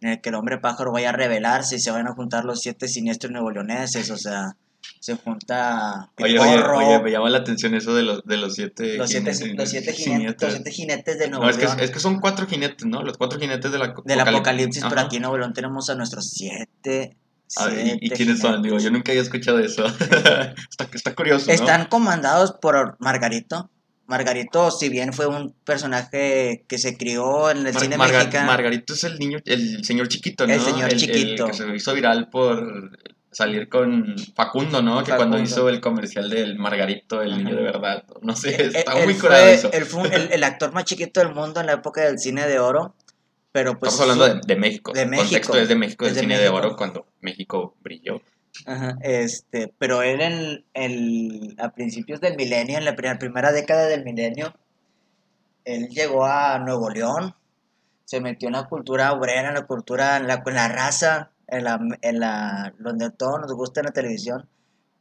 en 0.00 0.10
el 0.10 0.20
que 0.20 0.28
el 0.28 0.36
hombre 0.36 0.58
pájaro 0.58 0.92
vaya 0.92 1.08
a 1.08 1.12
rebelarse 1.12 1.74
y 1.74 1.80
se 1.80 1.90
van 1.90 2.06
a 2.06 2.14
juntar 2.14 2.44
los 2.44 2.60
siete 2.60 2.86
siniestros 2.86 3.32
neoleoneses, 3.32 4.10
o 4.12 4.16
sea, 4.16 4.56
se 5.00 5.16
junta 5.16 6.10
Oye, 6.18 6.38
oye, 6.38 6.56
Piporro, 6.56 6.78
oye, 6.78 6.98
me 7.02 7.10
llama 7.10 7.30
la 7.30 7.38
atención 7.38 7.74
eso 7.74 7.94
de 7.94 8.02
los, 8.02 8.24
de 8.24 8.36
los 8.36 8.54
siete 8.54 8.96
los 8.96 9.08
siete, 9.08 9.30
jinetes- 9.32 9.56
los 9.56 9.68
siete 9.68 9.92
jinetes, 9.92 10.04
jinetes. 10.18 10.42
los 10.42 10.52
siete 10.54 10.70
jinetes 10.72 11.18
de 11.18 11.28
Nuevo 11.30 11.44
No, 11.44 11.50
es 11.50 11.56
que, 11.56 11.64
León, 11.66 11.80
es 11.80 11.90
que 11.90 12.00
son 12.00 12.20
cuatro 12.20 12.46
jinetes, 12.46 12.86
¿no? 12.86 13.02
Los 13.02 13.16
cuatro 13.16 13.38
jinetes 13.38 13.70
de 13.72 13.78
la 13.78 13.94
del 14.04 14.20
apocalipsis, 14.20 14.84
pero 14.88 15.00
aquí 15.00 15.16
en 15.16 15.22
Nuevo 15.22 15.38
León 15.38 15.52
tenemos 15.52 15.88
a 15.90 15.94
nuestros 15.94 16.28
siete, 16.30 17.16
Ah, 17.56 17.70
¿y- 17.72 17.78
¿Y, 17.78 17.98
siete 18.00 18.14
quiénes 18.16 18.40
son? 18.40 18.62
Digo, 18.62 18.78
yo 18.78 18.90
nunca 18.90 19.10
había 19.12 19.22
escuchado 19.22 19.58
eso. 19.58 19.86
está, 20.70 20.88
está 20.92 21.14
curioso, 21.14 21.46
¿no? 21.46 21.52
Están 21.54 21.86
comandados 21.86 22.52
por 22.52 22.96
Margarito. 23.00 23.70
Margarito, 24.06 24.70
si 24.70 24.88
bien 24.88 25.12
fue 25.12 25.26
un 25.26 25.52
personaje 25.64 26.64
que 26.66 26.78
se 26.78 26.96
crió 26.96 27.50
en 27.50 27.58
el 27.66 27.72
Mar- 27.74 27.82
cine 27.82 27.96
Marga- 27.98 28.18
mexicano, 28.20 28.46
Margarito 28.46 28.94
es 28.94 29.04
el 29.04 29.18
niño, 29.18 29.38
el 29.44 29.84
señor 29.84 30.08
chiquito, 30.08 30.46
¿no? 30.46 30.52
El 30.54 30.60
señor 30.60 30.94
chiquito. 30.94 31.46
que 31.46 31.52
se 31.54 31.76
hizo 31.76 31.94
viral 31.94 32.28
por 32.30 32.98
salir 33.30 33.68
con 33.68 34.16
Facundo, 34.34 34.80
¿no? 34.82 35.04
Que 35.04 35.12
cuando 35.14 35.38
hizo 35.38 35.68
el 35.68 35.80
comercial 35.80 36.30
del 36.30 36.58
Margarito, 36.58 37.22
el 37.22 37.36
niño 37.38 37.56
de 37.56 37.62
verdad. 37.62 38.04
No 38.22 38.34
sé, 38.34 38.54
Él- 38.60 38.74
está 38.76 38.98
él 38.98 39.04
muy 39.04 39.14
curado 39.14 39.46
eso. 39.46 39.70
él 39.72 39.84
fue 39.84 40.08
el, 40.14 40.32
el 40.32 40.44
actor 40.44 40.72
más 40.72 40.84
chiquito 40.84 41.20
del 41.20 41.34
mundo 41.34 41.60
en 41.60 41.66
la 41.66 41.74
época 41.74 42.02
del 42.02 42.18
cine 42.18 42.46
de 42.46 42.58
oro, 42.58 42.94
pero 43.52 43.78
pues... 43.78 43.92
Estamos 43.92 44.12
hablando 44.12 44.34
de, 44.40 44.40
de 44.46 44.60
México. 44.60 44.92
de 44.92 45.02
el 45.02 45.10
contexto 45.16 45.58
es 45.58 45.68
de 45.68 45.74
México, 45.76 46.04
del 46.06 46.14
de 46.14 46.20
cine 46.20 46.38
de 46.38 46.48
oro, 46.48 46.76
cuando 46.76 47.06
México 47.20 47.74
brilló. 47.80 48.20
Ajá, 48.66 48.96
este, 49.02 49.72
pero 49.78 50.02
él 50.02 50.20
en, 50.20 50.64
el- 50.74 51.54
a 51.58 51.70
principios 51.70 52.20
del 52.20 52.34
milenio, 52.36 52.78
en 52.78 52.84
la 52.84 52.96
primera, 52.96 53.18
primera 53.18 53.52
década 53.52 53.86
del 53.86 54.04
milenio, 54.04 54.54
él 55.64 55.88
llegó 55.90 56.24
a 56.24 56.58
Nuevo 56.58 56.88
León, 56.90 57.34
se 58.04 58.20
metió 58.20 58.48
en 58.48 58.54
la 58.54 58.64
cultura 58.64 59.12
obrera, 59.12 59.48
en 59.48 59.54
la 59.54 59.66
cultura, 59.66 60.16
en 60.16 60.26
la, 60.26 60.42
en 60.44 60.54
la 60.54 60.68
raza, 60.68 61.30
en 61.48 61.64
la, 61.64 61.80
en 62.02 62.20
la, 62.20 62.74
donde 62.78 63.06
a 63.06 63.10
todos 63.10 63.40
nos 63.40 63.52
gusta 63.52 63.80
en 63.80 63.86
la 63.86 63.92
televisión, 63.92 64.48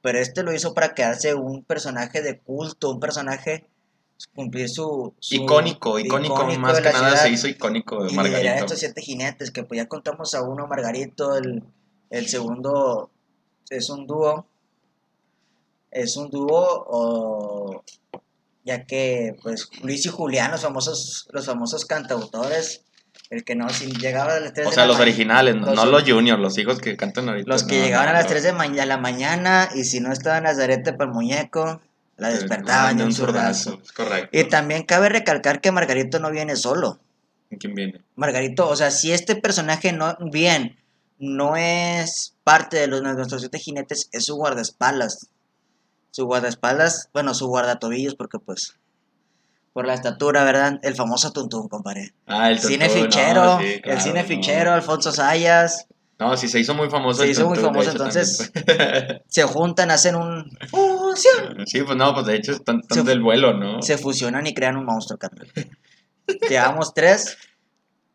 pero 0.02 0.20
este 0.20 0.44
lo 0.44 0.54
hizo 0.54 0.74
para 0.74 0.94
quedarse 0.94 1.36
un 1.36 1.64
personaje 1.64 2.22
de 2.22 2.40
culto, 2.40 2.90
un 2.92 3.00
personaje, 3.00 3.70
cumplir 4.34 4.70
su... 4.70 5.14
su- 5.20 5.36
icónico, 5.36 6.00
icónico, 6.00 6.46
más 6.58 6.78
de 6.78 6.84
que 6.84 6.90
nada 6.90 7.10
ciudad 7.10 7.24
se 7.24 7.30
hizo 7.30 7.48
icónico 7.48 8.06
y 8.06 8.10
liderar 8.12 8.32
Margarito. 8.32 8.66
estos 8.66 8.80
siete 8.80 9.02
jinetes, 9.02 9.52
que 9.52 9.64
pues 9.64 9.78
ya 9.78 9.88
contamos 9.88 10.34
a 10.34 10.42
uno, 10.42 10.68
Margarito, 10.68 11.36
el, 11.36 11.64
el 12.10 12.28
segundo 12.28 13.12
es 13.70 13.90
un 13.90 14.08
dúo, 14.08 14.48
es 15.92 16.16
un 16.18 16.30
dúo, 16.30 16.86
o- 16.88 17.84
ya 18.64 18.86
que 18.86 19.36
pues 19.42 19.70
Luis 19.82 20.06
y 20.06 20.10
Julián, 20.10 20.52
los 20.52 20.62
famosos, 20.62 21.28
los 21.32 21.46
famosos 21.46 21.86
cantautores, 21.86 22.84
el 23.30 23.44
que 23.44 23.56
no, 23.56 23.68
si 23.70 23.92
llegaba 23.92 24.36
a 24.36 24.40
las 24.40 24.54
3 24.54 24.68
O 24.68 24.70
de 24.70 24.76
sea, 24.76 24.84
la 24.86 24.94
los 24.94 25.00
originales, 25.00 25.56
no, 25.56 25.66
los- 25.68 25.76
no 25.76 25.86
los 25.86 26.04
juniors, 26.04 26.40
los 26.40 26.58
hijos 26.58 26.80
que 26.80 26.96
cantan 26.96 27.28
ahorita. 27.30 27.50
los 27.50 27.64
que 27.64 27.78
no, 27.80 27.84
llegaban 27.86 28.06
no, 28.08 28.12
a 28.12 28.14
las 28.14 28.24
no. 28.26 28.30
3 28.30 28.44
de 28.44 28.54
ma- 28.54 28.68
la 28.68 28.98
mañana 28.98 29.70
y 29.76 29.84
si 29.84 30.00
no 30.00 30.12
estaba 30.14 30.38
en 30.38 30.44
Nazarete 30.46 30.94
para 30.94 31.10
el 31.10 31.14
muñeco, 31.16 31.82
la 32.18 32.30
despertaban 32.30 32.98
de 32.98 33.04
un 33.04 33.14
zurdazo, 33.14 33.80
correcto. 33.96 34.30
Y 34.38 34.46
también 34.46 34.84
cabe 34.84 35.10
recalcar 35.10 35.62
que 35.62 35.72
Margarito 35.72 36.20
no 36.20 36.32
viene 36.32 36.56
solo. 36.56 37.00
¿Quién 37.60 37.76
viene? 37.76 38.02
Margarito, 38.16 38.68
o 38.68 38.76
sea, 38.76 38.92
si 38.92 39.12
este 39.12 39.36
personaje 39.36 39.94
no, 39.94 40.18
bien, 40.20 40.78
no 41.20 41.56
es 41.58 42.34
parte 42.44 42.78
de, 42.78 42.88
los, 42.88 43.02
de 43.04 43.14
nuestros 43.14 43.42
siete 43.42 43.60
jinetes, 43.60 44.10
es 44.12 44.26
su 44.26 44.36
guardaespaldas. 44.36 45.28
Su 46.12 46.26
guardaespaldas, 46.26 47.10
bueno, 47.14 47.34
su 47.36 47.48
guardatobillos, 47.48 48.16
porque 48.16 48.40
pues, 48.40 48.77
por 49.78 49.86
la 49.86 49.94
estatura, 49.94 50.44
¿verdad? 50.44 50.80
El 50.82 50.96
famoso 50.96 51.32
Tuntún, 51.32 51.68
compadre. 51.68 52.12
Ah, 52.26 52.50
el 52.50 52.58
cine 52.58 52.88
Tuntún, 52.88 53.04
no, 53.04 53.06
fichero, 53.12 53.60
sí, 53.60 53.80
claro, 53.82 53.98
el 54.00 54.02
cine 54.04 54.22
no. 54.24 54.28
fichero, 54.28 54.74
Alfonso 54.74 55.12
Sayas, 55.12 55.86
No, 56.18 56.36
sí, 56.36 56.48
se 56.48 56.60
hizo 56.60 56.74
muy 56.74 56.90
famoso. 56.90 57.22
Se 57.22 57.30
hizo 57.30 57.46
muy 57.48 57.60
Tuntún, 57.60 57.74
famoso, 57.76 57.92
hecho, 57.92 57.98
entonces- 58.04 58.52
también. 58.54 59.22
se 59.28 59.44
juntan, 59.44 59.92
hacen 59.92 60.16
un... 60.16 60.50
¡Fusión! 60.72 61.64
sí, 61.68 61.84
pues 61.84 61.96
no, 61.96 62.12
pues 62.16 62.26
de 62.26 62.38
hecho 62.38 62.54
están, 62.54 62.82
del 63.06 63.22
vuelo, 63.22 63.54
¿no? 63.54 63.84
Se 63.84 64.00
fusionan 64.00 64.48
y 64.48 64.56
crean 64.56 64.78
un 64.78 64.86
monstruo, 64.86 65.20
carnal. 65.20 65.48
Llevamos 66.50 66.96
tres, 66.96 67.38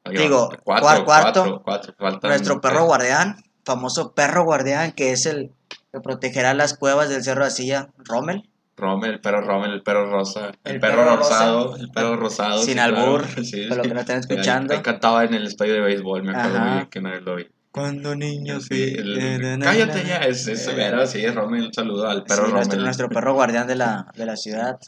Oye, 0.04 0.18
digo, 0.18 0.48
cuatro, 0.64 0.84
cuar- 0.88 1.04
cuarto, 1.04 1.62
cuatro, 1.64 1.94
nuestro 2.24 2.60
perro 2.60 2.74
tres. 2.78 2.86
guardián, 2.86 3.36
famoso 3.64 4.14
perro 4.14 4.42
guardián, 4.44 4.90
que 4.90 5.12
es 5.12 5.26
el 5.26 5.52
que 5.92 6.00
protegerá 6.00 6.54
las 6.54 6.76
cuevas 6.76 7.08
del 7.08 7.22
Cerro 7.22 7.44
de 7.44 7.52
Silla, 7.52 7.90
Rommel. 7.98 8.48
Rommel, 8.76 9.10
el 9.12 9.20
perro 9.20 9.42
Rommel, 9.42 9.70
el 9.72 9.82
perro 9.82 10.10
rosa, 10.10 10.48
el, 10.64 10.74
El 10.74 10.80
perro, 10.80 10.96
perro 11.04 11.16
rosado, 11.16 11.64
rosa. 11.68 11.80
el 11.82 11.90
perro 11.90 12.16
rosado. 12.16 12.58
Sin 12.58 12.66
sí, 12.68 12.72
claro. 12.74 12.96
albur, 12.96 13.26
Sí, 13.44 13.68
que 13.82 13.94
no 13.94 14.00
están 14.00 14.16
Ahí- 14.16 14.20
escuchando. 14.20 14.74
Ahí, 14.74 14.80
cantaba 14.82 15.24
en 15.24 15.34
el 15.34 15.46
estadio 15.46 15.74
de 15.74 15.80
béisbol, 15.80 16.22
me 16.22 16.30
acuerdo 16.32 16.56
Ajá. 16.56 16.64
muy 16.66 16.74
bien 16.78 16.88
que 16.90 17.00
vez 17.00 17.22
lo 17.22 17.36
vi. 17.36 17.46
Cuando 17.70 18.14
niños 18.14 18.64
Sí, 18.66 18.94
el- 18.98 19.58
cállate 19.62 20.04
ya, 20.04 20.16
es, 20.18 20.46
es 20.46 20.64
severo, 20.64 21.06
sí, 21.06 21.26
Rommel, 21.28 21.66
un 21.66 21.72
saludo 21.74 22.08
al 22.08 22.24
perro 22.24 22.46
Sí, 22.46 22.52
nuestro, 22.52 22.72
Rommel. 22.72 22.84
nuestro 22.84 23.08
perro 23.08 23.34
guardián 23.34 23.66
de 23.66 23.76
la, 23.76 24.10
de 24.16 24.26
la 24.26 24.36
ciudad. 24.36 24.78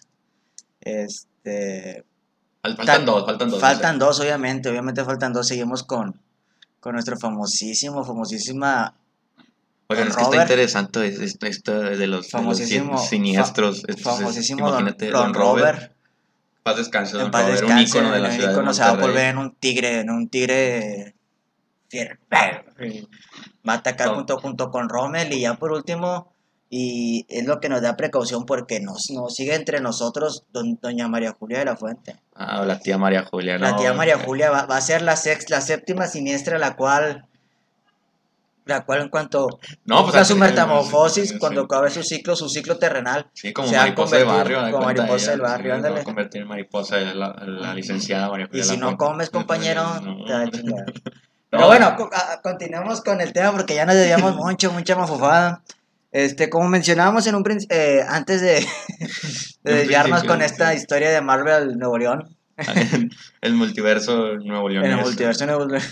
Este, 0.80 2.04
Fal- 2.62 2.76
Faltan 2.76 3.04
dos, 3.06 3.24
faltan 3.26 3.50
dos. 3.50 3.60
faltan 3.60 3.98
dos, 3.98 4.20
obviamente, 4.20 4.68
obviamente 4.70 5.04
faltan 5.04 5.32
dos. 5.32 5.46
Seguimos 5.48 5.82
con, 5.82 6.20
con 6.80 6.92
nuestro 6.94 7.16
famosísimo, 7.18 8.04
famosísima 8.04 8.94
Oigan, 9.88 10.08
Don 10.08 10.10
es 10.10 10.16
que 10.16 10.22
está 10.22 10.24
Robert. 10.36 10.50
interesante 10.50 11.06
es- 11.06 11.18
esto, 11.20 11.46
esto 11.46 11.72
de 11.80 11.90
los, 11.90 11.98
de 11.98 12.06
los 12.06 12.30
famosísimo, 12.30 12.96
sin- 12.98 13.08
siniestros. 13.08 13.82
fa- 13.82 13.86
Entonces, 13.88 14.04
famosísimo 14.04 14.70
don, 14.70 14.80
imagínate, 14.80 15.10
don 15.10 15.34
Robert. 15.34 15.92
Paz 16.62 16.76
descanse, 16.78 17.16
don 17.18 17.30
paz 17.30 17.44
Robert, 17.60 17.64
un 17.70 17.78
ícono 17.78 18.10
de 18.12 18.20
la 18.20 18.30
ciudad 18.30 18.72
se 18.72 18.80
va 18.82 18.88
a 18.88 18.96
volver 18.96 19.26
en 19.26 19.38
un 19.38 19.54
tigre, 19.54 20.00
en 20.00 20.08
un 20.10 20.28
tigre 20.30 21.14
fiero. 21.90 22.16
Va 23.68 23.72
a 23.74 23.76
atacar 23.76 24.08
No. 24.08 24.14
junto, 24.16 24.38
junto 24.38 24.70
con 24.70 24.88
Rommel 24.88 25.32
y 25.32 25.40
ya 25.42 25.54
por 25.54 25.72
último, 25.72 26.32
y 26.70 27.26
es 27.28 27.44
lo 27.46 27.60
que 27.60 27.68
nos 27.68 27.82
da 27.82 27.96
precaución 27.96 28.46
porque 28.46 28.80
nos, 28.80 29.10
nos 29.10 29.34
sigue 29.34 29.54
entre 29.54 29.80
nosotros 29.80 30.44
don- 30.52 30.78
doña 30.80 31.06
María 31.08 31.32
Julia 31.38 31.58
de 31.58 31.66
la 31.66 31.76
Fuente. 31.76 32.16
Ah, 32.34 32.64
la 32.64 32.78
tía 32.80 32.96
María 32.98 33.24
Julia, 33.24 33.58
La 33.58 33.72
no, 33.72 33.76
tía 33.76 33.92
María 33.92 34.18
Julia 34.18 34.50
va, 34.50 34.64
va 34.66 34.78
a 34.78 34.80
ser 34.80 35.02
la, 35.02 35.16
sex, 35.16 35.50
la 35.50 35.60
séptima 35.60 36.06
siniestra, 36.08 36.58
la 36.58 36.74
cual, 36.76 37.26
la 38.66 38.84
cual 38.84 39.02
en 39.02 39.08
cuanto 39.08 39.46
No, 39.84 39.96
pues 39.96 40.04
cumpla 40.04 40.24
su 40.24 40.36
metamorfosis, 40.36 41.30
sí, 41.30 41.38
cuando 41.38 41.62
acabe 41.62 41.90
su 41.90 42.02
ciclo, 42.02 42.34
su 42.36 42.48
ciclo 42.48 42.78
terrenal, 42.78 43.26
Sí, 43.34 43.52
como 43.52 43.68
se 43.68 43.76
a 43.76 43.80
mariposa 43.80 44.16
de 44.16 44.24
convertir 44.24 44.56
barrio. 44.56 44.70
como 44.72 44.84
cuenta 44.84 45.02
mariposa 45.02 45.30
del 45.32 45.40
barrio, 45.40 45.74
ándale. 45.74 46.00
a 46.00 46.04
convertir 46.04 46.42
en 46.42 46.48
mariposa 46.48 46.96
la, 47.00 47.28
la 47.46 47.74
licenciada 47.74 48.28
María 48.30 48.48
y 48.52 48.62
si 48.62 48.76
no 48.76 48.96
comes, 48.96 49.30
compañero, 49.30 49.82
No. 50.00 50.24
te 50.24 50.32
va 50.32 50.40
a 50.40 50.50
chingar. 50.50 50.84
Pero 51.50 51.60
No. 51.62 51.66
bueno, 51.68 51.94
co- 51.96 52.10
a- 52.12 52.40
continuemos 52.42 53.00
con 53.02 53.20
el 53.20 53.32
tema 53.32 53.52
porque 53.52 53.74
ya 53.76 53.86
nos 53.86 53.94
debíamos 53.94 54.34
mucho, 54.36 54.72
mucha 54.72 54.96
mafufada. 54.96 55.62
Este, 56.10 56.48
como 56.48 56.68
mencionábamos 56.68 57.26
en 57.26 57.34
un 57.34 57.44
eh, 57.70 58.00
antes 58.08 58.40
de, 58.40 58.64
de 59.62 59.74
desviarnos 59.74 60.24
con 60.24 60.42
esta 60.42 60.70
sí. 60.70 60.76
historia 60.78 61.10
de 61.10 61.20
Marvel 61.20 61.76
Nuevo 61.78 61.98
León, 61.98 62.36
el 63.40 63.54
multiverso 63.54 64.36
Nuevo 64.36 64.68
León. 64.68 64.84
en 64.84 64.92
el 64.92 65.00
multiverso 65.00 65.44
Nuevo 65.46 65.66
León. 65.66 65.82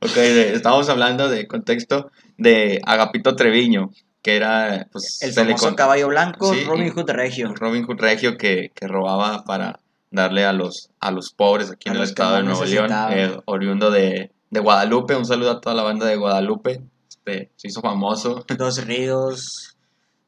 Ok, 0.00 0.16
estábamos 0.16 0.88
hablando 0.88 1.28
de 1.28 1.46
contexto 1.46 2.10
de 2.36 2.80
Agapito 2.84 3.36
Treviño, 3.36 3.90
que 4.22 4.36
era, 4.36 4.88
pues, 4.92 5.22
El 5.22 5.30
le 5.30 5.34
famoso 5.34 5.76
caballo 5.76 6.08
blanco, 6.08 6.52
Sí, 6.52 6.64
Robin 6.64 6.90
Hood 6.90 7.10
Regio. 7.10 7.54
Robin 7.54 7.84
Hood 7.84 8.00
Regio 8.00 8.36
que, 8.36 8.72
que 8.74 8.88
robaba 8.88 9.44
para 9.44 9.80
darle 10.10 10.44
a 10.44 10.52
los, 10.52 10.90
a 11.00 11.10
los 11.10 11.32
pobres 11.32 11.70
aquí 11.70 11.88
A 11.88 11.92
en 11.92 11.98
el 11.98 12.04
estado 12.04 12.36
de 12.36 12.42
Nuevo 12.42 12.64
León, 12.64 12.90
eh, 13.10 13.38
oriundo 13.44 13.90
de, 13.90 14.32
de 14.50 14.60
Guadalupe. 14.60 15.14
Un 15.14 15.26
saludo 15.26 15.52
a 15.52 15.60
toda 15.60 15.74
la 15.74 15.82
banda 15.82 16.06
de 16.06 16.16
Guadalupe. 16.16 16.82
Este, 17.08 17.50
se 17.56 17.68
hizo 17.68 17.80
famoso. 17.80 18.44
Dos 18.56 18.84
ríos, 18.84 19.76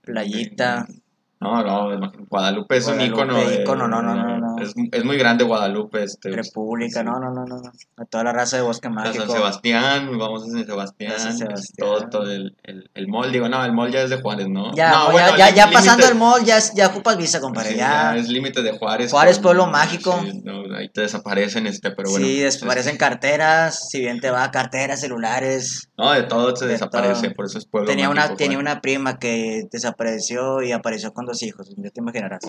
playita. 0.02 0.86
No, 1.40 1.62
no, 1.62 2.10
Guadalupe 2.28 2.76
es 2.78 2.86
un 2.88 2.94
Guadalupe, 2.96 3.06
ícono. 3.06 3.34
de- 3.38 3.62
ícono, 3.62 3.86
no, 3.86 4.02
no, 4.02 4.14
no, 4.16 4.38
no. 4.38 4.58
Es, 4.62 4.74
es 4.90 5.04
muy 5.04 5.16
grande 5.16 5.44
Guadalupe. 5.44 6.02
Este, 6.02 6.30
República, 6.32 7.00
sí. 7.00 7.06
no, 7.06 7.20
no, 7.20 7.30
no, 7.32 7.44
no. 7.44 7.62
A 7.96 8.04
toda 8.06 8.24
la 8.24 8.32
raza 8.32 8.56
de 8.56 8.62
Bosque 8.62 8.88
A 8.88 8.90
Mágico. 8.90 9.24
San 9.24 9.36
Sebastián, 9.36 10.18
vamos 10.18 10.42
a 10.42 10.46
San 10.50 10.66
Sebastián. 10.66 11.12
A 11.12 11.18
San 11.18 11.28
este, 11.32 11.44
Sebastián. 11.46 11.88
Todo, 11.88 12.08
todo 12.08 12.30
el, 12.32 12.56
el, 12.64 12.90
el 12.92 13.06
mall, 13.06 13.30
digo, 13.30 13.48
no, 13.48 13.64
el 13.64 13.72
mall 13.72 13.92
ya 13.92 14.02
es 14.02 14.10
de 14.10 14.20
Juárez, 14.20 14.48
¿no? 14.48 14.74
Ya, 14.74 14.90
no, 14.90 15.12
bueno, 15.12 15.36
ya, 15.36 15.50
ya, 15.50 15.70
pasando 15.70 16.08
el 16.08 16.16
mall, 16.16 16.44
ya, 16.44 16.56
es- 16.58 16.74
ya 16.74 16.88
ocupas 16.88 17.16
visa, 17.16 17.40
compadre. 17.40 17.70
Sí, 17.70 17.76
ya. 17.76 18.16
es 18.16 18.28
límite 18.28 18.62
de 18.62 18.76
Juárez. 18.76 19.12
Juárez, 19.12 19.36
con- 19.36 19.42
pueblo 19.44 19.66
mágico. 19.68 20.18
sí, 20.24 20.40
no, 20.42 20.62
ahí 20.76 20.88
te 20.88 21.02
desaparecen, 21.02 21.68
este, 21.68 21.92
pero 21.92 22.10
bueno. 22.10 22.26
sí, 22.26 22.40
pues, 22.40 22.54
desaparecen 22.54 22.96
carteras, 22.96 23.88
si 23.90 24.00
bien 24.00 24.18
te 24.20 24.30
va, 24.32 24.50
carteras, 24.50 25.00
celulares. 25.00 25.88
No, 25.96 26.10
de 26.12 26.24
todo 26.24 26.56
se 26.56 26.66
de 26.66 26.72
desaparece, 26.72 27.26
todo. 27.28 27.34
por 27.36 27.44
eso 27.46 27.58
es 27.58 27.66
pueblo 27.66 27.88
Tenía 27.88 28.08
una, 28.10 28.22
mágico, 28.22 28.36
tenía 28.38 28.56
Juárez. 28.58 28.72
una 28.72 28.80
prima 28.80 29.18
que 29.20 29.62
desapareció 29.70 30.62
y 30.62 30.72
apareció 30.72 31.12
con 31.12 31.27
dos 31.28 31.42
hijos, 31.42 31.68
ya 31.76 31.90
te 31.90 32.00
imaginarás. 32.00 32.40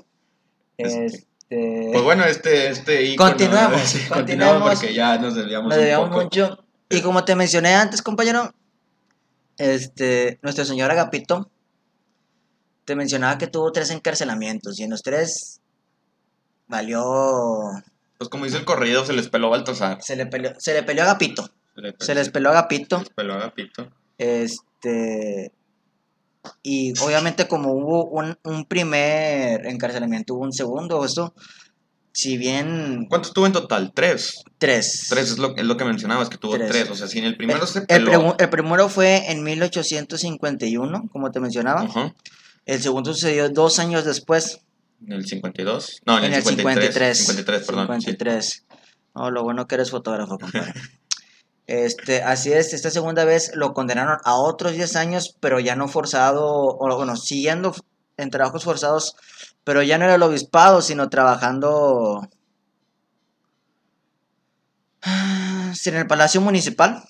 Este, 0.78 1.26
Pues 1.92 2.04
bueno, 2.04 2.24
este, 2.26 2.70
este 2.70 3.04
ícono, 3.04 3.30
Continuemos, 3.32 3.82
sí, 3.86 4.00
continuemos. 4.08 4.13
continuemos 4.13 4.70
porque 4.80 4.94
ya 4.94 5.18
nos 5.18 5.36
desviamos 5.36 5.76
nos 5.76 6.00
un 6.00 6.10
poco. 6.10 6.22
mucho. 6.24 6.65
Y 6.89 7.02
como 7.02 7.24
te 7.26 7.36
mencioné 7.36 7.76
antes, 7.76 8.02
compañero, 8.02 8.54
este, 9.58 10.39
nuestro 10.42 10.65
señor 10.65 10.89
Agapito 10.92 11.50
te 12.86 12.96
mencionaba 12.96 13.38
que 13.38 13.48
tuvo 13.48 13.72
tres 13.72 13.92
encarcelamientos 13.92 14.80
y 14.80 14.84
en 14.84 14.89
los 14.92 15.04
tres 15.04 15.60
valió, 16.68 17.04
Pues 18.18 18.30
como 18.30 18.46
dice 18.46 18.58
el 18.58 18.65
corrido, 18.65 19.06
se 19.06 19.13
les 19.13 19.28
peló 19.30 19.50
Baltasar. 19.50 20.02
se 20.02 20.15
le 20.15 20.26
peleó, 20.26 20.54
se 20.58 20.74
le 20.74 20.84
peleó 20.84 21.04
a 21.04 21.08
Agapito, 21.08 21.50
Se, 21.76 21.82
le- 21.82 21.96
se 22.00 22.15
les 22.15 22.30
peló 22.30 22.50
a 22.50 22.54
Agapito. 22.54 22.98
se 22.98 23.04
les 23.04 23.13
peló 23.13 23.34
Agapito. 23.36 23.89
Este. 24.18 25.52
Y 26.64 26.94
obviamente, 27.02 27.48
como 27.48 27.72
hubo 27.74 28.06
un, 28.06 28.38
un 28.44 28.66
primer 28.66 29.66
encarcelamiento, 29.66 30.36
hubo 30.36 30.44
un 30.44 30.54
segundo. 30.54 31.04
Eso, 31.06 31.34
si 32.12 32.38
bien. 32.38 33.06
¿Cuántos 33.10 33.34
tuvo 33.34 33.46
en 33.48 33.54
total? 33.54 33.92
Tres. 33.94 34.44
Tres. 34.58 35.08
Tres 35.10 35.32
es 35.32 35.38
lo, 35.38 35.56
es 35.56 35.64
lo 35.64 35.78
que 35.78 35.86
mencionabas, 35.86 36.30
que 36.30 36.38
tuvo 36.38 36.54
Tres. 36.54 36.70
tres. 36.70 36.90
O 36.90 36.96
sea, 36.96 37.08
si 37.08 37.20
en 37.20 37.26
el 37.26 37.38
primero 37.38 37.66
se 37.66 37.80
El, 37.80 37.86
peló. 37.86 38.12
pregu- 38.12 38.36
el 38.40 38.50
primero 38.50 38.90
fue 38.90 39.32
en 39.32 39.44
1851, 39.44 41.10
como 41.12 41.32
te 41.32 41.40
mencionaba. 41.40 41.82
Ajá. 41.82 42.14
El 42.66 42.82
segundo 42.82 43.14
sucedió 43.14 43.50
dos 43.50 43.80
años 43.80 44.06
después, 44.06 44.60
En 45.06 45.14
el 45.14 45.26
52. 45.26 46.02
No, 46.06 46.18
en, 46.18 46.26
en 46.26 46.34
el 46.34 46.38
el 46.40 46.44
53. 46.44 47.18
53. 47.18 47.18
53, 47.18 47.66
perdón. 47.66 47.88
sí. 48.02 48.06
53. 48.08 48.66
No, 49.16 49.32
lo 49.32 49.44
bueno 49.44 49.66
que 49.68 49.76
eres 49.76 49.90
fotógrafo, 49.92 50.38
compadre. 50.38 50.74
Este, 51.69 52.23
así 52.23 52.51
es, 52.51 52.73
esta 52.73 52.89
segunda 52.89 53.25
vez 53.25 53.51
lo 53.53 53.75
condenaron 53.75 54.17
a 54.23 54.34
otros 54.34 54.71
10 54.71 54.95
años, 54.95 55.38
pero 55.39 55.60
ya 55.60 55.75
no 55.75 55.88
forzado, 55.88 56.47
o 56.47 56.97
bueno, 56.97 57.15
siguiendo 57.15 57.75
en 58.17 58.32
trabajos 58.32 58.63
forzados, 58.63 59.15
pero 59.63 59.84
ya 59.84 59.99
no 59.99 60.05
era 60.05 60.15
el 60.15 60.23
obispado, 60.23 60.82
sino 60.82 61.10
trabajando 61.10 62.27
en 65.86 65.95
el 65.95 66.08
Palacio 66.08 66.41
Municipal, 66.41 67.03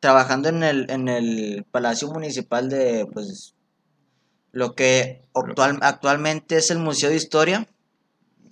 trabajando 0.00 0.48
en 0.48 0.62
el, 0.62 0.90
en 0.90 1.08
el 1.08 1.66
Palacio 1.70 2.08
Municipal 2.08 2.70
de, 2.70 3.06
pues, 3.12 3.54
lo 4.52 4.74
que 4.74 5.22
actual, 5.34 5.80
actualmente 5.82 6.56
es 6.56 6.70
el 6.70 6.78
Museo 6.78 7.10
de 7.10 7.16
Historia, 7.16 7.68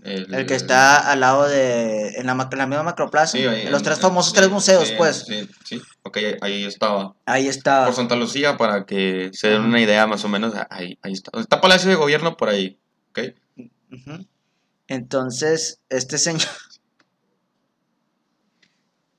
el 0.05 0.47
que 0.47 0.55
está 0.55 1.11
al 1.11 1.21
lado 1.21 1.49
de, 1.49 2.11
en 2.17 2.27
la, 2.27 2.33
en 2.33 2.59
la 2.59 2.67
misma 2.67 2.83
macroplaza, 2.83 3.33
Sí, 3.33 3.45
ahí 3.47 3.63
en 3.67 3.73
los 3.73 3.83
tres 3.83 3.99
famosos 3.99 4.33
tres 4.33 4.49
museos, 4.51 4.93
pues, 4.97 5.25
Sí, 5.27 5.49
sí. 5.65 5.83
Ok, 6.05 6.19
ahí- 6.41 6.65
estaba. 6.65 7.15
ahí 7.27 7.49
está. 7.49 7.85
Por 7.87 7.95
Santa 7.95 8.17
Lucía, 8.17 8.57
para 8.57 8.87
que 8.87 9.31
se 9.33 9.49
den 9.49 9.63
una 9.63 9.81
idea 9.81 10.07
más 10.07 10.25
o 10.25 10.29
menos, 10.29 10.55
ahí, 10.71 10.99
ahí 11.03 11.13
está. 11.13 11.31
Está 11.39 11.61
Palacio 11.61 11.91
de 11.91 11.97
Gobierno 11.97 12.37
por 12.37 12.49
ahí. 12.49 12.79
¿Ok? 13.11 13.19
Entonces, 14.87 15.81
este 15.89 16.19
señor... 16.19 16.43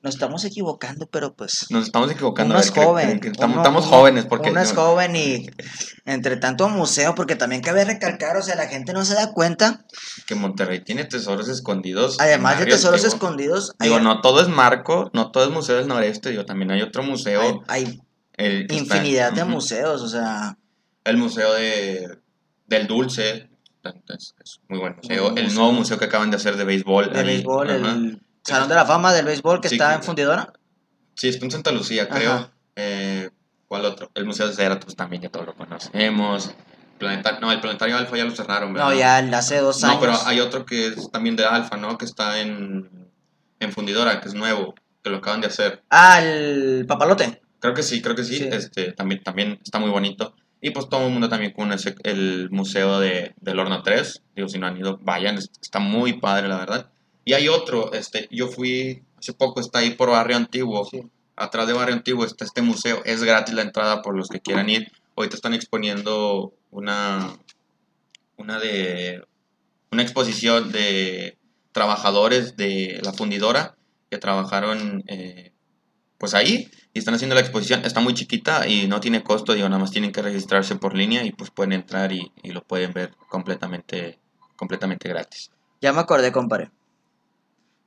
Nos 0.02 0.14
estamos 0.16 0.46
equivocando, 0.46 1.08
pero 1.08 1.34
pues... 1.34 1.66
Nos 1.72 1.84
estamos 1.86 2.10
equivocando. 2.10 2.54
Uno 2.54 2.62
es 2.62 2.74
ver, 2.74 2.86
joven. 2.86 3.20
que 3.20 3.28
estamos, 3.28 3.56
uno- 3.56 3.62
estamos 3.64 3.86
uno- 3.88 3.98
jóvenes 3.98 4.26
porque... 4.26 4.50
Uno 4.52 4.62
es 4.62 4.72
joven 4.72 5.16
y 5.18 5.46
entre 6.06 6.38
tanto 6.38 6.70
museo, 6.70 7.16
porque 7.16 7.36
también 7.36 7.62
cabe 7.62 7.84
recalcar, 7.84 8.38
o 8.38 8.42
sea, 8.42 8.56
la 8.56 8.68
gente 8.68 8.94
no 8.94 9.04
se 9.04 9.14
da 9.16 9.34
cuenta, 9.34 9.86
que 10.26 10.36
Monterrey 10.36 10.82
tiene 10.84 11.04
tesoros 11.04 11.50
escondidos. 11.50 12.18
además 12.20 12.60
de 12.60 12.68
tesoros 12.68 13.04
Antiguo. 13.04 13.16
escondidos, 13.16 13.74
hay, 13.78 13.90
Digo, 13.90 14.00
no 14.00 14.22
todo 14.22 14.42
es 14.42 14.48
Marco, 14.48 15.12
no 15.14 15.32
todo 15.32 15.44
es 15.44 15.50
Museo 15.52 15.76
del 15.76 15.88
Noreste, 15.90 16.30
digo, 16.30 16.46
también 16.46 16.72
hay 16.72 16.82
otro 16.82 17.04
museo. 17.04 17.42
hay- 17.68 17.84
hay 17.86 18.02
el 18.38 18.68
que 18.68 18.78
está- 18.78 18.96
infinidad 18.98 19.34
de 19.34 19.44
museos, 19.44 20.02
o 20.02 20.08
sea, 20.08 20.58
El 21.04 21.18
museo 21.18 21.54
de, 21.56 22.20
del 22.68 22.88
Dulce, 22.88 23.50
es, 24.18 24.34
es 24.42 24.60
muy 24.70 24.80
buen 24.80 24.96
museo. 24.96 25.36
El 25.36 25.54
nuevo 25.54 25.74
museo 25.74 25.98
que 26.00 26.06
acaban 26.06 26.32
de 26.32 26.38
hacer 26.38 26.56
de 26.56 26.64
béisbol. 26.64 27.12
de 27.12 27.20
ahí, 27.20 27.26
béisbol, 27.26 27.70
el 27.70 28.22
Salón 28.50 28.70
de 28.70 28.76
la 28.76 28.86
Fama 28.86 29.14
del 29.14 29.26
Béisbol 29.26 29.62
que 29.62 29.70
Sí, 29.70 29.76
está 29.76 29.90
que- 29.90 29.96
en 29.96 30.04
Fundidora. 30.04 30.54
Sí, 31.16 31.30
está 31.30 31.46
en 31.46 31.52
Santa 31.52 31.72
Lucía, 31.72 32.08
creo. 32.10 32.50
Eh, 32.76 33.30
¿Cuál 33.68 33.86
otro? 33.86 34.10
El 34.16 34.26
Museo 34.26 34.48
de 34.48 34.54
Cera, 34.54 34.80
pues 34.80 34.96
también 34.96 35.22
ya 35.22 35.30
todos 35.30 35.46
lo 35.46 35.54
conocemos. 35.56 36.52
Planeta- 36.98 37.40
no, 37.40 37.52
el 37.52 37.62
Planetario 37.62 37.98
Alfa 37.98 38.18
ya 38.18 38.26
lo 38.26 38.32
cerraron, 38.36 38.74
¿verdad? 38.74 38.90
No, 38.90 38.96
ya 38.96 39.18
hace 39.38 39.60
dos 39.60 39.84
años. 39.84 39.96
No, 39.96 40.02
pero 40.02 40.14
hay 40.26 40.40
otro 40.40 40.66
que 40.66 40.88
es 40.88 41.12
también 41.12 41.36
de 41.36 41.46
Alfa, 41.46 41.78
¿no? 41.78 41.98
Que 41.98 42.06
está 42.06 42.40
en, 42.42 42.90
en 43.60 43.72
Fundidora, 43.72 44.20
que 44.22 44.28
es 44.28 44.34
nuevo, 44.34 44.76
que 45.04 45.10
lo 45.10 45.18
acaban 45.18 45.40
de 45.42 45.48
hacer. 45.48 45.84
Ah, 45.90 46.22
el 46.22 46.86
papalote. 46.88 47.42
Creo 47.60 47.74
que 47.74 47.84
sí, 47.84 48.02
creo 48.02 48.16
que 48.16 48.24
sí. 48.24 48.38
Sí. 48.38 48.50
Este, 48.52 48.92
también, 48.94 49.22
también 49.24 49.60
está 49.64 49.80
muy 49.80 49.90
bonito. 49.92 50.34
Y 50.62 50.72
pues 50.72 50.90
todo 50.90 51.06
el 51.08 51.12
mundo 51.14 51.30
también 51.30 51.54
conoce 51.54 51.96
el 52.04 52.50
Museo 52.52 53.00
de, 53.00 53.34
del 53.40 53.60
Horno 53.60 53.82
3. 53.82 54.22
Digo, 54.36 54.50
si 54.50 54.58
no 54.60 54.68
han 54.68 54.78
ido, 54.78 54.98
vayan, 55.02 55.38
es- 55.38 55.52
está 55.62 55.80
muy 55.80 56.14
padre, 56.20 56.48
la 56.50 56.58
verdad. 56.58 56.90
Y 57.30 57.34
hay 57.34 57.48
otro, 57.48 57.94
este, 57.94 58.28
yo 58.32 58.48
fui 58.48 59.04
hace 59.16 59.34
poco, 59.34 59.60
está 59.60 59.78
ahí 59.78 59.92
por 59.92 60.10
Barrio 60.10 60.36
Antiguo. 60.36 60.84
Sí. 60.84 61.04
Atrás 61.36 61.68
de 61.68 61.74
Barrio 61.74 61.94
Antiguo 61.94 62.26
está 62.26 62.44
este 62.44 62.64
museo. 62.64 63.04
Es 63.06 63.24
gratis 63.24 63.54
la 63.54 63.62
entrada 63.62 64.02
por 64.02 64.18
los 64.18 64.30
que 64.30 64.40
quieran 64.40 64.68
ir. 64.68 64.92
Ahorita 65.16 65.36
están 65.36 65.54
exponiendo 65.54 66.56
una, 66.72 67.38
una 68.36 68.60
de 68.60 69.24
una 69.92 70.02
exposición 70.02 70.72
de 70.72 71.38
trabajadores 71.72 72.58
de 72.58 73.00
la 73.04 73.14
fundidora 73.14 73.76
que 74.10 74.18
trabajaron 74.18 75.04
eh, 75.06 75.52
pues 76.18 76.34
ahí 76.34 76.72
y 76.96 76.98
están 76.98 77.14
haciendo 77.14 77.36
la 77.36 77.42
exposición. 77.42 77.86
Está 77.86 78.00
muy 78.00 78.16
chiquita 78.16 78.68
y 78.68 78.88
no 78.88 79.00
tiene 79.02 79.22
costo, 79.22 79.54
digo, 79.54 79.70
nada 79.70 79.80
más 79.80 79.92
tienen 79.92 80.12
que 80.12 80.24
registrarse 80.24 80.78
por 80.78 80.96
línea 80.96 81.24
y 81.24 81.32
pues 81.32 81.52
pueden 81.52 81.74
entrar 81.74 82.12
y, 82.12 82.32
y 82.42 82.54
lo 82.54 82.64
pueden 82.64 82.92
ver 82.92 83.14
completamente, 83.28 84.18
completamente 84.56 85.08
gratis. 85.08 85.52
Ya 85.80 85.94
me 85.94 86.00
acordé, 86.00 86.32
compadre. 86.32 86.72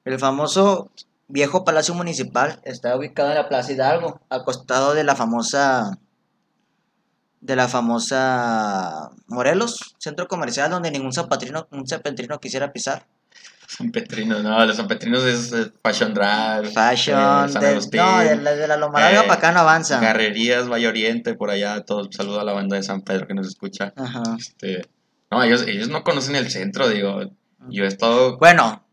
El 0.04 0.18
famoso 0.18 0.90
viejo 1.28 1.64
Palacio 1.64 1.94
Municipal 1.94 2.60
está 2.64 2.96
ubicado 2.96 3.30
en 3.30 3.36
la 3.36 3.48
Plaza 3.48 3.72
Hidalgo, 3.72 4.20
al 4.28 4.44
costado 4.44 4.94
de 4.94 5.04
la 5.04 5.14
famosa 5.14 5.98
de 7.40 7.56
la 7.56 7.66
famosa 7.66 9.10
Morelos, 9.26 9.96
centro 9.98 10.28
comercial 10.28 10.70
donde 10.70 10.92
ningún 10.92 11.12
zapatrino, 11.12 11.66
un 11.72 11.86
zapatrino 11.88 12.38
quisiera 12.38 12.72
pisar. 12.72 13.06
San 13.66 13.90
Petrino, 13.90 14.42
no, 14.42 14.64
los 14.66 14.76
San 14.76 14.86
Petrinos 14.86 15.24
es 15.24 15.52
eh, 15.52 15.72
Fashion 15.82 16.12
Drive, 16.12 16.72
Fashion, 16.72 17.18
eh, 17.18 17.48
San 17.48 17.62
de, 17.62 17.68
Agustín, 17.68 18.00
no, 18.00 18.18
de 18.18 18.36
la, 18.36 18.54
de 18.54 18.68
la 18.68 18.76
Loma 18.76 19.00
Larga 19.00 19.20
eh, 19.20 19.22
para 19.22 19.34
acá 19.34 19.52
no 19.52 19.60
avanza. 19.60 19.98
Garrerías, 19.98 20.68
Valle 20.68 20.88
Oriente, 20.88 21.34
por 21.34 21.50
allá, 21.50 21.80
todo, 21.80 22.08
saludo 22.12 22.40
a 22.40 22.44
la 22.44 22.52
banda 22.52 22.76
de 22.76 22.82
San 22.82 23.00
Pedro 23.00 23.26
que 23.26 23.34
nos 23.34 23.46
escucha. 23.48 23.94
Ajá. 23.96 24.22
Este, 24.38 24.86
no, 25.30 25.42
ellos, 25.42 25.62
ellos 25.66 25.88
no 25.88 26.04
conocen 26.04 26.36
el 26.36 26.50
centro, 26.50 26.88
digo, 26.88 27.30
yo 27.70 27.84
he 27.84 27.86
estado, 27.86 28.36
Bueno, 28.36 28.84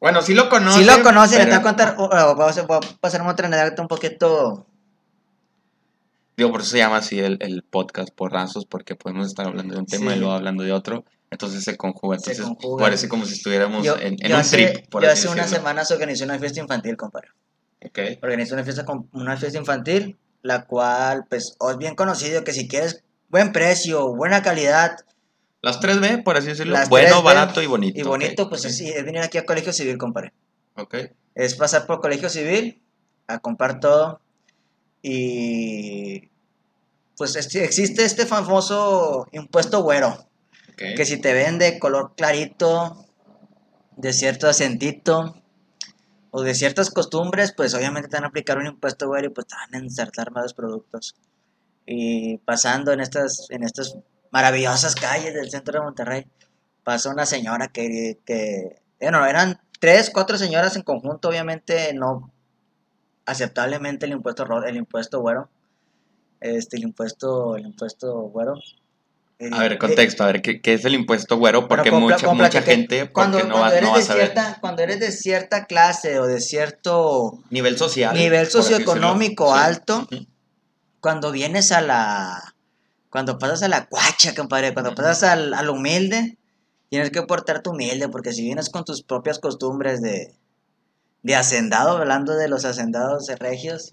bueno, 0.00 0.22
sí 0.22 0.34
lo 0.34 0.48
conocen. 0.48 0.82
si 0.82 0.86
lo 0.88 1.02
conocen, 1.02 1.38
pero- 1.38 1.50
te 1.50 1.56
voy 1.56 1.60
a 1.60 1.62
contar, 1.62 1.94
o- 1.98 2.04
o 2.04 2.34
voy 2.34 2.44
a- 2.48 2.62
voy 2.62 2.76
a 2.78 2.98
pasar 3.00 3.20
otra 3.26 3.46
anécdota 3.46 3.82
un 3.82 3.88
poquito 3.88 4.66
Digo, 6.36 6.52
por 6.52 6.62
eso 6.62 6.70
se 6.70 6.78
llama 6.78 6.96
así 6.96 7.18
el, 7.20 7.36
el 7.40 7.62
podcast 7.62 8.08
porrazos, 8.14 8.64
porque 8.64 8.94
podemos 8.96 9.26
estar 9.26 9.46
hablando 9.46 9.74
de 9.74 9.80
un 9.80 9.86
tema 9.86 10.10
Sí. 10.12 10.16
y 10.16 10.20
luego 10.20 10.32
hablando 10.34 10.64
de 10.64 10.72
otro. 10.72 11.04
Entonces 11.30 11.62
se 11.64 11.76
conjuga. 11.76 12.18
Se 12.18 12.30
Entonces 12.32 12.54
conjuga. 12.56 12.82
parece 12.84 13.08
como 13.10 13.26
si 13.26 13.34
estuviéramos 13.34 13.84
Yo, 13.84 13.96
en, 13.96 14.14
en 14.14 14.16
yo 14.30 14.34
un 14.36 14.40
hace, 14.40 14.56
trip, 14.72 14.88
por 14.88 15.02
yo 15.02 15.10
hace 15.10 15.28
unas 15.28 15.50
semanas 15.50 15.90
organizé 15.90 16.24
una 16.24 16.38
fiesta 16.38 16.60
infantil, 16.60 16.96
compadre. 16.96 17.28
Ok. 17.84 17.98
organiza 18.22 18.54
una 18.54 18.64
fiesta, 18.64 18.84
con, 18.86 19.08
una 19.12 19.36
fiesta 19.36 19.58
infantil, 19.58 20.16
la 20.42 20.64
cual, 20.64 21.24
pues, 21.28 21.56
es 21.70 21.76
bien 21.76 21.94
conocido 21.94 22.42
que 22.42 22.52
si 22.54 22.68
quieres 22.68 23.02
buen 23.28 23.52
precio, 23.52 24.14
buena 24.14 24.42
calidad 24.42 24.96
Las 25.62 25.80
3B, 25.80 26.22
por 26.24 26.36
así 26.36 26.48
decirlo. 26.48 26.72
Las 26.72 26.88
bueno, 26.88 27.20
3B 27.20 27.24
barato 27.24 27.62
y 27.62 27.66
bonito. 27.66 27.98
y 28.00 28.02
bonito, 28.02 28.48
pues 28.48 28.62
ok. 28.64 28.70
así, 28.70 28.88
es 28.88 29.04
venir 29.04 29.20
aquí 29.22 29.38
a 29.38 29.44
Colegio 29.44 29.72
Civil, 29.72 29.98
compadre. 29.98 30.32
Ok. 30.76 30.94
Es 31.34 31.54
pasar 31.54 31.86
por 31.86 32.00
Colegio 32.00 32.28
Civil, 32.30 32.82
a 33.26 33.38
comprar 33.38 33.78
todo 33.80 34.20
y 35.02 36.28
pues 37.16 37.36
este- 37.36 37.64
existe 37.64 38.04
este 38.04 38.26
famoso 38.26 39.28
impuesto 39.32 39.82
güero, 39.82 40.08
ok. 40.70 40.82
que 40.96 41.04
si 41.04 41.18
te 41.18 41.32
ven 41.34 41.58
de 41.58 41.78
color 41.78 42.14
clarito, 42.16 43.04
de 43.96 44.12
cierto 44.14 44.48
acentito 44.48 45.36
o 46.30 46.42
de 46.42 46.54
ciertas 46.54 46.90
costumbres, 46.90 47.52
pues 47.54 47.74
obviamente 47.74 48.08
te 48.08 48.16
van 48.16 48.24
a 48.24 48.28
aplicar 48.28 48.56
un 48.58 48.66
impuesto 48.66 49.06
güero 49.08 49.26
y 49.26 49.30
pues 49.30 49.46
te 49.46 49.54
van 49.56 49.82
a 49.82 49.84
insertar 49.84 50.30
más 50.32 50.54
productos. 50.54 51.14
Y 51.86 52.38
pasando 52.38 52.92
en 52.92 53.00
estas, 53.00 53.46
en 53.50 53.64
estas 53.64 53.96
maravillosas 54.30 54.94
calles 54.94 55.34
del 55.34 55.50
centro 55.50 55.78
de 55.80 55.84
Monterrey, 55.84 56.26
pasó 56.84 57.10
una 57.10 57.26
señora 57.26 57.68
que, 57.68 58.18
que 58.24 58.80
bueno, 59.00 59.24
eran 59.26 59.60
tres, 59.78 60.10
cuatro 60.12 60.38
señoras 60.38 60.76
en 60.76 60.82
conjunto, 60.82 61.28
obviamente 61.28 61.92
no 61.94 62.30
aceptablemente 63.26 64.06
el 64.06 64.12
impuesto 64.12 64.44
el 64.64 64.76
impuesto 64.76 65.20
güero, 65.20 65.48
este, 66.40 66.76
el 66.76 66.84
impuesto, 66.84 67.56
el 67.56 67.66
impuesto 67.66 68.14
güero. 68.22 68.54
El- 69.38 69.54
A 69.54 69.58
ver, 69.60 69.78
contexto, 69.78 70.22
a 70.22 70.26
ver, 70.26 70.42
¿qué, 70.42 70.60
qué 70.60 70.74
es 70.74 70.84
el 70.84 70.94
impuesto 70.94 71.36
güero? 71.38 71.66
Porque 71.66 71.90
mucha, 71.90 72.32
mucha 72.34 72.60
gente 72.62 73.00
porque 73.06 73.12
cuando, 73.12 73.42
no, 73.44 73.54
cuando 73.56 73.74
eres 73.76 73.88
no 73.90 73.96
de 73.96 74.02
saber. 74.02 74.22
cierta, 74.32 74.58
cuando 74.60 74.82
eres 74.82 75.00
de 75.00 75.12
cierta 75.12 75.64
clase 75.64 76.18
o 76.18 76.26
de 76.26 76.40
cierto 76.40 77.38
Nivel 77.50 77.78
social. 77.78 78.14
nivel 78.14 78.48
socioeconómico. 78.48 79.46
Sí. 79.54 79.60
alto, 79.62 80.08
cuando 81.00 81.30
vienes 81.32 81.72
a 81.72 81.80
la 81.80 82.54
cuando 83.10 83.38
pasas 83.38 83.62
a 83.64 83.68
la 83.68 83.86
cuacha, 83.86 84.34
compadre, 84.34 84.72
cuando 84.72 84.94
pasas 84.94 85.24
al, 85.24 85.54
al 85.54 85.68
humilde, 85.68 86.38
tienes 86.88 87.10
que 87.10 87.22
portarte 87.22 87.70
humilde, 87.70 88.08
porque 88.08 88.32
si 88.32 88.42
vienes 88.42 88.70
con 88.70 88.84
tus 88.84 89.02
propias 89.02 89.38
costumbres 89.38 90.00
de, 90.00 90.34
de 91.22 91.36
hacendado, 91.36 91.98
hablando 91.98 92.34
de 92.34 92.48
los 92.48 92.64
hacendados 92.64 93.26
regios, 93.38 93.90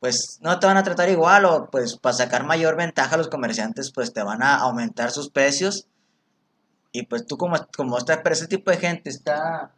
pues 0.00 0.38
no 0.40 0.58
te 0.58 0.66
van 0.66 0.76
a 0.76 0.82
tratar 0.82 1.08
igual, 1.08 1.44
o 1.44 1.70
pues 1.70 1.96
para 1.96 2.14
sacar 2.14 2.44
mayor 2.44 2.76
ventaja 2.76 3.14
a 3.14 3.18
los 3.18 3.28
comerciantes, 3.28 3.92
pues 3.92 4.12
te 4.12 4.22
van 4.22 4.42
a 4.42 4.56
aumentar 4.56 5.10
sus 5.10 5.30
precios. 5.30 5.86
Y 6.92 7.06
pues 7.06 7.26
tú 7.26 7.36
como, 7.36 7.56
como 7.76 7.98
esta, 7.98 8.22
pero 8.22 8.34
ese 8.34 8.46
tipo 8.46 8.70
de 8.70 8.76
gente 8.76 9.10
está, 9.10 9.74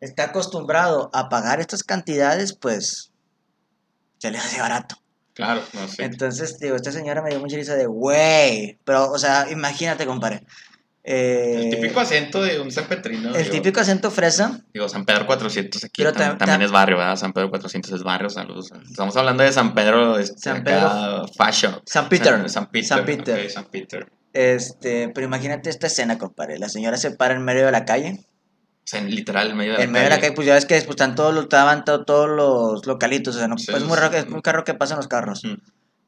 está 0.00 0.24
acostumbrado 0.24 1.10
a 1.12 1.28
pagar 1.28 1.60
estas 1.60 1.82
cantidades, 1.82 2.54
pues 2.54 3.12
se 4.18 4.30
les 4.30 4.44
hace 4.44 4.60
barato. 4.60 4.96
Claro, 5.36 5.62
no 5.74 5.86
sé. 5.86 6.02
Entonces, 6.04 6.58
digo, 6.58 6.74
esta 6.74 6.90
señora 6.90 7.22
me 7.22 7.30
dio 7.30 7.38
mucha 7.38 7.56
risa 7.56 7.76
de, 7.76 7.86
güey, 7.86 8.78
pero, 8.84 9.12
o 9.12 9.18
sea, 9.18 9.46
imagínate, 9.50 10.04
compadre. 10.06 10.42
Eh, 11.08 11.66
el 11.66 11.70
típico 11.70 12.00
acento 12.00 12.42
de 12.42 12.58
un 12.58 12.72
sanpetrino. 12.72 13.28
el 13.32 13.42
digo, 13.44 13.52
típico 13.54 13.78
acento 13.80 14.10
fresa, 14.10 14.60
Digo, 14.74 14.88
San 14.88 15.04
Pedro 15.04 15.24
400 15.26 15.84
aquí 15.84 16.02
Pero 16.02 16.12
tam- 16.12 16.32
tam- 16.32 16.38
también 16.38 16.60
tam- 16.60 16.64
es 16.64 16.72
barrio, 16.72 16.96
¿verdad? 16.96 17.14
San 17.14 17.32
Pedro 17.32 17.48
400 17.50 17.92
es 17.92 18.02
barrio, 18.02 18.28
saludos. 18.28 18.72
Estamos 18.90 19.16
hablando 19.16 19.44
de 19.44 19.52
San 19.52 19.72
Pedro, 19.72 20.18
este, 20.18 20.36
San 20.40 20.56
acá, 20.62 21.22
Fashion. 21.36 21.80
San 21.86 22.08
Peter. 22.08 22.32
San, 22.40 22.48
San 22.50 22.66
Peter. 22.70 22.88
San 22.88 23.04
Peter. 23.04 23.50
San 23.50 23.64
Peter. 23.66 24.08
este, 24.32 25.08
pero 25.10 25.26
imagínate 25.26 25.70
esta 25.70 25.86
escena, 25.86 26.18
compadre. 26.18 26.58
La 26.58 26.68
señora 26.68 26.96
se 26.96 27.12
para 27.12 27.34
en 27.34 27.42
medio 27.44 27.66
de 27.66 27.72
la 27.72 27.84
calle. 27.84 28.24
O 28.86 28.88
sea, 28.88 29.00
en 29.00 29.10
literal, 29.10 29.50
en 29.50 29.56
medio 29.56 29.72
de 29.72 29.78
la 29.78 29.84
En 29.84 29.90
medio 29.90 30.04
de 30.04 30.10
la 30.10 30.16
calle. 30.16 30.28
calle, 30.28 30.36
pues 30.36 30.46
ya 30.46 30.54
ves 30.54 30.64
que 30.64 30.74
pues, 30.76 30.90
están 30.90 31.16
todos, 31.16 31.34
los- 31.34 31.44
estaban 31.44 31.84
todos 31.84 32.28
los 32.28 32.86
localitos, 32.86 33.34
o 33.34 33.38
sea, 33.40 33.48
no, 33.48 33.58
Sí, 33.58 33.66
pues, 33.68 33.82
es 33.82 33.88
muy 33.88 33.96
raro 33.96 34.16
es 34.16 34.26
un 34.26 34.40
carro 34.40 34.62
que 34.62 34.74
pasan 34.74 34.98
los 34.98 35.08
carros. 35.08 35.42
Mm. 35.44 35.54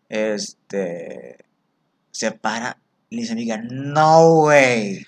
Este, 0.08 1.44
se 2.12 2.30
para 2.32 2.78
y 3.10 3.16
le 3.16 3.22
dice, 3.22 3.32
amiga, 3.32 3.58
no, 3.68 4.30
güey. 4.42 5.04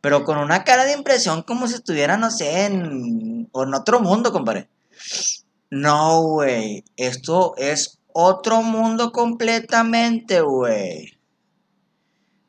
Pero 0.00 0.24
con 0.24 0.36
una 0.38 0.64
cara 0.64 0.84
de 0.84 0.94
impresión 0.94 1.42
como 1.42 1.68
si 1.68 1.74
estuviera, 1.74 2.16
no 2.16 2.30
sé, 2.30 2.64
en, 2.66 3.48
o 3.52 3.62
en 3.62 3.74
otro 3.74 4.00
mundo, 4.00 4.32
compadre. 4.32 4.68
No, 5.70 6.22
güey. 6.22 6.84
Esto 6.96 7.54
es 7.56 7.98
otro 8.12 8.62
mundo 8.62 9.12
completamente, 9.12 10.40
güey. 10.40 11.18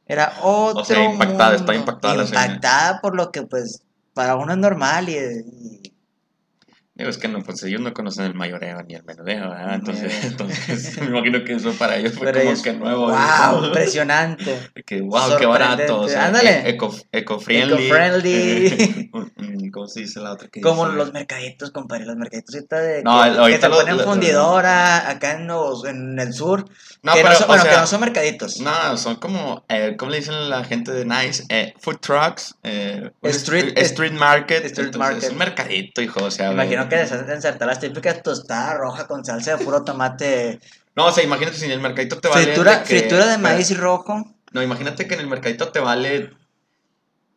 Era 0.08 0.34
otro 0.42 0.84
sea, 0.84 1.04
impactada, 1.06 1.52
mundo. 1.52 1.56
está 1.56 1.76
impactada 1.76 2.16
la. 2.16 2.24
Impactada 2.24 3.02
por 3.02 3.16
lo 3.16 3.32
que, 3.32 3.44
pues, 3.44 3.82
para 4.16 4.36
uno 4.38 4.54
es 4.54 4.60
normal 4.60 5.10
y- 5.10 5.95
Digo, 6.98 7.10
es 7.10 7.18
que 7.18 7.28
no, 7.28 7.44
pues 7.44 7.62
ellos 7.64 7.82
no 7.82 7.94
conocen 7.94 8.24
el 8.24 8.36
mayoreo 8.36 8.82
ni 8.84 8.94
el 8.96 9.04
menudeo, 9.04 9.50
¿verdad? 9.50 9.76
Entonces, 9.76 10.04
Menudeo. 10.14 10.28
entonces 10.32 10.98
me 11.02 11.08
imagino 11.08 11.44
que 11.44 11.54
eso 11.54 11.74
para 11.74 11.98
ellos 11.98 12.14
fue 12.14 12.28
Pero 12.28 12.40
como 12.40 12.52
ellos, 12.52 12.64
que 12.64 12.72
nuevo. 12.74 13.08
¡Wow! 13.08 13.62
¿no? 13.62 13.68
Impresionante. 13.68 14.70
que 14.86 15.02
wow, 15.02 15.38
qué 15.38 15.46
barato. 15.46 16.00
O 16.02 16.08
sea, 16.08 16.28
Ándale. 16.28 16.50
e- 16.62 16.70
Eco, 16.70 16.96
eco-friendly. 17.12 17.88
Eco-friendly. 17.88 19.12
¿Cómo 19.72 19.88
se 19.88 20.00
dice 20.02 20.22
la 20.22 20.32
otra 20.32 20.48
que 20.48 20.62
Como 20.62 20.86
dice? 20.86 20.98
los 20.98 21.12
mercaditos, 21.12 21.72
compadre. 21.72 22.06
Los 22.06 22.16
mercaditos 22.16 22.56
ahorita 22.56 22.80
de 22.80 23.04
No, 23.04 23.22
que, 23.24 23.30
ahorita 23.30 23.46
que 23.50 23.58
te 23.62 23.70
lo- 23.70 23.76
ponen 23.76 23.98
lo- 23.98 24.04
fundidora 24.06 25.10
acá 25.10 25.32
en, 25.34 25.48
los- 25.48 25.84
en 25.86 26.18
el 26.18 26.32
sur. 26.34 26.64
No, 27.04 27.12
que, 27.14 27.20
pero, 27.20 27.30
no 27.32 27.36
son, 27.36 27.48
bueno, 27.48 27.64
sea, 27.64 27.72
que 27.74 27.78
no 27.78 27.88
son 27.88 28.00
mercaditos. 28.00 28.60
No, 28.62 28.96
son 28.98 29.16
como, 29.18 29.66
eh, 29.68 29.96
¿cómo 29.98 30.12
le 30.12 30.18
dicen 30.20 30.50
la 30.50 30.64
gente 30.64 30.92
de 30.94 31.04
Nice? 31.06 31.44
Eh, 31.50 31.74
food 31.80 31.98
trucks, 31.98 32.56
eh, 32.64 33.12
un 33.22 33.30
Street- 33.32 33.78
street 33.80 34.14
market. 34.14 34.64
street 34.66 34.86
entonces, 34.88 34.98
market. 35.00 35.24
Es 35.26 35.30
un 35.32 35.38
mercadito, 35.38 36.02
hijo, 36.02 36.24
o 36.24 36.32
sea. 36.32 36.54
Imagino 36.54 36.85
que 36.90 36.96
les 36.98 37.12
hacen 37.12 37.36
insertar 37.36 37.68
las 37.68 37.80
típicas 37.80 38.22
tostadas 38.24 38.78
rojas 38.78 39.06
con 39.06 39.24
salsa 39.26 39.58
de 39.58 39.64
puro 39.64 39.84
tomate. 39.84 40.60
No, 40.96 41.08
o 41.08 41.12
sea, 41.12 41.24
imagínate 41.24 41.58
si 41.58 41.66
en 41.66 41.72
el 41.72 41.82
mercadito 41.82 42.20
te 42.20 42.28
vale. 42.30 42.44
fritura, 42.46 42.80
de 42.80 42.84
que- 42.84 43.00
fritura 43.00 43.26
de 43.26 43.38
maíz 43.38 43.78
rojo. 43.78 44.24
No, 44.54 44.64
imagínate 44.64 45.08
que 45.08 45.16
en 45.16 45.20
el 45.20 45.28
mercadito 45.28 45.70
te 45.72 45.80
vale 45.80 46.30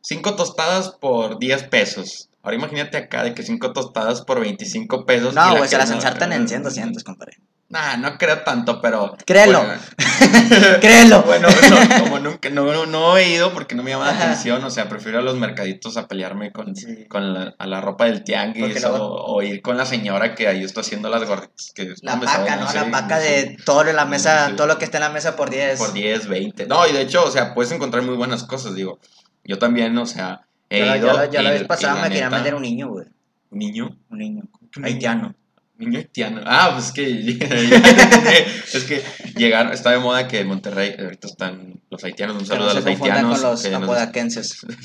5 0.02 0.36
tostadas 0.36 0.90
por 0.90 1.38
10 1.38 1.64
pesos. 1.64 2.30
Ahora 2.42 2.56
imagínate 2.56 2.96
acá 2.96 3.24
de 3.24 3.34
que 3.34 3.42
5 3.42 3.72
tostadas 3.72 4.22
por 4.22 4.40
25 4.40 5.04
pesos. 5.04 5.34
No, 5.34 5.56
güey, 5.56 5.68
se 5.68 5.76
las 5.76 5.90
ensartan 5.90 6.32
en 6.32 6.48
100, 6.48 6.62
200, 6.62 7.02
compadre. 7.04 7.38
Nah, 7.70 7.98
no 7.98 8.16
creo 8.16 8.38
tanto, 8.44 8.80
pero. 8.80 9.14
Créelo. 9.26 9.58
Bueno, 9.62 9.78
Créelo. 10.80 11.22
Bueno, 11.22 11.48
no, 11.48 12.02
como 12.02 12.18
nunca, 12.18 12.48
no, 12.48 12.64
no, 12.72 12.86
no 12.86 13.18
he 13.18 13.28
ido 13.28 13.52
porque 13.52 13.74
no 13.74 13.82
me 13.82 13.90
llama 13.90 14.06
la 14.10 14.16
atención, 14.18 14.64
o 14.64 14.70
sea, 14.70 14.88
prefiero 14.88 15.18
a 15.18 15.22
los 15.22 15.36
mercaditos 15.36 15.96
a 15.98 16.08
pelearme 16.08 16.50
con, 16.50 16.74
Sí. 16.74 17.06
con 17.08 17.34
la, 17.34 17.54
a 17.58 17.66
la 17.66 17.80
ropa 17.82 18.06
del 18.06 18.24
tianguis 18.24 18.82
o, 18.88 19.42
ir 19.42 19.60
con 19.60 19.76
la 19.76 19.84
señora 19.84 20.34
que 20.34 20.48
ahí 20.48 20.64
está 20.64 20.80
haciendo 20.80 21.10
las 21.10 21.24
gorritas. 21.28 21.72
Que 21.74 21.92
La 22.02 22.18
paca, 22.18 22.56
¿no? 22.56 22.68
sé, 22.70 22.76
La 22.78 22.90
paca 22.90 23.20
sé, 23.20 23.28
de 23.48 23.56
todo 23.64 23.86
en 23.86 23.96
la 23.96 24.06
mesa, 24.06 24.52
todo 24.56 24.66
lo 24.66 24.78
que 24.78 24.86
está 24.86 24.96
en 24.98 25.02
la 25.04 25.10
mesa 25.10 25.36
por 25.36 25.50
10. 25.50 25.78
Por 25.78 25.92
10, 25.92 26.26
20. 26.26 26.66
No, 26.68 26.86
y 26.86 26.92
de 26.92 27.02
hecho, 27.02 27.24
o 27.24 27.30
sea, 27.30 27.52
puedes 27.54 27.70
encontrar 27.72 28.02
muy 28.02 28.16
buenas 28.16 28.44
cosas, 28.44 28.74
digo. 28.74 28.98
Yo 29.44 29.58
también, 29.58 29.96
o 29.98 30.06
sea, 30.06 30.40
he 30.70 30.80
Yo, 30.86 30.96
ido. 30.96 31.30
yo, 31.30 31.42
la- 31.42 31.50
y- 31.50 31.52
vez 31.52 31.62
y 31.62 31.64
pasada 31.66 31.96
me 32.02 32.08
querían 32.08 32.24
neta, 32.30 32.36
vender 32.36 32.54
un 32.54 32.62
niño, 32.62 32.88
güey. 32.88 33.06
¿Un 33.50 33.58
niño? 33.58 33.96
Un 34.10 34.18
niño. 34.18 34.42
Haitiano. 34.82 35.34
Niño 35.78 35.98
haitiano. 36.00 36.42
Ah, 36.44 36.72
pues 36.74 36.90
que. 36.90 37.06
es 38.72 38.84
que 38.84 39.02
llegaron. 39.36 39.72
Está 39.72 39.92
de 39.92 39.98
moda 39.98 40.26
que 40.26 40.40
en 40.40 40.48
Monterrey 40.48 40.96
ahorita 40.98 41.28
están 41.28 41.80
los 41.88 42.02
haitianos. 42.02 42.36
Un 42.36 42.46
saludo 42.46 42.70
a 42.70 42.74
los 42.74 42.84
haitianos. 42.84 43.40
con 43.40 43.50
los 43.50 43.64
apodaquenses. 43.64 44.66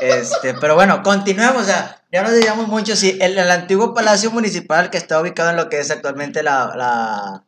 Este, 0.00 0.54
pero 0.54 0.76
bueno, 0.76 1.02
continuemos. 1.02 1.62
O 1.62 1.64
sea, 1.64 2.00
ya 2.12 2.22
nos 2.22 2.30
desviamos 2.30 2.68
mucho. 2.68 2.94
Sí, 2.94 3.18
el, 3.20 3.36
el 3.36 3.50
antiguo 3.50 3.92
palacio 3.92 4.30
municipal 4.30 4.88
que 4.88 4.96
está 4.96 5.20
ubicado 5.20 5.50
en 5.50 5.56
lo 5.56 5.68
que 5.68 5.80
es 5.80 5.90
actualmente 5.90 6.44
la, 6.44 6.72
la, 6.76 7.44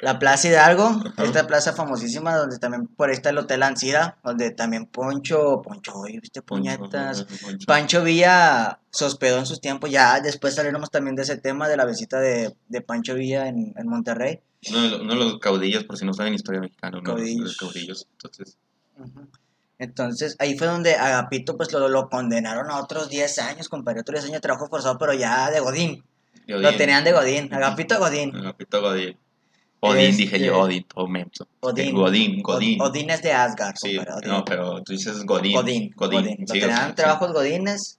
la 0.00 0.18
Plaza 0.18 0.48
Hidalgo, 0.48 0.84
Ajá. 0.84 1.24
esta 1.24 1.46
plaza 1.46 1.72
famosísima, 1.72 2.36
donde 2.36 2.58
también 2.58 2.86
por 2.88 3.08
ahí 3.08 3.14
está 3.14 3.30
el 3.30 3.38
Hotel 3.38 3.62
Ancira, 3.62 4.18
donde 4.24 4.50
también 4.50 4.86
Poncho, 4.86 5.62
Poncho, 5.62 6.02
viste 6.02 6.42
puñetas. 6.42 7.24
Poncho. 7.24 7.66
Pancho 7.66 8.02
Villa 8.04 8.80
se 8.90 9.04
hospedó 9.04 9.38
en 9.38 9.46
sus 9.46 9.60
tiempos, 9.60 9.90
ya 9.90 10.20
después 10.20 10.54
salieron 10.56 10.82
también 10.90 11.16
de 11.16 11.22
ese 11.22 11.36
tema 11.38 11.68
de 11.68 11.76
la 11.76 11.84
visita 11.86 12.20
de, 12.20 12.54
de 12.68 12.80
Pancho 12.80 13.14
Villa 13.14 13.46
en, 13.48 13.72
en 13.76 13.88
Monterrey. 13.88 14.40
Uno 14.70 14.82
de, 14.82 14.88
los, 14.88 15.00
uno 15.00 15.12
de 15.14 15.18
los 15.20 15.38
caudillos, 15.38 15.84
por 15.84 15.96
si 15.98 16.04
no 16.04 16.12
saben 16.12 16.34
historia 16.34 16.60
mexicana, 16.60 16.98
uno 16.98 17.12
los- 17.16 17.24
de 17.24 17.36
los 17.38 17.56
Caudillos. 17.56 18.06
Entonces. 18.12 18.56
Entonces, 19.78 20.36
ahí 20.38 20.56
fue 20.56 20.66
donde 20.68 20.94
Agapito 20.94 21.56
pues 21.56 21.72
lo, 21.72 21.88
lo 21.88 22.08
condenaron 22.08 22.70
a 22.70 22.78
otros 22.80 23.08
10 23.10 23.38
años, 23.40 23.68
compadre, 23.68 24.00
otros 24.00 24.14
10 24.20 24.24
años 24.26 24.34
de 24.36 24.40
trabajo 24.40 24.68
forzado, 24.68 24.96
pero 24.98 25.12
ya 25.14 25.50
de 25.50 25.60
Godín. 25.60 26.04
Godín. 26.46 26.62
Lo 26.62 26.76
tenían 26.76 27.04
de 27.04 27.12
Godín, 27.12 27.52
Agapito 27.52 27.98
Godín. 27.98 28.34
Agapito 28.36 28.80
Godín. 28.80 29.16
Odín, 29.90 30.16
dije 30.16 30.36
Este- 30.36 30.46
yo, 30.46 30.60
Odín, 30.60 30.84
todo 30.92 31.06
menso. 31.08 31.46
Odín. 31.60 31.94
Godín, 31.94 32.42
Godín. 32.42 32.80
Od- 32.80 32.88
Odín 32.90 33.10
es 33.10 33.22
de 33.22 33.32
Asgard, 33.32 33.76
Sí, 33.76 33.96
Odín. 33.98 34.28
no, 34.30 34.44
pero 34.44 34.82
tú 34.82 34.92
dices 34.92 35.24
Godín. 35.24 35.54
Godín, 35.54 35.92
Godín. 35.96 36.36
Lo 36.40 36.46
sí, 36.46 36.58
o 36.58 36.60
tenían 36.60 36.76
sea, 36.76 36.88
sí. 36.88 36.94
trabajos 36.94 37.32
Godines 37.32 37.98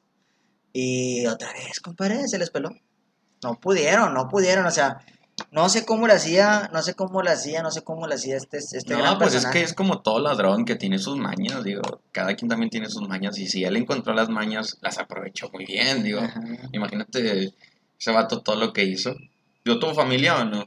y 0.74 1.26
otra 1.28 1.52
vez, 1.54 1.80
compadre, 1.80 2.28
se 2.28 2.38
les 2.38 2.50
peló. 2.50 2.70
No 3.44 3.60
pudieron, 3.60 4.14
no 4.14 4.28
pudieron, 4.28 4.66
o 4.66 4.72
sea, 4.72 4.98
no 5.52 5.68
sé 5.70 5.86
cómo 5.86 6.08
lo 6.08 6.14
hacía, 6.14 6.70
no 6.74 6.82
sé 6.82 6.94
cómo 6.96 7.22
lo 7.22 7.30
hacía, 7.30 7.62
no 7.62 7.70
sé 7.70 7.84
cómo 7.84 8.08
lo 8.08 8.14
hacía 8.16 8.38
este, 8.38 8.58
este 8.58 8.94
No, 8.94 9.00
gran 9.00 9.18
pues 9.18 9.36
es 9.36 9.46
que 9.48 9.62
es 9.62 9.74
como 9.74 10.02
todo 10.02 10.20
ladrón 10.20 10.64
que 10.66 10.76
tiene 10.76 10.98
sus 10.98 11.18
mañas, 11.18 11.64
digo, 11.64 11.82
cada 12.12 12.34
quien 12.36 12.48
también 12.50 12.70
tiene 12.70 12.90
sus 12.90 13.08
mañas 13.08 13.38
y 13.38 13.48
si 13.48 13.64
él 13.66 13.76
encontró 13.76 14.14
las 14.14 14.30
mañas, 14.30 14.78
las 14.82 14.98
aprovechó 14.98 15.50
muy 15.52 15.66
bien, 15.66 16.04
digo, 16.04 16.22
Ajá. 16.22 16.42
imagínate 16.72 17.54
ese 18.00 18.12
vato 18.12 18.42
todo 18.42 18.56
lo 18.56 18.72
que 18.74 18.86
hizo. 18.86 19.14
¿Yo 19.66 19.78
tuvo 19.80 19.94
familia 19.94 20.38
o 20.38 20.46
no? 20.46 20.66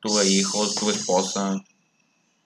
Tuve 0.00 0.24
hijos, 0.26 0.74
tuve 0.74 0.92
esposa. 0.92 1.56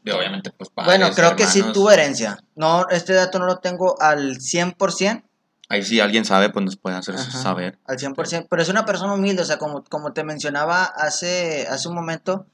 Y 0.05 0.11
obviamente, 0.11 0.51
pues 0.51 0.69
padres, 0.71 0.99
bueno, 0.99 1.15
creo 1.15 1.37
que 1.37 1.47
sí 1.47 1.63
tuvo 1.73 1.91
herencia. 1.91 2.39
No, 2.57 2.89
este 2.89 3.13
dato 3.13 3.39
no 3.39 3.47
lo 3.47 3.59
tengo 3.59 4.01
al 4.01 4.39
100%, 4.39 5.23
Ahí 5.69 5.83
sí 5.85 6.01
alguien 6.01 6.25
sabe, 6.27 6.51
pues 6.51 6.65
nos 6.67 6.77
puede 6.77 6.97
hacer 6.97 7.15
Ajá. 7.15 7.31
saber. 7.31 7.79
al 7.87 7.97
100%, 7.99 8.47
pero 8.51 8.61
es 8.63 8.69
una 8.69 8.85
persona 8.85 9.15
humilde, 9.15 9.41
o 9.43 9.45
sea, 9.47 9.57
como, 9.59 9.83
como 9.85 10.13
te 10.13 10.23
mencionaba 10.23 10.85
hace, 10.85 11.67
hace 11.71 11.89
un 11.89 11.95
momento, 11.95 12.45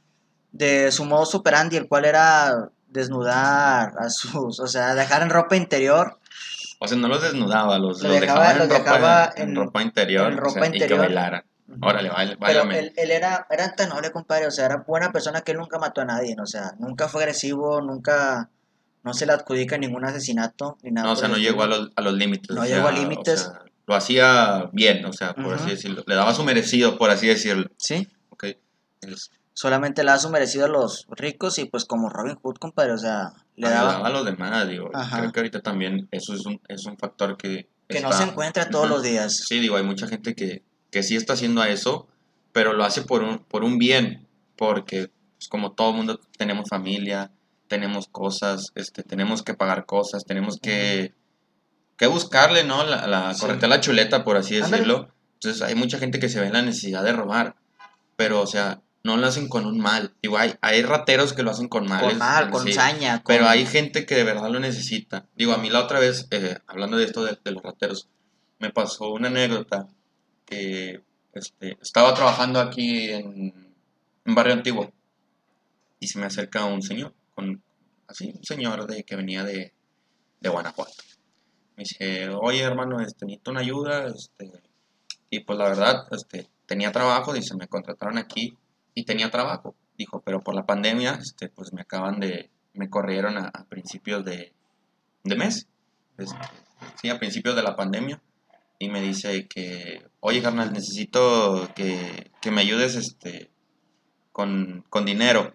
de 0.53 0.93
su 0.93 1.05
modo 1.05 1.27
superandi, 1.27 1.77
el 1.77 1.89
cual 1.89 2.05
era 2.05 2.69
desnudar 2.87 3.93
a 3.99 4.09
sus, 4.11 4.61
o 4.61 4.67
sea, 4.69 4.95
dejar 4.95 5.23
en 5.23 5.31
ropa 5.31 5.57
interior, 5.57 6.19
O 6.79 6.87
sea, 6.87 6.97
no 6.97 7.09
los 7.09 7.21
desnudaba, 7.23 7.77
los, 7.81 8.01
Lo 8.03 8.11
los 8.11 8.21
dejaba- 8.21 8.41
dejaba, 8.41 8.53
en, 8.53 8.59
los 8.59 8.69
ropa, 8.69 8.93
dejaba 8.93 9.33
en, 9.37 9.49
en- 9.49 9.57
ropa 9.57 9.83
interior. 9.83 10.33
en 10.33 10.39
o 10.39 10.41
ropa 10.43 10.53
sea, 10.53 10.67
Y 10.67 10.71
que 10.71 10.77
interior. 10.77 10.99
bailaran. 11.01 11.43
Órale, 11.83 12.09
baile, 12.09 12.37
pero 12.41 12.61
báilame. 12.65 12.79
él, 12.79 12.93
él 12.97 13.11
era, 13.11 13.47
era 13.51 13.75
tan 13.75 13.91
noble, 13.91 14.11
compadre, 14.11 14.47
o 14.47 14.51
sea, 14.51 14.67
era 14.67 14.85
buena 14.87 15.13
persona 15.13 15.43
que 15.43 15.53
él 15.53 15.59
nunca 15.59 15.79
mató 15.79 16.01
a 16.01 16.07
nadie, 16.07 16.35
o 16.41 16.47
sea, 16.47 16.75
nunca 16.79 17.09
fue 17.09 17.23
agresivo, 17.23 17.83
nunca, 17.83 18.49
no 19.05 19.13
se 19.13 19.27
le 19.27 19.33
adjudica 19.33 19.77
ningún 19.77 20.05
asesinato, 20.05 20.79
ni 20.83 20.91
nada. 20.91 21.07
No, 21.09 21.13
o 21.13 21.17
sea, 21.17 21.29
no 21.29 21.37
llegó 21.37 21.63
a 21.63 21.67
los, 21.67 21.91
a 21.95 22.01
los 22.01 22.15
límites. 22.15 22.57
No 22.57 22.63
o 22.63 22.65
llegó 22.65 22.89
a 22.89 22.93
límites. 22.93 23.43
o 23.43 23.51
sea, 23.53 23.63
lo 23.87 23.95
hacía 23.95 24.71
bien, 24.73 25.05
o 25.05 25.13
sea, 25.13 25.35
por 25.35 25.55
así 25.55 25.71
decirlo. 25.71 26.05
Le 26.07 26.15
daba 26.15 26.35
su 26.35 26.43
merecido, 26.45 26.99
por 26.99 27.11
así 27.11 27.27
decirlo. 27.27 27.71
Sí, 27.77 28.09
¿ok? 28.31 28.45
Solamente 29.53 30.05
le 30.05 30.11
da 30.11 30.19
su 30.19 30.31
merecido 30.31 30.67
a 30.67 30.69
los 30.69 31.07
ricos 31.11 31.59
y 31.59 31.65
pues 31.65 31.85
como 31.85 32.09
Robin 32.09 32.37
Hood, 32.37 32.57
compadre, 32.59 32.93
o 32.93 32.99
sea, 32.99 33.33
le 33.57 33.69
le 33.69 33.75
daba... 33.75 33.93
daba 33.93 34.07
a 34.09 34.11
los 34.11 34.25
demás, 34.25 34.69
digo. 34.69 34.91
Ajá. 34.95 35.19
Creo 35.19 35.33
que 35.33 35.41
ahorita 35.41 35.61
también 35.63 36.09
eso 36.13 36.35
es 36.35 36.47
un, 36.47 36.61
es 36.69 36.87
un 36.87 36.97
factor 36.97 37.37
que... 37.37 37.69
que 37.89 38.01
no 38.01 38.13
se 38.13 38.23
encuentra 38.25 38.71
todos 38.71 38.87
Ujú. 38.87 38.95
los 38.95 39.03
días. 39.03 39.37
Sí, 39.47 39.59
digo, 39.59 39.77
hay 39.77 39.83
mucha 39.83 40.07
gente 40.07 40.35
que, 40.35 40.63
que 40.91 41.03
sí 41.03 41.17
está 41.17 41.35
haciendo 41.35 41.63
eso, 41.65 42.07
pero 42.53 42.73
lo 42.73 42.85
hace 42.85 43.03
por 43.03 43.23
un, 43.23 43.39
por 43.39 43.65
un 43.65 43.79
bien, 43.79 44.27
porque 44.57 45.11
pues, 45.37 45.49
como 45.49 45.73
todo 45.73 45.93
mundo 45.93 46.21
tenemos 46.37 46.69
familia, 46.69 47.31
tenemos 47.69 48.09
cosas, 48.09 48.73
este, 48.75 49.03
tenemos 49.03 49.43
que 49.43 49.55
pagar 49.55 49.87
cosas, 49.87 50.25
tenemos 50.25 50.59
que, 50.61 51.15
que 51.97 52.07
buscarle, 52.07 52.65
¿no? 52.65 52.85
La, 52.85 53.07
la, 53.07 53.35
Sí. 53.35 53.47
la 53.61 53.81
chuleta, 53.81 54.25
por 54.25 54.37
así 54.37 54.57
Ándale. 54.57 54.73
decirlo. 54.73 55.09
Entonces 55.35 55.63
hay 55.63 55.75
mucha 55.75 55.99
gente 55.99 56.19
que 56.19 56.29
se 56.29 56.41
ve 56.41 56.47
en 56.47 56.55
la 56.55 56.63
necesidad 56.63 57.05
de 57.05 57.13
robar, 57.13 57.55
pero, 58.17 58.41
o 58.41 58.47
sea, 58.47 58.81
no 59.05 59.17
lo 59.17 59.27
hacen 59.27 59.49
con 59.49 59.67
un 59.67 59.79
mal. 59.79 60.13
Digo, 60.23 60.39
hay, 60.39 60.55
hay 60.61 60.83
rateros 60.83 61.33
que 61.33 61.43
lo 61.45 61.51
hacen 61.51 61.69
con 61.69 61.87
mal. 61.87 62.01
Con 62.05 62.19
mal, 62.19 62.51
con 62.51 62.67
sí. 62.67 62.73
saña, 62.73 63.23
con... 63.23 63.35
Pero 63.37 63.49
hay 63.49 63.65
gente 63.65 64.05
que 64.05 64.17
de 64.17 64.25
verdad 64.25 64.51
lo 64.51 64.59
necesita. 64.59 65.27
Digo, 65.37 65.53
a 65.53 65.59
mí 65.59 65.71
la 65.71 65.85
otra 65.85 66.01
vez, 66.01 66.27
eh, 66.31 66.59
hablando 66.67 66.97
de 66.97 67.05
esto 67.05 67.23
de, 67.25 67.39
de 67.45 67.51
los 67.53 67.63
rateros, 67.63 68.09
me 68.59 68.71
pasó 68.71 69.11
una 69.13 69.29
anécdota 69.29 69.87
este, 70.49 71.79
estaba 71.81 72.15
trabajando 72.15 72.61
aquí 72.61 73.11
en, 73.11 73.75
en 74.25 74.35
Barrio 74.35 74.55
Antiguo 74.55 74.93
y 76.01 76.07
se 76.09 76.19
me 76.19 76.27
acerca 76.27 76.65
un 76.65 76.83
señor, 76.83 77.15
con, 77.35 77.63
así, 78.07 78.33
un 78.37 78.45
señor 78.45 78.87
de, 78.87 79.05
que 79.05 79.17
venía 79.17 79.45
de, 79.45 79.73
de 80.41 80.49
Guanajuato. 80.49 80.93
Me 81.77 81.85
dice, 81.85 82.29
oye 82.31 82.63
hermano, 82.63 83.01
este, 83.01 83.25
necesito 83.27 83.51
una 83.51 83.61
ayuda. 83.61 84.07
Este, 84.07 84.51
y 85.31 85.41
pues 85.41 85.59
la 85.59 85.67
verdad, 85.67 86.07
este, 86.11 86.49
tenía 86.67 86.93
trabajo, 86.93 87.33
dice, 87.33 87.55
me 87.57 87.69
contrataron 87.69 88.19
aquí 88.19 88.57
y 88.95 89.05
tenía 89.05 89.31
trabajo. 89.31 89.75
Dijo, 89.97 90.21
pero 90.23 90.41
por 90.41 90.55
la 90.55 90.67
pandemia, 90.67 91.19
este, 91.21 91.49
pues 91.49 91.73
me 91.73 91.83
acaban 91.83 92.21
de, 92.21 92.51
me 92.75 92.89
corrieron 92.89 93.37
a, 93.37 93.51
a 93.53 93.65
principios 93.65 94.25
de, 94.25 94.53
de 95.25 95.37
mes. 95.37 95.67
Este, 96.17 96.39
sí, 97.01 97.09
a 97.11 97.19
principios 97.19 97.57
de 97.57 97.63
la 97.63 97.77
pandemia. 97.77 98.21
Y 98.79 98.89
me 98.89 99.01
dice 99.01 99.49
que, 99.49 100.07
oye 100.21 100.41
carnal, 100.41 100.73
necesito 100.73 101.69
que, 101.75 102.31
que 102.41 102.51
me 102.51 102.61
ayudes 102.61 102.95
este, 102.95 103.51
con, 104.33 104.85
con 104.89 105.05
dinero. 105.05 105.55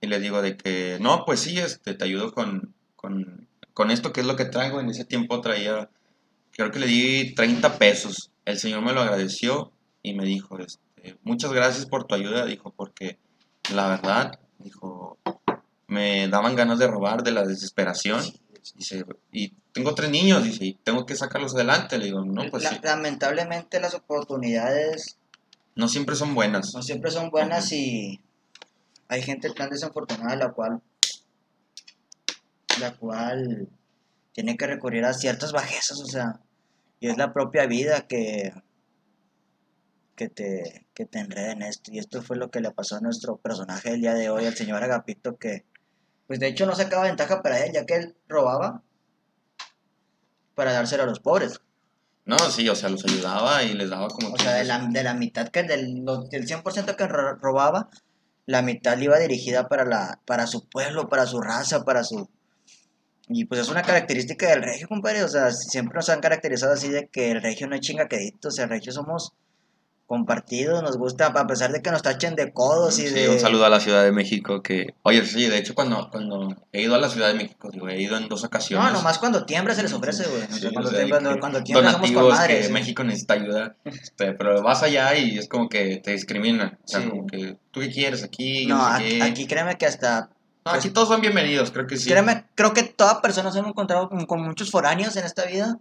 Y 0.00 0.06
le 0.06 0.20
digo 0.20 0.42
de 0.42 0.56
que, 0.56 0.98
no, 1.00 1.24
pues 1.24 1.40
sí, 1.40 1.58
este, 1.58 1.94
te 1.94 2.04
ayudo 2.04 2.32
con, 2.32 2.74
con, 2.96 3.48
con 3.72 3.90
esto 3.90 4.12
que 4.12 4.20
es 4.20 4.26
lo 4.26 4.36
que 4.36 4.44
traigo. 4.44 4.80
En 4.80 4.90
ese 4.90 5.04
tiempo 5.04 5.40
traía, 5.40 5.88
creo 6.50 6.70
que 6.70 6.80
le 6.80 6.86
di 6.86 7.34
30 7.34 7.78
pesos. 7.78 8.30
El 8.44 8.58
señor 8.58 8.82
me 8.82 8.92
lo 8.92 9.00
agradeció 9.00 9.72
y 10.02 10.14
me 10.14 10.24
dijo, 10.24 10.58
este, 10.58 11.16
muchas 11.22 11.52
gracias 11.52 11.86
por 11.86 12.04
tu 12.04 12.14
ayuda, 12.14 12.44
dijo, 12.44 12.72
porque 12.76 13.18
la 13.72 13.88
verdad, 13.88 14.38
dijo, 14.58 15.18
me 15.86 16.28
daban 16.28 16.56
ganas 16.56 16.78
de 16.78 16.88
robar 16.88 17.22
de 17.22 17.32
la 17.32 17.44
desesperación. 17.44 18.22
Dice, 18.76 19.04
y 19.32 19.50
tengo 19.72 19.94
tres 19.94 20.10
niños, 20.10 20.44
dice, 20.44 20.64
y 20.64 20.74
tengo 20.74 21.04
que 21.04 21.16
sacarlos 21.16 21.54
adelante. 21.54 21.98
Le 21.98 22.06
digo, 22.06 22.24
no, 22.24 22.48
pues 22.50 22.62
La- 22.62 22.70
sí, 22.70 22.78
Lamentablemente 22.82 23.80
las 23.80 23.94
oportunidades 23.94 25.16
no 25.74 25.88
siempre 25.88 26.14
son 26.16 26.34
buenas. 26.34 26.72
no 26.74 26.82
siempre 26.82 27.10
son 27.10 27.30
buenas 27.30 27.72
y 27.72 28.20
hay 29.08 29.22
gente 29.22 29.50
tan 29.50 29.70
desafortunada 29.70 30.36
la 30.36 30.52
cual 30.52 30.80
la 32.80 32.94
cual 32.96 33.68
tiene 34.32 34.56
que 34.56 34.66
recurrir 34.66 35.04
a 35.04 35.12
ciertas 35.12 35.52
bajezas, 35.52 36.00
o 36.00 36.06
sea, 36.06 36.40
y 37.00 37.08
es 37.08 37.16
la 37.18 37.32
propia 37.32 37.66
vida 37.66 38.06
que 38.06 38.52
que 40.14 40.28
te, 40.28 40.86
que 40.94 41.04
te 41.06 41.18
enreda 41.18 41.52
en 41.52 41.62
esto. 41.62 41.90
Y 41.90 41.98
esto 41.98 42.22
fue 42.22 42.36
lo 42.36 42.50
que 42.50 42.60
le 42.60 42.70
pasó 42.70 42.96
a 42.96 43.00
nuestro 43.00 43.38
personaje 43.38 43.90
el 43.94 44.02
día 44.02 44.14
de 44.14 44.28
hoy, 44.30 44.44
al 44.46 44.54
señor 44.54 44.82
Agapito, 44.84 45.36
que 45.36 45.64
pues 46.32 46.40
de 46.40 46.46
hecho 46.48 46.64
no 46.64 46.74
sacaba 46.74 47.02
ventaja 47.02 47.42
para 47.42 47.62
él, 47.62 47.72
ya 47.74 47.84
que 47.84 47.94
él 47.94 48.16
robaba 48.26 48.80
para 50.54 50.72
dárselo 50.72 51.02
a 51.02 51.06
los 51.06 51.20
pobres. 51.20 51.60
No, 52.24 52.38
sí, 52.38 52.66
o 52.70 52.74
sea, 52.74 52.88
los 52.88 53.04
ayudaba 53.04 53.62
y 53.64 53.74
les 53.74 53.90
daba 53.90 54.08
como... 54.08 54.32
O 54.32 54.38
sea, 54.38 54.54
de 54.54 54.64
la, 54.64 54.78
de 54.78 55.02
la 55.02 55.12
mitad 55.12 55.48
que 55.48 55.62
del, 55.64 56.02
del 56.30 56.46
100% 56.46 56.96
que 56.96 57.06
ro- 57.06 57.34
robaba, 57.36 57.90
la 58.46 58.62
mitad 58.62 58.96
le 58.96 59.04
iba 59.04 59.18
dirigida 59.18 59.68
para, 59.68 59.84
la, 59.84 60.20
para 60.24 60.46
su 60.46 60.66
pueblo, 60.70 61.10
para 61.10 61.26
su 61.26 61.38
raza, 61.42 61.84
para 61.84 62.02
su... 62.02 62.30
Y 63.28 63.44
pues 63.44 63.60
es 63.60 63.68
una 63.68 63.82
característica 63.82 64.48
del 64.48 64.62
regio, 64.62 64.88
compadre. 64.88 65.24
O 65.24 65.28
sea, 65.28 65.52
siempre 65.52 65.96
nos 65.96 66.08
han 66.08 66.20
caracterizado 66.20 66.72
así 66.72 66.88
de 66.88 67.08
que 67.08 67.30
el 67.30 67.42
regio 67.42 67.66
no 67.66 67.74
es 67.74 67.82
chingaquedito. 67.82 68.48
O 68.48 68.50
sea, 68.50 68.64
el 68.64 68.70
regio 68.70 68.90
somos 68.90 69.34
compartidos, 70.12 70.82
nos 70.82 70.98
gusta, 70.98 71.28
a 71.28 71.46
pesar 71.46 71.72
de 71.72 71.80
que 71.80 71.90
nos 71.90 72.02
tachen 72.02 72.36
de 72.36 72.52
codos 72.52 72.98
y 72.98 73.08
Sí, 73.08 73.14
de... 73.14 73.30
un 73.30 73.40
saludo 73.40 73.64
a 73.64 73.70
la 73.70 73.80
Ciudad 73.80 74.04
de 74.04 74.12
México 74.12 74.62
que... 74.62 74.88
Oye, 75.04 75.24
sí, 75.24 75.46
de 75.46 75.56
hecho 75.56 75.74
cuando, 75.74 76.10
cuando 76.10 76.54
he 76.70 76.82
ido 76.82 76.94
a 76.94 76.98
la 76.98 77.08
Ciudad 77.08 77.28
de 77.28 77.34
México, 77.34 77.70
digo, 77.72 77.88
he 77.88 77.98
ido 77.98 78.18
en 78.18 78.28
dos 78.28 78.44
ocasiones. 78.44 78.86
No, 78.86 78.92
nomás 78.92 79.18
cuando 79.18 79.46
tiembra 79.46 79.74
se 79.74 79.80
les 79.82 79.92
ofrece, 79.94 80.24
güey. 80.28 80.42
Sí, 80.50 80.68
cuando, 80.70 80.90
o 80.90 80.92
sea, 80.92 81.06
tiembra, 81.06 81.32
que 81.32 81.40
cuando 81.40 81.62
tiembra 81.64 81.92
somos 81.92 82.10
con 82.10 82.28
madre. 82.28 82.58
que 82.58 82.64
sí. 82.64 82.72
México 82.72 83.04
necesita 83.04 83.32
ayuda, 83.32 83.74
este, 83.86 84.34
pero 84.34 84.62
vas 84.62 84.82
allá 84.82 85.16
y 85.16 85.38
es 85.38 85.48
como 85.48 85.70
que 85.70 85.96
te 86.04 86.10
discriminan. 86.12 86.78
O 86.84 86.88
sea, 86.88 87.08
como 87.08 87.26
que, 87.26 87.56
¿tú 87.70 87.80
qué 87.80 87.90
quieres 87.90 88.22
aquí? 88.22 88.66
Yo 88.66 88.76
No, 88.76 88.84
sé 88.98 89.04
aquí, 89.06 89.20
aquí 89.22 89.46
créeme 89.46 89.78
que 89.78 89.86
hasta 89.86 90.28
No, 90.66 90.72
aquí 90.72 90.90
todos 90.90 91.08
son 91.08 91.22
bienvenidos, 91.22 91.70
creo 91.70 91.86
que 91.86 91.96
sí. 91.96 92.10
Créeme, 92.10 92.44
creo 92.54 92.74
que 92.74 92.82
todas 92.82 93.20
personas 93.20 93.56
hemos 93.56 93.70
encontrado 93.70 94.10
con, 94.10 94.26
con 94.26 94.42
muchos 94.42 94.70
foráneos 94.70 95.16
en 95.16 95.24
esta 95.24 95.46
vida. 95.46 95.78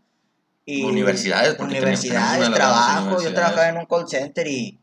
Y 0.65 0.83
Universidades, 0.83 1.55
porque 1.55 1.75
universidades, 1.79 2.47
una 2.47 2.55
trabajo. 2.55 3.21
Yo 3.21 3.33
trabajaba 3.33 3.69
en 3.69 3.77
un 3.77 3.85
call 3.85 4.07
center 4.07 4.47
y 4.47 4.79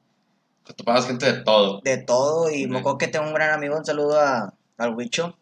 Te 0.65 0.75
topabas 0.75 1.07
gente 1.07 1.33
de 1.33 1.43
todo. 1.45 1.81
de 1.83 1.99
todo. 1.99 2.51
Y 2.51 2.67
me 2.67 2.79
acuerdo 2.81 2.99
que 2.99 3.09
tengo 3.09 3.27
un 3.27 3.35
gran 3.35 3.51
amigo, 3.51 3.77
un 3.77 3.85
saludo 3.85 4.21
a, 4.21 4.55
al 4.77 4.95
Huicho. 4.95 5.39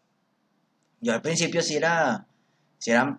Yo 1.01 1.13
al 1.15 1.23
principio 1.23 1.63
sí 1.63 1.77
era, 1.77 2.27
sí 2.79 2.91
era 2.91 3.19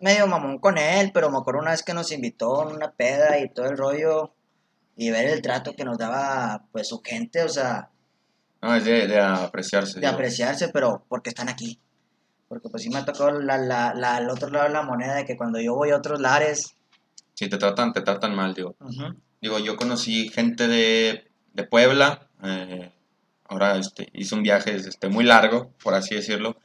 medio 0.00 0.26
mamón 0.26 0.58
con 0.58 0.78
él, 0.78 1.10
pero 1.12 1.30
me 1.30 1.38
acuerdo 1.38 1.60
una 1.60 1.70
vez 1.72 1.82
que 1.82 1.94
nos 1.94 2.10
invitó 2.12 2.62
a 2.62 2.66
una 2.66 2.92
peda 2.92 3.38
y 3.38 3.48
todo 3.50 3.66
el 3.66 3.76
rollo. 3.76 4.32
Y 4.96 5.10
ver 5.10 5.26
el 5.28 5.42
trato 5.42 5.74
que 5.74 5.84
nos 5.84 5.98
daba 5.98 6.64
pues 6.72 6.88
su 6.88 7.00
gente, 7.02 7.42
o 7.42 7.48
sea, 7.48 7.90
No, 8.62 8.74
es 8.76 8.84
de, 8.84 9.06
de 9.08 9.18
apreciarse. 9.20 9.98
de 10.00 10.06
apreciarse, 10.06 10.68
pero 10.68 11.04
porque 11.08 11.30
están 11.30 11.48
aquí. 11.48 11.80
Porque 12.54 12.68
pues 12.68 12.82
sí 12.84 12.88
me 12.90 12.98
ha 12.98 13.04
tocado 13.04 13.32
la, 13.40 13.58
la, 13.58 13.94
la, 13.94 14.18
el 14.18 14.30
otro 14.30 14.48
lado 14.48 14.66
de 14.68 14.72
la 14.72 14.82
moneda 14.82 15.16
de 15.16 15.24
que 15.24 15.36
cuando 15.36 15.60
yo 15.60 15.74
voy 15.74 15.90
a 15.90 15.96
otros 15.96 16.20
lares, 16.20 16.76
Si 17.34 17.48
te 17.48 17.56
tratan, 17.58 17.92
te 17.92 18.00
tratan 18.02 18.34
mal, 18.36 18.54
digo. 18.54 18.76
ujú, 18.78 19.16
Digo, 19.42 19.58
yo 19.58 19.74
conocí 19.76 20.28
gente 20.28 20.68
de, 20.68 21.28
de 21.52 21.64
Puebla. 21.64 22.28
eh, 22.44 22.92
ahora 23.48 23.76
este, 23.76 24.08
hice 24.12 24.34
un 24.36 24.42
viaje 24.44 24.76
este, 24.76 25.08
muy 25.08 25.24
largo, 25.24 25.72
por 25.82 25.94
así 25.94 26.14
decirlo. 26.14 26.56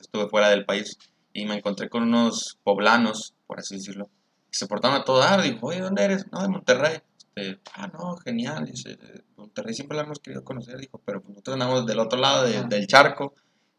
Estuve 0.00 0.28
fuera 0.30 0.48
del 0.48 0.64
país 0.64 0.96
y 1.34 1.44
me 1.44 1.56
encontré 1.56 1.88
con 1.90 2.04
unos 2.04 2.58
poblanos, 2.64 3.34
por 3.46 3.58
así 3.60 3.74
decirlo. 3.76 4.06
Que 4.50 4.58
se 4.58 4.66
portaron 4.66 4.96
a 5.00 5.04
todo 5.04 5.18
dar. 5.18 5.42
Dijo, 5.42 5.66
oye, 5.66 5.80
¿dónde 5.80 6.04
eres? 6.04 6.24
No, 6.32 6.40
de 6.42 6.48
Monterrey. 6.48 6.98
Este, 7.34 7.60
ah, 7.74 7.88
no, 7.88 8.16
genial. 8.16 8.64
Dice, 8.64 8.96
Monterrey 9.36 9.74
siempre 9.74 9.96
la 9.98 10.04
hemos 10.04 10.20
querido 10.20 10.42
conocer. 10.44 10.78
Dijo, 10.78 11.00
pero 11.04 11.20
pues 11.20 11.30
nosotros 11.30 11.54
andamos 11.54 11.84
del 11.86 11.98
otro 11.98 12.18
lado 12.18 12.44
de- 12.44 12.62
del 12.64 12.86
charco. 12.86 13.34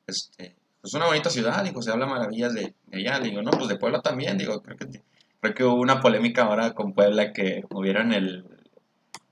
Este, 0.07 0.55
es 0.85 0.93
una 0.93 1.07
bonita 1.07 1.29
ciudad. 1.29 1.63
Dijo, 1.63 1.81
se 1.81 1.91
habla 1.91 2.05
maravillas 2.05 2.53
de, 2.53 2.73
de 2.87 2.97
allá. 2.97 3.19
Le 3.19 3.29
digo, 3.29 3.41
no, 3.41 3.51
pues 3.51 3.67
de 3.67 3.77
Puebla 3.77 4.01
también. 4.01 4.37
Digo, 4.37 4.61
creo 4.61 4.77
que, 4.77 5.01
creo 5.41 5.53
que 5.53 5.63
hubo 5.63 5.75
una 5.81 5.99
polémica 5.99 6.43
ahora 6.43 6.73
con 6.73 6.93
Puebla 6.93 7.33
que 7.33 7.63
movieron 7.69 8.13
el. 8.13 8.45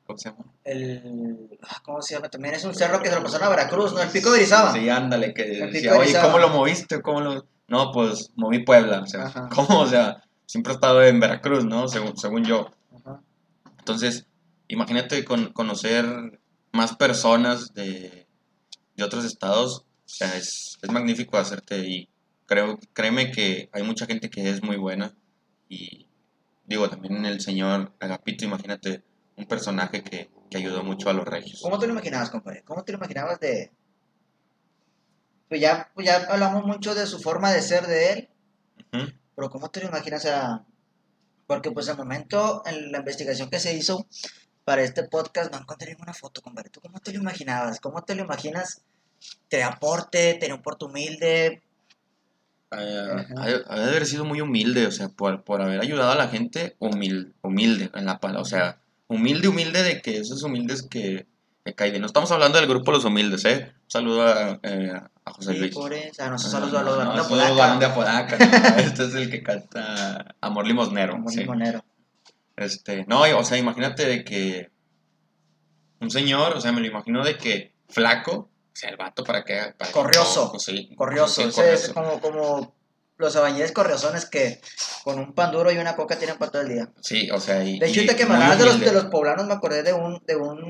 ¿Cómo 0.06 0.18
se 0.18 0.30
llama? 0.30 0.45
el, 0.64 1.60
ah, 1.62 1.82
¿cómo 1.84 2.01
se 2.01 2.16
llama? 2.16 2.30
También 2.30 2.56
es 2.56 2.64
un 2.64 2.74
cerro 2.74 3.01
que 3.01 3.10
se 3.10 3.16
lo 3.16 3.24
pasaron 3.24 3.47
a 3.47 3.49
Veracruz, 3.49 3.93
¿no? 3.93 4.01
El 4.01 4.10
Pico 4.10 4.32
de 4.32 4.38
Orizaba. 4.38 4.72
Sí, 4.72 4.89
ándale, 4.89 5.34
que 5.34 5.43
decía, 5.43 5.97
oye. 5.97 6.14
¿cómo 6.22 6.39
lo 6.39 6.49
moviste? 6.49 7.01
¿Cómo 7.01 7.22
lo...? 7.22 7.45
No, 7.68 7.91
pues 7.91 8.32
moví 8.36 8.64
Puebla, 8.64 9.01
o 9.01 9.08
sea, 9.08 9.26
Ajá. 9.26 9.49
¿cómo? 9.54 9.82
O 9.82 9.88
sea, 9.88 10.24
siempre 10.45 10.74
he 10.74 10.76
estado 10.76 11.04
en 11.04 11.20
Veracruz, 11.20 11.66
¿no? 11.66 11.88
Según, 11.88 12.18
según 12.18 12.45
yo. 12.45 12.70
Ajá. 12.95 13.22
Entonces, 13.80 14.28
imagínate 14.68 15.26
con, 15.26 15.51
conocer 15.51 16.39
más 16.72 16.95
personas 16.95 17.74
de, 17.74 18.28
de 18.95 19.04
otros 19.04 19.26
estados, 19.26 19.86
sea, 20.14 20.36
es, 20.38 20.78
es 20.82 20.91
magnífico 20.91 21.38
hacerte 21.38 21.80
y 21.80 22.09
creo, 22.45 22.80
créeme 22.93 23.32
que 23.32 23.70
hay 23.72 23.84
mucha 23.84 24.05
gente 24.05 24.30
que 24.30 24.49
es 24.49 24.64
muy 24.64 24.78
buena 24.78 25.16
y 25.70 26.07
digo, 26.66 26.89
también 26.89 27.26
el 27.26 27.41
señor 27.41 27.93
Agapito, 27.99 28.45
imagínate 28.45 29.03
un 29.36 29.45
personaje 29.45 30.03
que, 30.03 30.30
que 30.49 30.57
ayudó 30.57 30.84
mucho 30.84 31.09
a 31.09 31.14
los 31.14 31.26
regios. 31.26 31.61
¿Cómo 31.61 31.80
te 31.80 31.88
lo 31.88 31.93
imaginabas, 31.93 32.30
compadre? 32.30 32.64
¿Cómo 32.64 32.84
te 32.84 32.91
lo 32.91 32.97
imaginabas 32.97 33.39
de...? 33.39 33.72
Pues 35.49 35.61
ya, 35.61 35.91
pues 35.93 36.07
ya 36.07 36.18
hablamos 36.30 36.66
mucho 36.66 36.95
de 36.95 37.05
su 37.05 37.20
forma 37.20 37.51
de 37.51 37.61
ser 37.61 37.86
de 37.88 38.11
él, 38.11 38.30
pero 39.36 39.49
¿cómo 39.49 39.70
te 39.70 39.82
lo 39.82 39.88
imaginas? 39.88 40.22
O 40.22 40.28
sea, 40.28 40.66
porque 41.47 41.72
pues 41.72 41.89
al 41.89 41.97
momento, 41.97 42.64
en 42.66 42.91
la 42.91 42.99
investigación 42.99 43.49
que 43.49 43.59
se 43.59 43.76
hizo 43.76 44.07
para 44.64 44.82
este 44.82 45.03
podcast, 45.03 45.51
no 45.51 45.59
encontré 45.59 45.91
ninguna 45.91 46.14
foto, 46.14 46.41
compadre. 46.41 46.70
¿Tú 46.70 46.82
cómo 46.82 46.99
te 46.99 47.14
lo 47.14 47.20
imaginabas? 47.20 47.80
¿Cómo 47.80 48.03
te 48.03 48.16
lo 48.16 48.24
imaginas? 48.24 48.82
¿Te 49.49 49.63
aporte? 49.63 50.36
¿Tenía 50.36 50.55
un 50.55 50.61
porte 50.61 50.86
humilde? 50.86 51.61
Ajá. 52.71 53.26
ha, 53.67 53.80
de 53.80 53.89
haber 53.89 54.05
sido 54.07 54.26
muy 54.26 54.41
humilde, 54.41 54.88
o 54.88 54.91
sea, 54.91 55.09
por, 55.09 55.43
por 55.43 55.61
haber 55.61 55.80
ayudado 55.80 56.11
a 56.11 56.15
la 56.15 56.28
gente, 56.30 56.76
humilde, 56.80 57.32
humilde 57.43 57.91
en 57.93 58.05
la 58.05 58.19
palabra, 58.19 58.41
o 58.41 58.45
sea, 58.45 58.80
humilde, 59.07 59.47
humilde 59.47 59.84
de 59.84 60.01
que 60.01 60.17
esos 60.17 60.41
humildes 60.41 60.82
que, 60.82 61.28
que 61.63 61.76
caen 61.76 61.91
bien. 61.91 62.01
No 62.01 62.07
estamos 62.07 62.32
hablando 62.32 62.57
del 62.57 62.67
grupo 62.67 62.91
Los 62.91 63.05
Humildes, 63.05 63.45
¿eh? 63.45 63.71
Un 63.76 63.91
saludo 63.91 64.24
a, 64.28 64.59
eh, 64.63 64.91
a 65.24 65.32
José 65.32 65.53
Sí, 65.53 65.59
Luis. 65.59 65.76
por 65.76 65.93
eso. 65.93 66.24
Ah, 66.24 66.30
no, 66.30 66.36
esos 66.38 66.51
No, 66.51 66.59
son 66.61 66.71
los, 66.71 66.71
no, 66.71 67.38
de 67.38 67.51
varón 67.51 67.80
de 67.80 67.86
Apodaca, 67.86 68.38
no, 68.39 68.78
este 68.82 69.05
es 69.05 69.13
el 69.15 69.30
que 69.30 69.43
canta 69.43 70.36
Amor 70.41 70.65
Limosnero. 70.65 71.13
Como 71.13 71.30
sí. 71.30 71.41
limonero. 71.41 71.86
Este, 72.55 73.05
no, 73.07 73.21
o 73.21 73.43
sea, 73.43 73.57
imagínate 73.59 74.05
de 74.05 74.24
que 74.24 74.71
un 75.99 76.09
señor, 76.11 76.53
o 76.55 76.61
sea, 76.61 76.71
me 76.71 76.82
lo 76.82 76.88
imagino 76.88 77.24
de 77.24 77.38
que 77.38 77.71
flaco, 77.88 78.49
o 78.74 78.76
sea, 78.76 78.89
el 78.89 78.97
vato 78.97 79.24
para 79.24 79.43
que... 79.43 79.55
Para 79.78 79.88
que- 79.88 79.91
Corrioso. 79.93 80.49
pues 80.51 80.63
sí, 80.63 80.89
Corrioso. 80.95 81.41
sí, 81.43 81.47
Ese 81.61 81.74
es 81.74 81.89
como, 81.93 82.19
como 82.19 82.76
los 83.17 83.36
albañiles 83.36 83.71
corriosones 83.71 84.26
que 84.26 84.59
con 85.03 85.19
un 85.19 85.34
pan 85.34 85.51
duro 85.51 85.71
y 85.71 85.78
una 85.78 85.95
coca 85.95 86.17
tienen 86.17 86.38
para 86.38 86.51
todo 86.51 86.63
el 86.63 86.69
día. 86.69 86.89
Sí, 87.01 87.30
o 87.32 87.39
sea, 87.39 87.63
y... 87.63 87.78
De 87.80 87.86
hecho, 87.88 87.99
ahorita 88.01 88.15
que 88.15 88.26
me 88.26 88.38
de 88.55 88.65
los, 88.65 88.80
de 88.80 88.91
los 88.91 89.05
poblanos, 89.05 89.45
me 89.45 89.53
acordé 89.53 89.84
de 89.84 89.93
un, 89.93 90.21
de 90.26 90.36
un, 90.36 90.63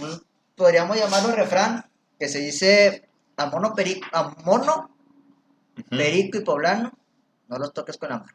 un- 0.00 0.26
podríamos 0.56 0.96
llamarlo 0.96 1.34
refrán, 1.34 1.84
que 2.18 2.28
se 2.28 2.38
dice 2.38 3.08
a 3.36 3.46
mono, 3.46 3.74
peri, 3.74 4.00
a 4.12 4.28
mono 4.44 4.90
perico 5.90 6.38
y 6.38 6.44
poblano, 6.44 6.92
no 7.48 7.58
los 7.58 7.72
toques 7.72 7.98
con 7.98 8.10
la 8.10 8.18
mano. 8.20 8.32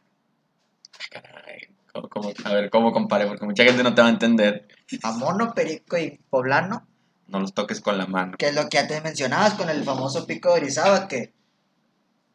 Caray, 1.10 1.60
¿cómo- 1.92 2.08
cómo- 2.10 2.32
a 2.44 2.52
ver, 2.52 2.68
¿cómo 2.70 2.92
compare? 2.92 3.26
Porque 3.26 3.46
mucha 3.46 3.64
gente 3.64 3.82
no 3.82 3.94
te 3.94 4.02
va 4.02 4.08
a 4.08 4.10
entender. 4.10 4.68
A 5.02 5.12
mono, 5.12 5.54
perico 5.54 5.96
y 5.96 6.20
poblano, 6.28 6.86
No 7.30 7.40
los 7.40 7.54
toques 7.54 7.80
con 7.80 7.96
la 7.96 8.06
mano. 8.06 8.36
que 8.38 8.48
es 8.48 8.54
lo 8.54 8.68
que 8.68 8.78
antes 8.78 9.02
mencionabas 9.02 9.54
con 9.54 9.70
el 9.70 9.84
famoso 9.84 10.26
pico 10.26 10.48
de 10.52 10.60
Orizaba, 10.60 11.06
que, 11.08 11.32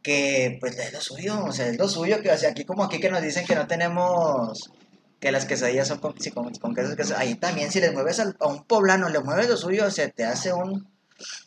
que 0.02 0.58
pues 0.60 0.78
es 0.78 0.94
lo 0.94 1.02
suyo, 1.02 1.44
o 1.46 1.52
sea, 1.52 1.68
es 1.68 1.78
lo 1.78 1.88
suyo, 1.90 2.22
que 2.22 2.32
o 2.32 2.38
sea, 2.38 2.52
aquí 2.52 2.64
como 2.66 2.84
aquí 2.84 3.00
que 3.00 3.10
nos 3.10 3.22
dicen 3.22 3.46
que 3.46 3.56
no 3.56 3.68
tenemos, 3.68 4.72
que 5.20 5.32
las 5.32 5.46
quesadillas 5.46 5.88
son 5.90 6.00
con, 6.00 6.18
sí, 6.20 6.32
con, 6.32 6.54
con 6.56 6.74
quesos, 6.74 6.96
quesos, 6.96 7.18
ahí 7.18 7.36
también 7.36 7.72
si 7.72 7.82
les 7.82 7.92
mueves 7.94 8.20
al- 8.20 8.38
a 8.40 8.48
un 8.48 8.64
poblano, 8.64 9.10
le 9.10 9.20
mueves 9.20 9.50
lo 9.50 9.58
suyo, 9.58 9.90
se 9.92 10.10
te 10.10 10.24
hace 10.24 10.54
un, 10.54 10.88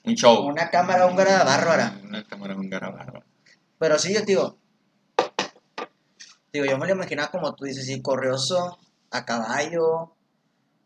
Un 0.05 0.15
show. 0.15 0.47
una 0.47 0.69
cámara 0.71 1.07
húngara 1.07 1.43
bárbara. 1.45 1.99
Una 2.05 2.25
cámara 2.27 2.55
húngara 2.55 2.91
bárbara. 2.91 3.25
Pero 3.79 3.99
sí, 3.99 4.13
yo 4.13 4.21
digo, 4.23 4.59
digo, 6.53 6.67
yo 6.67 6.77
me 6.79 6.87
lo 6.87 6.93
imaginaba 6.95 7.31
como 7.31 7.55
tú 7.55 7.65
dices, 7.65 7.87
sí, 7.87 8.03
corrioso, 8.03 8.79
a 9.11 9.25
caballo, 9.25 10.15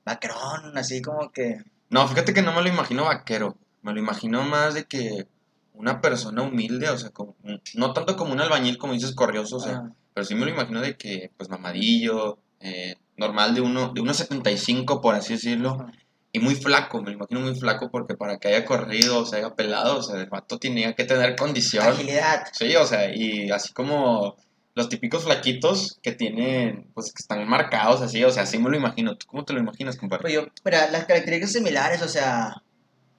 vaquerón, 0.04 0.76
así 0.78 1.00
como 1.02 1.30
que... 1.32 1.56
No, 1.92 2.08
fíjate 2.08 2.32
que 2.32 2.40
no 2.40 2.54
me 2.54 2.62
lo 2.62 2.68
imagino 2.68 3.04
vaquero. 3.04 3.58
Me 3.82 3.92
lo 3.92 4.00
imagino 4.00 4.42
más 4.44 4.72
de 4.72 4.84
que 4.84 5.26
una 5.74 6.00
persona 6.00 6.42
humilde, 6.42 6.88
o 6.88 6.96
sea, 6.96 7.10
como, 7.10 7.36
no 7.74 7.92
tanto 7.92 8.16
como 8.16 8.32
un 8.32 8.40
albañil, 8.40 8.78
como 8.78 8.94
dices, 8.94 9.14
corrioso, 9.14 9.56
o 9.56 9.60
sea, 9.60 9.76
ah, 9.76 9.92
pero 10.14 10.24
sí 10.24 10.34
me 10.34 10.46
lo 10.46 10.50
imagino 10.50 10.80
de 10.80 10.96
que, 10.96 11.30
pues, 11.36 11.50
mamadillo, 11.50 12.38
eh, 12.60 12.94
normal 13.18 13.54
de 13.54 13.60
uno, 13.60 13.92
de 13.92 14.00
1.75, 14.00 15.02
por 15.02 15.14
así 15.14 15.34
decirlo, 15.34 15.86
y 16.32 16.38
muy 16.38 16.54
flaco, 16.54 17.02
me 17.02 17.10
lo 17.10 17.16
imagino 17.16 17.40
muy 17.40 17.54
flaco 17.54 17.90
porque 17.90 18.14
para 18.14 18.38
que 18.38 18.48
haya 18.48 18.64
corrido, 18.64 19.18
o 19.18 19.26
se 19.26 19.36
haya 19.36 19.54
pelado, 19.54 19.98
o 19.98 20.02
sea, 20.02 20.18
el 20.18 20.30
vato 20.30 20.58
tenía 20.58 20.94
que 20.94 21.04
tener 21.04 21.36
condición. 21.36 21.86
agilidad. 21.86 22.46
Sí, 22.52 22.74
o 22.74 22.86
sea, 22.86 23.14
y 23.14 23.50
así 23.50 23.74
como 23.74 24.36
los 24.74 24.88
típicos 24.88 25.24
flaquitos 25.24 25.98
que 26.02 26.12
tienen, 26.12 26.90
pues, 26.94 27.12
que 27.12 27.20
están 27.20 27.46
marcados 27.46 28.00
así, 28.00 28.24
o 28.24 28.30
sea, 28.30 28.44
así 28.44 28.58
me 28.58 28.70
lo 28.70 28.76
imagino. 28.76 29.16
¿Tú 29.16 29.26
cómo 29.26 29.44
te 29.44 29.52
lo 29.52 29.60
imaginas, 29.60 29.96
compadre? 29.96 30.22
Pues 30.22 30.34
yo, 30.34 30.46
mira, 30.64 30.90
las 30.90 31.04
características 31.04 31.52
similares, 31.52 32.02
o 32.02 32.08
sea, 32.08 32.62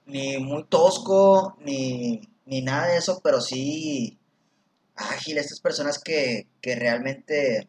ni 0.06 0.38
muy 0.38 0.64
tosco, 0.64 1.56
ni, 1.60 2.28
ni 2.44 2.62
nada 2.62 2.88
de 2.88 2.96
eso, 2.98 3.20
pero 3.22 3.40
sí 3.40 4.18
ágil, 4.96 5.38
estas 5.38 5.60
personas 5.60 5.98
que, 5.98 6.48
que 6.60 6.76
realmente, 6.76 7.68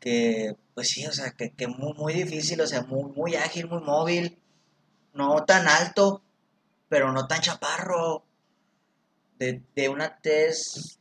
que, 0.00 0.56
pues 0.74 0.88
sí, 0.88 1.06
o 1.06 1.12
sea, 1.12 1.32
que, 1.32 1.50
que 1.50 1.66
muy, 1.66 1.94
muy 1.94 2.14
difícil, 2.14 2.60
o 2.60 2.66
sea, 2.66 2.82
muy, 2.82 3.10
muy 3.12 3.36
ágil, 3.36 3.68
muy 3.68 3.82
móvil, 3.82 4.38
no 5.14 5.44
tan 5.44 5.68
alto, 5.68 6.22
pero 6.88 7.12
no 7.12 7.26
tan 7.26 7.40
chaparro, 7.40 8.24
de, 9.38 9.62
de 9.74 9.88
una 9.88 10.18
tez 10.18 10.97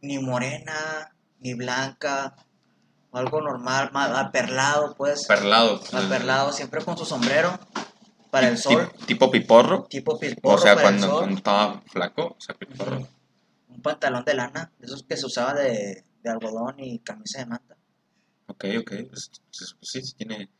ni 0.00 0.18
morena, 0.18 1.12
ni 1.40 1.54
blanca, 1.54 2.34
algo 3.12 3.40
normal, 3.40 3.90
más 3.92 4.10
aperlado, 4.16 4.94
pues 4.96 5.26
Perlado. 5.26 5.80
aperlado, 5.92 6.52
siempre 6.52 6.84
con 6.84 6.96
su 6.98 7.04
sombrero 7.04 7.58
para 8.30 8.48
el 8.48 8.58
sol, 8.58 8.92
Tipo 9.06 9.30
piporro. 9.30 9.84
tipo 9.88 10.18
pisporro 10.18 10.56
O 10.56 10.58
sea, 10.58 10.74
para 10.74 10.88
el 10.90 10.94
cuando, 10.96 11.06
sol, 11.08 11.18
cuando 11.20 11.36
estaba 11.36 11.80
flaco, 11.86 12.36
o 12.38 12.40
sea, 12.40 12.54
piporro. 12.54 13.06
Un 13.68 13.82
pantalón 13.82 14.24
de 14.24 14.34
lana, 14.34 14.70
de 14.78 14.86
esos 14.86 15.02
que 15.02 15.16
se 15.16 15.26
usaba 15.26 15.54
de, 15.54 16.04
de 16.22 16.30
algodón 16.30 16.74
y 16.80 16.98
camisa 16.98 17.38
de 17.38 17.46
manta. 17.46 17.76
Ok, 18.48 18.64
ok. 18.80 18.92
Pues, 19.08 19.30
pues, 19.50 19.76
pues 19.78 19.90
sí, 19.90 20.02
sí, 20.02 20.14
tiene, 20.14 20.50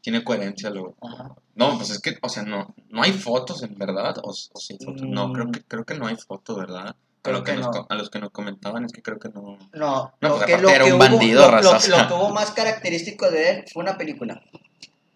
tiene 0.00 0.22
coherencia. 0.24 0.70
Ajá. 1.00 1.34
No, 1.54 1.76
pues 1.78 1.90
es 1.90 2.00
que, 2.00 2.18
o 2.20 2.28
sea, 2.28 2.42
no, 2.42 2.74
no 2.90 3.02
hay 3.02 3.12
fotos 3.12 3.62
en 3.62 3.76
verdad, 3.78 4.16
o, 4.22 4.30
o 4.30 4.60
sí 4.60 4.76
fotos. 4.84 5.02
No, 5.06 5.28
Mm. 5.28 5.32
creo 5.32 5.50
que, 5.52 5.62
creo 5.64 5.84
que 5.84 5.94
no 5.94 6.06
hay 6.06 6.16
fotos, 6.16 6.56
¿verdad? 6.56 6.96
A, 7.24 7.30
Creo 7.30 7.38
lo 7.38 7.44
que 7.44 7.52
que 7.52 7.56
nos 7.58 7.66
no. 7.66 7.72
co- 7.72 7.86
a 7.88 7.94
los 7.94 8.10
que 8.10 8.18
nos 8.18 8.30
comentaban 8.32 8.84
es 8.84 8.92
que 8.92 9.00
creo 9.00 9.18
que 9.18 9.30
no... 9.30 9.56
No, 9.72 10.12
No, 10.20 10.28
lo 10.28 10.40
que, 10.44 10.58
lo 10.58 10.68
era 10.68 10.84
que 10.84 10.92
un 10.92 11.00
hubo- 11.00 11.08
bandido, 11.08 11.50
lo- 11.50 11.62
lo- 11.62 11.72
lo 11.72 12.08
que 12.08 12.14
hubo 12.14 12.30
más 12.34 12.50
característico 12.50 13.30
de 13.30 13.50
él 13.50 13.64
fue 13.72 13.82
una 13.82 13.96
película. 13.96 14.42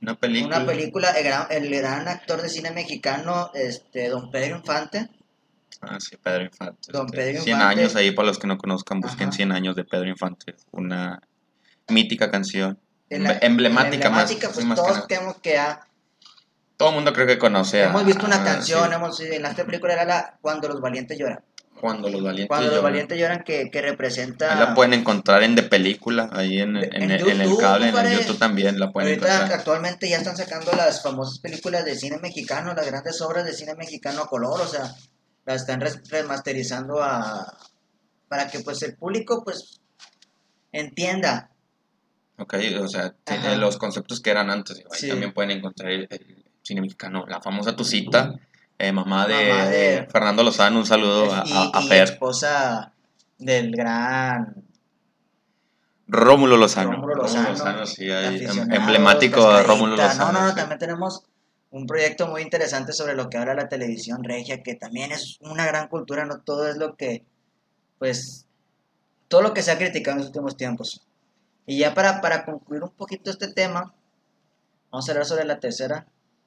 Una 0.01 0.15
película... 0.15 0.57
Una 0.57 0.67
película, 0.67 1.11
el 1.11 1.25
gran, 1.25 1.47
el 1.51 1.69
gran 1.71 2.09
actor 2.09 2.41
de 2.41 2.49
cine 2.49 2.71
mexicano, 2.71 3.51
este, 3.53 4.09
don 4.09 4.31
Pedro 4.31 4.57
Infante. 4.57 5.11
Ah, 5.83 5.99
sí, 6.01 6.17
Pedro 6.17 6.45
Infante. 6.45 6.91
Don 6.93 7.07
este, 7.07 7.17
Pedro 7.19 7.43
100 7.43 7.57
Infante. 7.59 7.81
años 7.81 7.95
ahí, 7.97 8.11
para 8.13 8.29
los 8.29 8.39
que 8.39 8.47
no 8.47 8.57
conozcan, 8.57 9.01
busquen 9.01 9.29
Ajá. 9.29 9.37
100 9.37 9.53
años 9.53 9.77
de 9.77 9.85
Pedro 9.85 10.09
Infante. 10.09 10.55
Una 10.71 11.21
mítica 11.89 12.31
canción. 12.31 12.79
Emblemática 13.11 14.09
más, 14.11 14.33
pues 14.35 14.65
más 14.65 14.77
todos 14.79 15.05
creemos 15.07 15.37
que 15.43 15.59
ha- 15.59 15.81
Todo 16.79 16.89
el 16.91 16.95
mundo 16.95 17.13
creo 17.13 17.27
que 17.27 17.39
conoce 17.39 17.83
a- 17.83 17.89
hemos 17.91 18.05
visto 18.07 18.25
una 18.25 18.37
a- 18.41 18.45
canción, 18.45 18.89
sí, 18.89 18.95
hemos, 18.95 19.21
en 19.21 19.45
esta 19.45 19.65
película 19.67 19.93
era 19.95 20.05
la 20.05 20.39
Cuando 20.41 20.69
los 20.69 20.81
valientes 20.81 21.19
lloran. 21.19 21.41
Cuando 21.81 22.09
los 22.09 22.23
valientes 22.23 22.49
Cuando 22.49 22.67
los 22.67 22.75
lloran. 22.77 22.91
valientes 22.93 23.19
lloran 23.19 23.43
que, 23.45 23.71
que 23.71 23.81
representa... 23.83 24.53
Ahí 24.53 24.59
la 24.59 24.75
pueden 24.75 24.95
encontrar 24.95 25.43
en 25.43 25.55
de 25.55 25.63
película, 25.63 26.29
ahí 26.33 26.59
en, 26.61 26.77
en, 26.77 26.85
En 27.03 27.11
el- 27.11 27.29
en 27.29 27.41
el 27.41 27.49
YouTube, 27.49 27.61
cable, 27.61 27.89
en 27.89 27.97
el 27.97 28.19
YouTube 28.21 28.39
también 28.39 28.79
la 28.79 28.91
pueden 28.93 29.09
Ahorita 29.11 29.35
encontrar. 29.35 29.59
actualmente 29.59 30.09
ya 30.09 30.19
están 30.19 30.37
sacando 30.37 30.73
las 30.73 31.03
famosas 31.03 31.39
películas 31.39 31.85
de 31.85 31.95
cine 31.97 32.19
mexicano, 32.19 32.75
las 32.75 32.87
grandes 32.87 33.21
obras 33.23 33.45
de 33.45 33.53
cine 33.53 33.75
mexicano 33.75 34.23
a 34.23 34.27
color, 34.29 34.61
o 34.61 34.67
sea, 34.67 34.95
las 35.47 35.63
están 35.63 35.81
remasterizando 36.11 37.03
a 37.03 37.57
para 38.29 38.49
que 38.51 38.61
pues 38.61 38.83
el 38.83 38.95
público 38.95 39.43
pues 39.45 39.81
entienda. 40.73 41.51
Ok, 42.39 42.55
o 42.81 42.89
sea, 42.89 43.15
los 43.57 43.79
conceptos 43.79 44.21
que 44.21 44.31
eran 44.31 44.51
antes. 44.51 44.79
Ahí 44.79 44.85
Sí. 45.01 45.09
también 45.09 45.33
pueden 45.33 45.51
encontrar 45.53 45.91
el, 45.91 46.07
el 46.11 46.45
cine 46.63 46.81
mexicano. 46.83 47.25
La 47.27 47.41
famosa 47.41 47.75
Tucita, 47.75 48.35
eh, 48.79 48.93
mamá, 48.93 49.27
de, 49.27 49.49
Mamá 49.49 49.65
de- 49.67 50.09
Fernando 50.11 50.43
Lozano, 50.43 50.79
un 50.79 50.87
saludo 50.87 51.33
a, 51.35 51.43
y, 51.47 51.53
a- 51.53 51.71
a 51.79 51.83
y 51.83 51.89
Fer. 51.89 52.03
esposa 52.05 52.93
del 53.39 53.73
gran 53.75 54.65
Rómulo 56.07 56.57
Lozano. 56.57 56.93
Rómulo 56.93 57.15
Lozano, 57.17 57.85
sí, 57.87 58.09
em- 58.11 58.73
emblemático 58.73 59.43
cascarita. 59.43 59.63
Rómulo 59.65 59.97
Lozano. 59.97 60.27
No, 60.27 60.33
no, 60.33 60.41
no, 60.47 60.51
sí. 60.51 60.57
también 60.57 60.79
tenemos 60.79 61.25
un 61.71 61.87
proyecto 61.87 62.27
muy 62.29 62.41
interesante 62.43 62.93
sobre 62.95 63.15
lo 63.15 63.29
que 63.29 63.37
habla 63.37 63.55
la 63.55 63.69
televisión 63.69 64.25
regia, 64.25 64.63
que 64.63 64.75
también 64.75 65.13
es 65.13 65.37
una 65.43 65.67
gran 65.67 65.89
cultura, 65.89 66.25
no 66.25 66.41
todo 66.41 66.67
es 66.69 66.79
lo 66.79 66.97
que, 66.97 67.27
pues, 67.99 68.47
todo 69.29 69.43
lo 69.43 69.53
que 69.53 69.63
se 69.63 69.71
ha 69.73 69.77
criticado 69.77 70.13
en 70.15 70.19
los 70.21 70.29
últimos 70.29 70.57
tiempos. 70.57 71.03
Y 71.67 71.79
ya 71.79 71.93
para, 71.93 72.23
para 72.23 72.47
concluir 72.47 72.83
un 72.83 72.91
poquito 72.91 73.31
este 73.31 73.53
tema, 73.53 73.93
vamos 74.91 75.07
a 75.09 75.13
hablar 75.13 75.27
sobre 75.27 75.45
la 75.45 75.61
tercera 75.61 76.07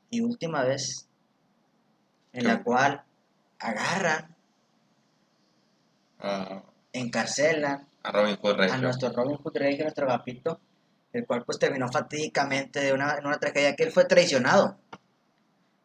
y 0.09 0.21
última 0.21 0.63
vez 0.63 1.07
en 2.34 2.47
la 2.47 2.55
Ok. 2.55 2.63
cual 2.63 3.03
agarran, 3.59 4.36
Ah, 6.23 6.61
encarcelan 6.93 7.88
A 8.03 8.11
Robin 8.11 8.36
Hood 8.38 8.61
a 8.61 8.77
nuestro 8.77 9.09
Robin 9.11 9.38
Hood 9.38 9.57
Regio, 9.57 9.86
nuestro 9.86 10.05
Agapito, 10.05 10.59
el 11.13 11.25
cual 11.25 11.43
pues 11.45 11.57
terminó 11.57 11.91
fatídicamente 11.91 12.79
de 12.79 12.93
una, 12.93 13.15
en 13.17 13.25
una 13.25 13.39
tragedia 13.39 13.75
que 13.75 13.84
él 13.84 13.91
fue 13.91 14.05
traicionado. 14.05 14.77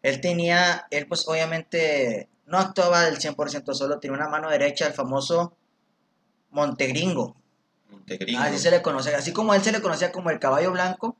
Él 0.02 0.20
tenía, 0.20 0.86
él 0.90 1.06
pues 1.08 1.26
obviamente 1.26 2.28
no 2.46 2.58
actuaba 2.58 3.02
del 3.04 3.16
100% 3.18 3.72
solo, 3.74 3.98
tenía 3.98 4.16
una 4.16 4.28
mano 4.28 4.50
derecha, 4.50 4.86
el 4.86 4.92
famoso 4.92 5.56
Montegringo. 6.50 7.34
Montegringo. 7.90 8.40
Así 8.42 8.58
se 8.58 8.70
le 8.70 8.82
conoce, 8.82 9.14
así 9.14 9.32
como 9.32 9.54
él 9.54 9.62
se 9.62 9.72
le 9.72 9.80
conocía 9.80 10.12
como 10.12 10.30
el 10.30 10.38
caballo 10.38 10.70
blanco, 10.70 11.16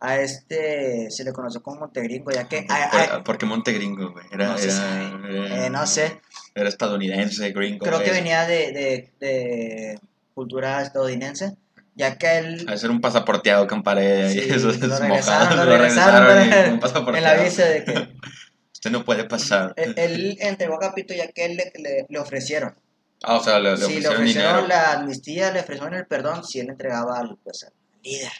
a 0.00 0.18
este 0.18 1.10
se 1.10 1.24
le 1.24 1.32
conoció 1.32 1.62
como 1.62 1.80
Montegringo, 1.80 2.30
ya 2.30 2.46
que... 2.48 2.66
a- 2.68 2.90
¿Por, 2.90 3.00
a- 3.00 3.24
por 3.24 3.38
qué 3.38 3.46
Montegringo, 3.46 4.12
güey? 4.12 4.26
Era, 4.32 4.48
No 4.48 4.58
se 4.58 4.68
era, 4.68 5.66
Eh, 5.66 5.70
no 5.70 5.86
sé. 5.86 6.20
Era 6.54 6.68
estadounidense, 6.68 7.50
gringo. 7.52 7.84
creo 7.86 7.98
que 8.00 8.10
güey. 8.10 8.20
venía 8.20 8.46
de, 8.46 8.72
de, 8.72 9.12
de 9.20 10.00
cultura 10.34 10.82
estadounidense, 10.82 11.56
ya 11.94 12.18
que 12.18 12.38
él... 12.38 12.66
A 12.68 12.76
ser 12.76 12.90
un 12.90 13.00
pasaporteado 13.00 13.66
con 13.66 13.82
pared 13.82 14.30
Sí, 14.30 14.40
ahí. 14.40 14.50
eso 14.50 14.70
es 14.70 14.80
lo 14.80 14.88
mojado, 14.88 15.06
regresaron, 15.08 15.56
lo 15.56 15.64
lo 15.64 15.78
regresaron, 15.78 16.26
regresaron 16.26 16.46
y 16.76 16.80
pero- 16.80 17.00
un 17.08 17.16
en 17.16 17.22
la 17.22 17.34
visa 17.34 17.64
de 17.64 17.84
que 17.84 18.08
Usted 18.74 18.90
no 18.90 19.04
puede 19.06 19.24
pasar. 19.24 19.72
él, 19.76 19.94
él 19.96 20.36
entregó 20.40 20.74
a 20.74 20.80
Capito 20.80 21.14
ya 21.14 21.28
que 21.28 21.46
él 21.46 21.56
le, 21.56 21.72
le- 21.76 22.04
le 22.06 22.18
ofrecieron. 22.18 22.74
Ah, 23.22 23.36
o 23.38 23.42
sea, 23.42 23.58
le, 23.58 23.70
le 23.70 23.76
si 23.78 24.00
le 24.00 24.08
ofrecieron 24.08 24.16
ofrecieron 24.20 24.52
dinero. 24.56 24.68
la 24.68 24.92
amnistía, 24.92 25.50
le 25.52 25.60
ofrecieron 25.60 25.94
el 25.94 26.06
perdón, 26.06 26.44
si 26.44 26.60
él 26.60 26.68
entregaba 26.68 27.18
al, 27.18 27.38
pues, 27.42 27.62
al 27.64 27.72
líder. 28.02 28.30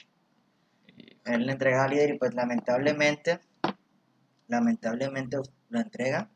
Él 1.25 1.47
le 1.47 1.53
entregaba 1.53 1.85
al 1.85 1.91
líder 1.91 2.11
y 2.15 2.19
pues 2.19 2.35
lamentablemente, 2.35 3.41
lamentablemente 4.49 5.39
lo 5.71 5.81
entrega. 5.81 6.31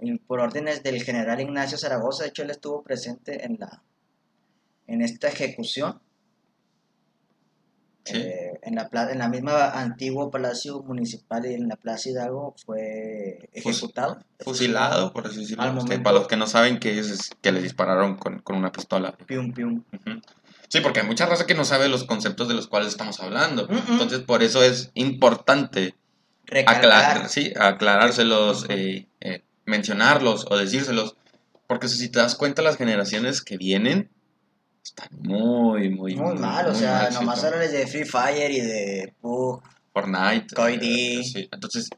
Y 0.00 0.16
por 0.18 0.40
órdenes 0.40 0.82
del 0.82 1.02
general 1.02 1.40
Ignacio 1.40 1.76
Zaragoza, 1.76 2.22
de 2.24 2.30
hecho 2.30 2.42
él 2.42 2.50
estuvo 2.50 2.82
presente 2.82 3.44
en 3.44 3.58
la 3.58 3.82
en 4.86 5.02
esta 5.02 5.28
ejecución. 5.28 6.00
Sí. 8.04 8.16
Eh, 8.16 8.58
en, 8.62 8.74
la, 8.74 8.88
en 9.12 9.18
la 9.18 9.28
misma 9.28 9.70
antiguo 9.72 10.30
palacio 10.30 10.82
municipal 10.82 11.44
y 11.44 11.52
en 11.52 11.68
la 11.68 11.76
plaza 11.76 12.08
Hidalgo 12.08 12.54
fue 12.64 13.50
ejecutado. 13.52 14.18
Fusilado, 14.40 15.12
por 15.12 15.26
así 15.26 15.40
decirlo. 15.40 15.62
Al 15.64 15.74
momento- 15.74 16.02
para 16.02 16.18
los 16.18 16.26
que 16.26 16.38
no 16.38 16.46
saben 16.46 16.78
qué 16.78 16.98
es, 16.98 17.30
que 17.42 17.52
le 17.52 17.60
dispararon 17.60 18.16
con, 18.16 18.38
con 18.38 18.56
una 18.56 18.72
pistola. 18.72 19.12
Pium, 19.26 19.52
pium. 19.52 19.82
Ujú. 19.92 20.20
Sí, 20.68 20.80
porque 20.80 21.00
hay 21.00 21.06
mucha 21.06 21.26
raza 21.26 21.46
que 21.46 21.54
no 21.54 21.64
sabe 21.64 21.88
los 21.88 22.04
conceptos 22.04 22.48
de 22.48 22.54
los 22.54 22.66
cuales 22.66 22.90
estamos 22.90 23.20
hablando. 23.20 23.66
Mm, 23.66 23.74
mm. 23.74 23.92
Entonces, 23.92 24.20
por 24.20 24.42
eso 24.42 24.62
es 24.62 24.90
importante 24.94 25.94
aclarar, 26.66 27.28
sí, 27.28 27.52
aclarárselos, 27.58 28.66
eh, 28.68 29.06
eh, 29.20 29.42
mencionarlos 29.64 30.46
o 30.50 30.56
decírselos. 30.56 31.16
Porque 31.66 31.88
si 31.88 32.08
te 32.08 32.18
das 32.18 32.34
cuenta, 32.34 32.62
las 32.62 32.76
generaciones 32.76 33.42
que 33.42 33.56
vienen 33.56 34.10
están 34.82 35.08
muy, 35.12 35.90
muy, 35.90 36.16
Muy 36.16 36.38
mal, 36.38 36.66
o 36.68 36.74
sea, 36.74 37.02
mal, 37.02 37.14
nomás 37.14 37.44
háblales 37.44 37.72
de 37.72 37.86
Free 37.86 38.04
Fire 38.04 38.50
y 38.50 38.60
de 38.60 39.14
PUG. 39.20 39.62
Fortnite. 39.92 40.54
Eh, 40.80 41.22
sí. 41.24 41.48
Entonces, 41.50 41.90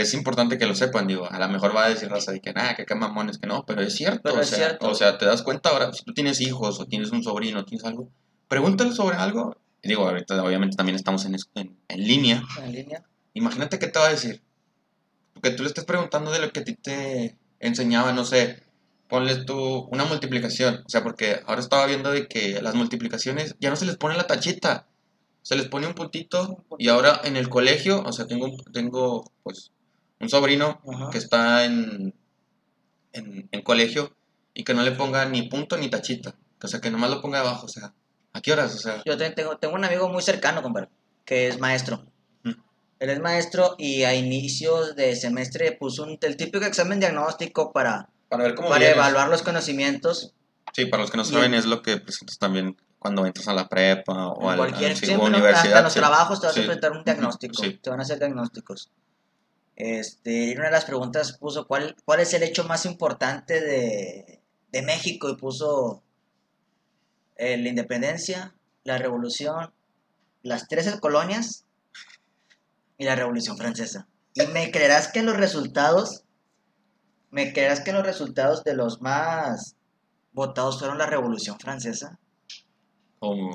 es 0.00 0.14
importante 0.14 0.58
que 0.58 0.66
lo 0.66 0.74
sepan, 0.74 1.06
digo. 1.06 1.30
A 1.30 1.38
lo 1.38 1.48
mejor 1.48 1.74
va 1.74 1.84
a 1.84 1.88
decir 1.88 2.08
raza 2.08 2.32
de 2.32 2.40
que, 2.40 2.52
nada, 2.52 2.74
que 2.74 2.86
qué 2.86 2.94
mamones, 2.94 3.38
que 3.38 3.46
no, 3.46 3.64
pero 3.66 3.82
es 3.82 3.94
cierto. 3.94 4.20
Pero 4.24 4.36
o, 4.36 4.40
es 4.40 4.48
sea, 4.48 4.58
cierto. 4.58 4.88
o 4.88 4.94
sea, 4.94 5.18
te 5.18 5.26
das 5.26 5.42
cuenta 5.42 5.70
ahora, 5.70 5.92
si 5.92 6.04
tú 6.04 6.12
tienes 6.12 6.40
hijos 6.40 6.80
o 6.80 6.86
tienes 6.86 7.10
un 7.10 7.22
sobrino, 7.22 7.64
tienes 7.64 7.84
algo, 7.84 8.08
pregúntale 8.48 8.92
sobre 8.92 9.16
algo. 9.16 9.56
Digo, 9.82 10.06
ahorita 10.06 10.42
obviamente 10.42 10.76
también 10.76 10.96
estamos 10.96 11.24
en, 11.24 11.36
en, 11.54 11.76
en 11.88 12.00
línea. 12.00 12.42
en 12.62 12.72
línea. 12.72 13.04
Imagínate 13.34 13.78
qué 13.78 13.86
te 13.86 13.98
va 13.98 14.06
a 14.06 14.10
decir. 14.10 14.42
Porque 15.34 15.50
tú 15.50 15.62
le 15.62 15.68
estés 15.68 15.84
preguntando 15.84 16.30
de 16.30 16.40
lo 16.40 16.52
que 16.52 16.60
a 16.60 16.64
ti 16.64 16.74
te 16.74 17.36
enseñaba, 17.60 18.12
no 18.12 18.24
sé, 18.24 18.62
ponle 19.08 19.36
tú 19.44 19.88
una 19.90 20.04
multiplicación. 20.04 20.82
O 20.86 20.88
sea, 20.88 21.02
porque 21.02 21.40
ahora 21.46 21.60
estaba 21.60 21.86
viendo 21.86 22.10
de 22.10 22.28
que 22.28 22.60
las 22.62 22.74
multiplicaciones 22.74 23.56
ya 23.60 23.70
no 23.70 23.76
se 23.76 23.86
les 23.86 23.96
pone 23.96 24.16
la 24.16 24.26
tachita, 24.26 24.86
se 25.42 25.56
les 25.56 25.68
pone 25.68 25.86
un 25.86 25.94
puntito. 25.94 26.64
Y 26.78 26.88
ahora 26.88 27.20
en 27.24 27.36
el 27.36 27.48
colegio, 27.48 28.02
o 28.02 28.12
sea, 28.12 28.26
tengo, 28.26 28.48
tengo 28.72 29.24
pues 29.42 29.72
un 30.20 30.28
sobrino 30.28 30.80
Ajá. 30.92 31.10
que 31.10 31.18
está 31.18 31.64
en, 31.64 32.14
en, 33.12 33.48
en 33.50 33.62
colegio 33.62 34.14
y 34.54 34.64
que 34.64 34.74
no 34.74 34.82
le 34.82 34.92
ponga 34.92 35.24
ni 35.26 35.42
punto 35.48 35.76
ni 35.76 35.88
tachita. 35.88 36.34
O 36.62 36.68
sea, 36.68 36.80
que 36.80 36.90
nomás 36.90 37.10
lo 37.10 37.20
ponga 37.22 37.40
abajo. 37.40 37.66
O 37.66 37.68
sea, 37.68 37.94
¿a 38.32 38.40
qué 38.40 38.52
horas? 38.52 38.74
O 38.74 38.78
sea, 38.78 39.02
Yo 39.04 39.16
te- 39.16 39.30
tengo, 39.30 39.56
tengo 39.58 39.74
un 39.74 39.84
amigo 39.84 40.08
muy 40.08 40.22
cercano, 40.22 40.62
compadre, 40.62 40.88
que 41.24 41.48
es 41.48 41.58
maestro. 41.58 42.04
Mm. 42.42 42.50
Él 43.00 43.10
es 43.10 43.20
maestro 43.20 43.74
y 43.78 44.02
a 44.04 44.14
inicios 44.14 44.94
de 44.96 45.16
semestre 45.16 45.72
puso 45.72 46.02
un, 46.04 46.18
el 46.20 46.36
típico 46.36 46.64
examen 46.66 47.00
diagnóstico 47.00 47.72
para, 47.72 48.10
para 48.28 48.44
ver 48.44 48.54
cómo 48.54 48.68
para 48.68 48.80
vienes. 48.80 48.96
evaluar 48.96 49.28
los 49.28 49.42
conocimientos. 49.42 50.34
Sí, 50.74 50.84
para 50.86 51.02
los 51.02 51.10
que 51.10 51.16
no 51.16 51.24
saben, 51.24 51.54
es 51.54 51.64
lo 51.64 51.82
que 51.82 51.96
presentas 51.96 52.38
también 52.38 52.76
cuando 52.98 53.24
entras 53.24 53.48
a 53.48 53.54
la 53.54 53.66
prepa 53.66 54.28
o 54.28 54.44
En 54.48 54.50
a 54.52 54.56
cualquier, 54.58 54.90
la 54.90 54.96
sí, 54.96 55.06
siempre, 55.06 55.26
universidad. 55.28 55.64
hasta 55.64 55.78
en 55.78 55.84
los 55.84 55.92
sí. 55.94 55.98
trabajos 55.98 56.40
te 56.40 56.46
vas 56.46 56.54
Sí. 56.54 56.60
a 56.60 56.64
presentar 56.66 56.92
un 56.92 57.02
diagnóstico, 57.02 57.62
Sí. 57.62 57.80
te 57.82 57.88
van 57.90 57.98
a 57.98 58.02
hacer 58.02 58.18
diagnósticos. 58.18 58.90
Este, 59.82 60.32
y 60.32 60.52
una 60.56 60.66
de 60.66 60.72
las 60.72 60.84
preguntas 60.84 61.38
puso, 61.38 61.66
¿cuál, 61.66 61.96
cuál 62.04 62.20
es 62.20 62.34
el 62.34 62.42
hecho 62.42 62.64
más 62.64 62.84
importante 62.84 63.62
de, 63.62 64.42
de 64.70 64.82
México? 64.82 65.30
Y 65.30 65.36
puso 65.36 66.02
eh, 67.36 67.56
la 67.56 67.70
independencia, 67.70 68.54
la 68.84 68.98
revolución, 68.98 69.72
las 70.42 70.68
13 70.68 71.00
colonias 71.00 71.64
y 72.98 73.06
la 73.06 73.16
revolución 73.16 73.56
francesa. 73.56 74.06
Y 74.34 74.46
me 74.48 74.70
creerás 74.70 75.08
que 75.08 75.22
los 75.22 75.38
resultados, 75.38 76.24
me 77.30 77.54
creerás 77.54 77.80
que 77.80 77.94
los 77.94 78.04
resultados 78.04 78.62
de 78.64 78.74
los 78.74 79.00
más 79.00 79.76
votados 80.32 80.78
fueron 80.78 80.98
la 80.98 81.06
revolución 81.06 81.58
francesa 81.58 82.18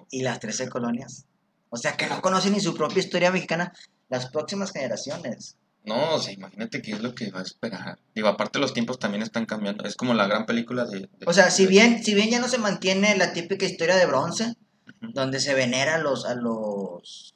y 0.09 0.23
las 0.23 0.39
13 0.39 0.69
colonias. 0.69 1.27
O 1.69 1.77
sea, 1.77 1.95
que 1.95 2.07
no 2.07 2.19
conocen 2.19 2.53
ni 2.53 2.61
su 2.61 2.73
propia 2.73 3.01
historia 3.01 3.29
mexicana 3.29 3.73
las 4.09 4.31
próximas 4.31 4.71
generaciones. 4.71 5.59
No, 5.85 6.15
o 6.15 6.19
sea, 6.19 6.33
imagínate 6.33 6.81
qué 6.81 6.93
es 6.93 7.01
lo 7.01 7.13
que 7.13 7.29
va 7.31 7.39
a 7.39 7.43
esperar. 7.43 7.99
Digo, 8.15 8.27
aparte 8.27 8.59
los 8.59 8.73
tiempos 8.73 8.97
también 8.97 9.21
están 9.21 9.45
cambiando. 9.45 9.83
Es 9.85 9.95
como 9.95 10.13
la 10.13 10.25
gran 10.27 10.45
película 10.45 10.85
de... 10.85 11.01
de- 11.01 11.09
O 11.27 11.33
sea, 11.33 11.51
si 11.51 11.67
bien, 11.67 12.03
si 12.03 12.15
bien 12.15 12.29
ya 12.31 12.39
no 12.39 12.47
se 12.47 12.57
mantiene 12.57 13.15
la 13.15 13.33
típica 13.33 13.65
historia 13.65 13.95
de 13.95 14.05
bronce, 14.07 14.55
donde 15.01 15.39
se 15.39 15.53
venera 15.53 15.95
a 15.95 15.99
los, 15.99 16.25
a 16.25 16.33
los 16.35 17.35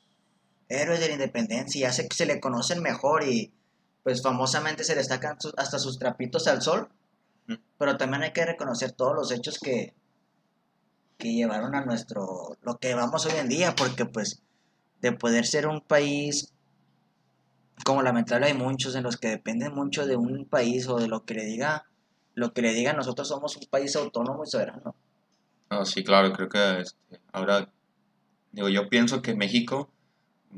héroes 0.68 1.00
de 1.00 1.08
la 1.10 1.14
independencia, 1.14 1.82
ya 1.90 1.94
se, 1.94 2.08
se 2.14 2.26
le 2.26 2.40
conocen 2.40 2.82
mejor 2.82 3.24
y 3.24 3.54
pues 4.04 4.22
famosamente 4.24 4.84
se 4.84 4.96
le 4.96 5.04
sacan 5.04 5.40
sus- 5.40 5.54
hasta 5.58 5.78
sus 5.78 6.00
trapitos 6.00 6.48
al 6.48 6.62
sol, 6.62 6.90
pero 7.78 7.98
también 7.98 8.24
hay 8.24 8.32
que 8.34 8.46
reconocer 8.46 8.92
todos 8.94 9.16
los 9.16 9.32
hechos 9.32 9.60
que, 9.60 9.94
que 11.18 11.34
llevaron 11.34 11.76
a 11.76 11.84
nuestro, 11.86 12.58
lo 12.62 12.78
que 12.78 12.94
vamos 12.96 13.26
hoy 13.26 13.34
en 13.38 13.50
día, 13.50 13.76
porque 13.76 14.06
pues 14.06 14.42
de 15.02 15.12
poder 15.12 15.46
ser 15.46 15.68
un 15.68 15.82
país 15.82 16.54
como 17.86 18.02
lamentable 18.02 18.48
hay 18.48 18.54
muchos 18.54 18.96
en 18.96 19.04
los 19.04 19.18
que 19.18 19.30
dependen 19.30 19.74
mucho 19.74 20.06
de 20.06 20.16
un 20.16 20.46
país 20.46 20.88
o 20.88 20.98
de 20.98 21.08
lo 21.08 21.24
que 21.26 21.34
le 21.34 21.46
diga, 21.46 21.86
lo 22.36 22.54
que 22.54 22.62
le 22.62 22.74
diga, 22.74 22.94
nosotros 22.94 23.28
somos 23.28 23.56
un 23.58 23.66
país 23.70 23.96
autónomo 23.96 24.44
y 24.44 24.48
soberano. 24.50 24.96
No, 25.70 25.86
sí, 25.86 26.04
claro, 26.04 26.32
creo 26.34 26.50
que 26.50 26.82
este, 26.82 27.20
ahora... 27.32 27.70
Digo, 28.52 28.70
yo 28.70 28.90
pienso 28.90 29.22
que 29.22 29.36
México 29.36 29.92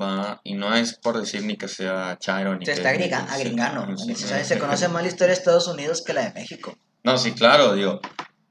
va... 0.00 0.40
Y 0.44 0.54
no 0.54 0.74
es 0.74 0.94
por 0.94 1.18
decir 1.18 1.44
ni 1.44 1.56
que 1.56 1.68
sea 1.68 2.16
chairo 2.18 2.56
ni 2.56 2.64
Se 2.64 2.72
que... 2.72 2.78
está 2.78 2.88
agringando. 3.34 3.96
sí, 3.98 4.14
sabe- 4.14 4.44
se 4.44 4.58
conoce 4.58 4.88
más 4.88 5.02
la 5.02 5.08
historia 5.08 5.34
de 5.34 5.38
Estados 5.38 5.68
Unidos 5.68 6.02
que 6.02 6.14
la 6.14 6.22
de 6.30 6.32
México. 6.32 6.74
No, 7.04 7.18
sí, 7.18 7.32
claro, 7.32 7.74
digo. 7.74 8.00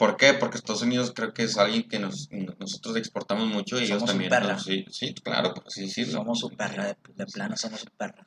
¿Por 0.02 0.18
qué? 0.18 0.34
Porque 0.34 0.58
Estados 0.58 0.82
Unidos 0.82 1.12
creo 1.16 1.32
que 1.32 1.44
es 1.44 1.60
alguien 1.60 1.88
que 1.88 2.00
nos, 2.00 2.28
nosotros 2.58 2.96
exportamos 2.96 3.46
mucho 3.46 3.76
y 3.80 3.84
ellos 3.84 4.00
Somos 4.00 4.02
su 4.10 4.14
también. 4.14 4.30
perla. 4.32 4.54
¿no? 4.54 4.60
Sí, 4.60 4.84
sí, 4.90 5.14
claro, 5.14 5.54
por 5.54 5.68
así 5.68 5.82
decirlo. 5.82 6.14
Somos 6.14 6.40
su 6.40 6.50
perra, 6.50 6.86
de, 6.88 6.98
de 7.14 7.26
plano 7.28 7.56
somos 7.56 7.82
su 7.82 7.86
perra. 7.96 8.26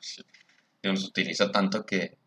Y 0.81 0.87
nos 0.87 1.03
utiliza 1.03 1.51
tanto 1.51 1.85
que 1.85 2.17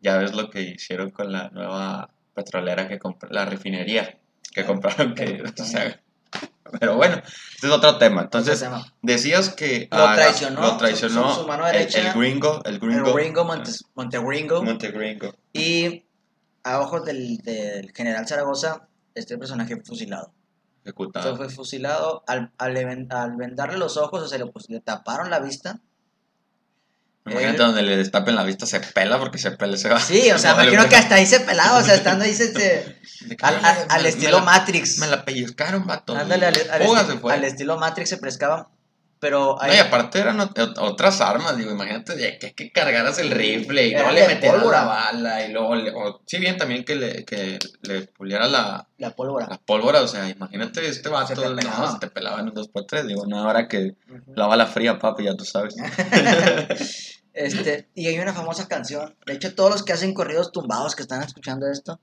ya 0.00 0.18
ves 0.18 0.34
lo 0.36 0.50
que 0.50 0.62
hicieron 0.62 1.10
con 1.10 1.32
la 1.32 1.48
nueva 1.48 2.10
petrolera 2.32 2.86
que 2.86 3.00
compró, 3.00 3.28
la 3.32 3.44
refinería 3.44 4.20
que 4.54 4.60
Ah, 4.60 4.66
compraron. 4.66 5.14
Que, 5.16 5.24
pero- 5.42 5.52
o 5.58 5.64
sea, 5.64 6.00
pero 6.78 6.94
bueno, 6.96 7.16
este 7.56 7.66
es 7.66 7.72
otro 7.72 7.98
tema. 7.98 8.22
Entonces, 8.22 8.60
tema. 8.60 8.84
decías 9.02 9.48
que 9.52 9.88
Lo 9.90 10.06
ah, 10.06 10.14
traicionó, 10.14 10.60
lo 10.60 10.76
traicionó 10.76 11.28
su- 11.30 11.34
su- 11.34 11.40
su 11.40 11.48
mano 11.48 11.66
el- 11.66 11.72
derecha, 11.72 12.06
el, 12.12 12.16
gringo, 12.16 12.62
el 12.64 12.78
gringo, 12.78 13.08
el 13.18 13.24
Ringo 13.24 13.44
Montes, 13.44 13.84
Montegringo. 13.96 14.62
Montegringo. 14.62 15.34
Y 15.52 16.04
a 16.66 16.80
ojos 16.80 17.04
del, 17.04 17.38
del 17.38 17.92
general 17.92 18.26
Zaragoza, 18.26 18.88
este 19.14 19.38
personaje 19.38 19.76
fue 19.76 19.84
fusilado. 19.84 20.32
Ejecutado. 20.84 21.36
Fue, 21.36 21.46
fue 21.46 21.54
fusilado 21.54 22.24
al, 22.26 22.52
al, 22.58 23.06
al 23.10 23.36
vendarle 23.36 23.78
los 23.78 23.96
ojos, 23.96 24.22
o 24.22 24.28
sea, 24.28 24.38
le, 24.38 24.46
pues, 24.46 24.68
le 24.68 24.80
taparon 24.80 25.30
la 25.30 25.38
vista. 25.40 25.80
Imagínate 27.24 27.56
él- 27.56 27.66
donde 27.66 27.82
le 27.82 27.96
destapen 27.96 28.36
la 28.36 28.44
vista, 28.44 28.66
se 28.66 28.78
pela 28.80 29.18
porque 29.18 29.38
se 29.38 29.50
pela, 29.52 29.76
se 29.76 29.88
va. 29.88 29.98
Sí, 29.98 30.30
o 30.30 30.38
sea, 30.38 30.54
No, 30.54 30.62
imagino 30.62 30.88
que 30.88 30.96
hasta 30.96 31.16
ahí 31.16 31.26
se 31.26 31.40
pelaba, 31.40 31.78
o 31.78 31.82
sea, 31.82 31.94
estando 31.94 32.24
ahí 32.24 32.34
se... 32.34 32.46
al, 33.42 33.54
"Ay, 33.56 33.60
al- 33.64 33.86
al 33.90 34.02
me- 34.02 34.08
estilo 34.08 34.38
me 34.40 34.44
la- 34.46 34.52
Matrix. 34.52 34.98
Me 34.98 35.06
la 35.08 35.24
pellizcaron, 35.24 35.86
vato. 35.86 36.16
Ándale, 36.16 36.48
esti- 36.48 37.30
al 37.32 37.44
estilo 37.44 37.78
Matrix 37.78 38.10
se 38.10 38.18
pescaban. 38.18 38.66
Pero 39.26 39.58
No, 39.60 39.74
y 39.74 39.76
aparte 39.78 40.20
eran 40.20 40.38
ot- 40.38 40.54
ot- 40.54 40.78
otras 40.78 41.20
armas, 41.20 41.56
digo, 41.56 41.72
imagínate 41.72 42.38
que, 42.38 42.54
que 42.54 42.70
cargaras 42.70 43.18
el 43.18 43.32
rifle 43.32 43.88
y 43.88 43.90
luego 43.92 44.12
le 44.12 44.28
metieras 44.28 44.64
la 44.64 44.84
bala 44.84 45.44
y 45.44 45.52
luego, 45.52 45.74
le, 45.74 45.90
o, 45.90 46.20
sí 46.24 46.38
bien 46.38 46.56
también 46.56 46.84
que 46.84 46.94
le, 46.94 47.24
que 47.24 47.58
le 47.82 48.02
pulieras 48.02 48.48
la, 48.52 48.86
la 48.98 49.10
pólvora. 49.16 49.48
la 49.48 49.58
pólvora, 49.58 50.02
o 50.02 50.06
sea, 50.06 50.28
imagínate 50.28 50.86
este 50.86 51.08
vato, 51.08 51.34
Se 51.34 51.42
te 51.42 51.48
no, 51.48 51.56
pelaba. 51.56 51.90
se 51.90 51.98
te 51.98 52.06
pelaba 52.08 52.38
en 52.38 52.50
un 52.50 52.54
2x3, 52.54 53.02
digo, 53.04 53.26
no, 53.26 53.38
ahora 53.40 53.66
que 53.66 53.96
la 54.36 54.46
bala 54.46 54.66
fría, 54.66 54.96
papi, 55.00 55.24
ya 55.24 55.34
tú 55.34 55.44
sabes. 55.44 55.74
Este, 57.38 57.90
y 57.94 58.06
hay 58.06 58.18
una 58.18 58.32
famosa 58.32 58.66
canción. 58.66 59.14
De 59.26 59.34
hecho, 59.34 59.54
todos 59.54 59.70
los 59.70 59.82
que 59.82 59.92
hacen 59.92 60.14
corridos 60.14 60.52
tumbados 60.52 60.94
que 60.96 61.02
están 61.02 61.22
escuchando 61.22 61.66
esto 61.70 62.00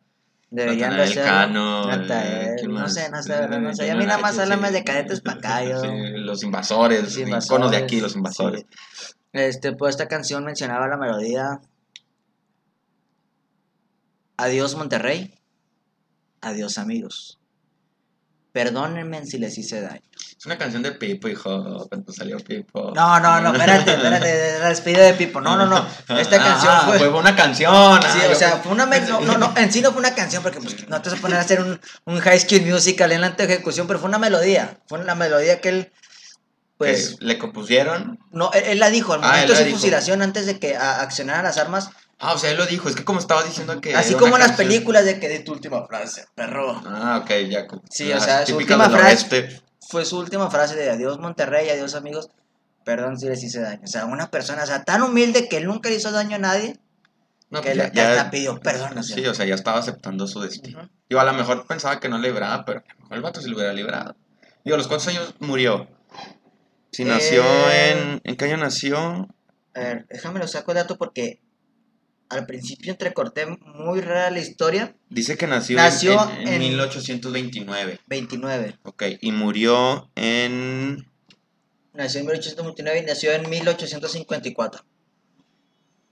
deberían 0.54 0.96
de 0.96 1.04
hacerlo. 1.04 1.24
Cano, 1.24 1.92
eh, 1.92 2.56
¿quién 2.60 2.74
no 2.74 2.88
sé, 2.88 3.10
no 3.10 3.22
sé, 3.24 3.48
no 3.48 3.74
sé. 3.74 3.90
A 3.92 3.96
mí 3.96 4.06
nada 4.06 4.20
más 4.20 4.38
háblame 4.38 4.68
sí. 4.68 4.74
de 4.76 4.84
cadetes 4.84 5.22
pa' 5.22 5.34
acá, 5.34 5.64
yo. 5.64 5.82
Sí, 5.82 5.88
los 6.16 6.44
invasores, 6.44 7.02
Los 7.02 7.10
los 7.14 7.18
invasores, 7.18 7.46
iconos 7.48 7.72
de 7.72 7.78
aquí, 7.78 8.00
los 8.00 8.16
invasores. 8.16 8.66
sí. 8.94 9.14
Este, 9.34 9.72
pues 9.74 9.96
esta 9.96 10.08
canción 10.08 10.46
mencionaba 10.46 10.88
la 10.88 10.96
melodía. 10.96 11.60
Adiós 14.38 14.76
Monterrey. 14.76 15.34
Adiós 16.42 16.78
amigos. 16.78 17.40
Perdónenme 18.52 19.26
si 19.26 19.40
les 19.40 19.58
hice 19.58 19.82
daño. 19.82 20.08
Es 20.44 20.48
una 20.48 20.58
canción 20.58 20.84
de 20.84 20.92
Pipo, 20.92 21.30
hijo, 21.30 21.88
cuando 21.88 22.12
salió 22.12 22.38
Pipo. 22.38 22.92
No, 22.94 23.18
no, 23.22 23.40
no, 23.40 23.54
espérate, 23.54 23.94
espérate, 23.94 24.60
la 24.60 24.68
despedida 24.68 25.04
de 25.04 25.14
Pipo. 25.14 25.40
No, 25.40 25.56
no, 25.56 25.66
no. 25.66 25.88
Esta 26.20 26.38
canción 26.44 26.74
Ah, 26.76 26.94
fue. 26.98 27.08
una 27.08 27.34
canción. 27.34 27.74
Sí, 28.02 28.20
ah, 28.26 28.30
o 28.30 28.36
sea, 28.36 28.58
fue 28.58 28.74
una. 28.74 28.86
No, 28.86 29.22
no, 29.22 29.38
no, 29.38 29.54
en 29.56 29.72
sí 29.72 29.80
no 29.80 29.92
fue 29.94 30.00
una 30.02 30.14
canción 30.14 30.44
porque 30.44 30.60
pues, 30.60 30.86
no 30.90 31.02
te 31.02 31.10
vas 31.10 31.18
a 31.18 31.22
poner 31.22 31.38
a 31.38 31.42
hacer 31.44 31.62
un, 31.62 31.80
un 32.04 32.20
high 32.20 32.38
school 32.42 32.62
musical 32.64 33.14
en 33.14 33.22
la 33.22 33.28
ejecución, 33.38 33.88
pero 33.88 34.00
fue 34.00 34.10
una 34.10 34.18
melodía. 34.20 34.80
Fue 34.90 35.00
una 35.00 35.16
melodía 35.16 35.62
que 35.62 35.70
él. 35.70 35.92
Pues. 36.78 37.16
le 37.22 37.38
compusieron. 37.40 38.20
No, 38.32 38.52
él, 38.52 38.64
él 38.66 38.80
la 38.80 38.90
dijo 38.90 39.14
al 39.14 39.22
Ah, 39.24 39.28
momento 39.28 39.54
de 39.54 39.60
la 39.62 39.66
su 39.68 39.76
fusilación, 39.78 40.22
antes 40.22 40.46
de 40.46 40.60
que 40.60 40.76
accionaran 40.76 41.46
las 41.46 41.58
armas. 41.58 41.90
Ah, 42.20 42.34
o 42.34 42.38
sea, 42.38 42.52
él 42.52 42.58
lo 42.58 42.66
dijo. 42.66 42.90
Es 42.90 42.96
que 42.98 43.06
como 43.06 43.20
estaba 43.22 43.44
diciendo 43.44 43.80
que. 43.80 43.96
así 43.96 44.16
como 44.16 44.36
en 44.36 44.42
las 44.42 44.58
películas 44.58 45.06
de 45.06 45.22
que 45.22 45.30
de 45.30 45.40
tu 45.40 45.54
última 45.54 45.88
frase, 45.88 46.26
perro. 46.36 46.82
Ah, 46.86 47.22
ok, 47.24 47.32
ya. 47.50 47.66
Sí, 47.90 48.12
o 48.12 48.20
sea, 48.20 48.46
su 48.46 48.58
última 48.58 48.90
frase-. 48.90 49.62
Fue 49.90 50.06
su 50.06 50.18
última 50.18 50.50
frase 50.50 50.76
de 50.76 50.90
adiós 50.90 51.20
Monterrey, 51.20 51.70
adiós 51.70 51.96
amigos. 51.96 52.30
Perdón 52.84 53.18
si 53.18 53.28
les 53.28 53.42
hice 53.44 53.62
daño. 53.62 53.82
O 53.84 53.88
sea, 53.88 54.06
una 54.06 54.30
persona, 54.30 54.64
o 54.64 54.66
sea, 54.66 54.84
tan 54.84 55.02
humilde 55.04 55.48
que 55.48 55.58
él 55.58 55.66
nunca 55.66 55.90
le 55.90 55.96
hizo 55.96 56.12
daño 56.12 56.36
a 56.36 56.40
nadie, 56.40 56.78
No, 57.50 57.62
que 57.62 57.70
pues 57.70 57.78
le 57.78 57.92
ya, 57.94 58.16
ya- 58.16 58.30
pidió 58.32 58.60
perdón. 58.60 59.04
Sí, 59.04 59.26
o 59.26 59.34
sea, 59.34 59.46
ya 59.46 59.56
estaba 59.56 59.80
aceptando 59.80 60.28
su 60.28 60.42
destino. 60.42 60.80
Ujú. 60.80 60.90
Digo, 61.10 61.22
a 61.22 61.26
lo 61.26 61.34
mejor 61.34 61.66
pensaba 61.68 62.00
que 62.00 62.10
no 62.10 62.18
le 62.18 62.30
libraba, 62.30 62.66
pero 62.66 62.80
a 62.80 62.94
lo 62.94 63.00
mejor 63.04 63.18
el 63.18 63.24
vato 63.24 63.42
se 63.42 63.48
lo 63.50 63.56
hubiera 63.56 63.72
librado. 63.74 64.16
Digo, 64.66 64.76
¿a 64.76 64.78
los 64.78 64.88
cuántos 64.88 65.08
años 65.10 65.36
murió? 65.40 65.88
Si 66.92 67.06
nació 67.06 67.44
Eh, 67.72 67.92
en... 67.92 68.22
¿En 68.24 68.36
qué 68.36 68.46
año 68.46 68.58
nació? 68.58 69.28
A 69.76 69.80
ver, 69.80 70.06
déjame 70.10 70.40
lo 70.40 70.48
saco 70.48 70.72
el 70.72 70.76
dato 70.78 70.98
porque 70.98 71.40
al 72.34 72.46
principio 72.46 72.92
entrecorté 72.92 73.46
muy 73.46 74.02
rara 74.02 74.30
la 74.32 74.40
historia. 74.40 74.96
Dice 75.10 75.38
que 75.38 75.48
nació, 75.48 75.78
en- 75.78 75.84
Nació 75.84 76.32
en, 76.32 76.48
en 76.48 76.54
en- 76.56 76.60
1829. 76.62 78.00
29. 78.08 78.76
Ok, 78.84 79.04
y 79.22 79.32
murió 79.32 80.10
en... 80.16 81.08
Nació 81.94 82.22
en 82.22 82.26
1829 82.28 83.00
y 83.00 83.06
nació 83.06 83.32
en 83.34 83.50
1854. 83.50 84.84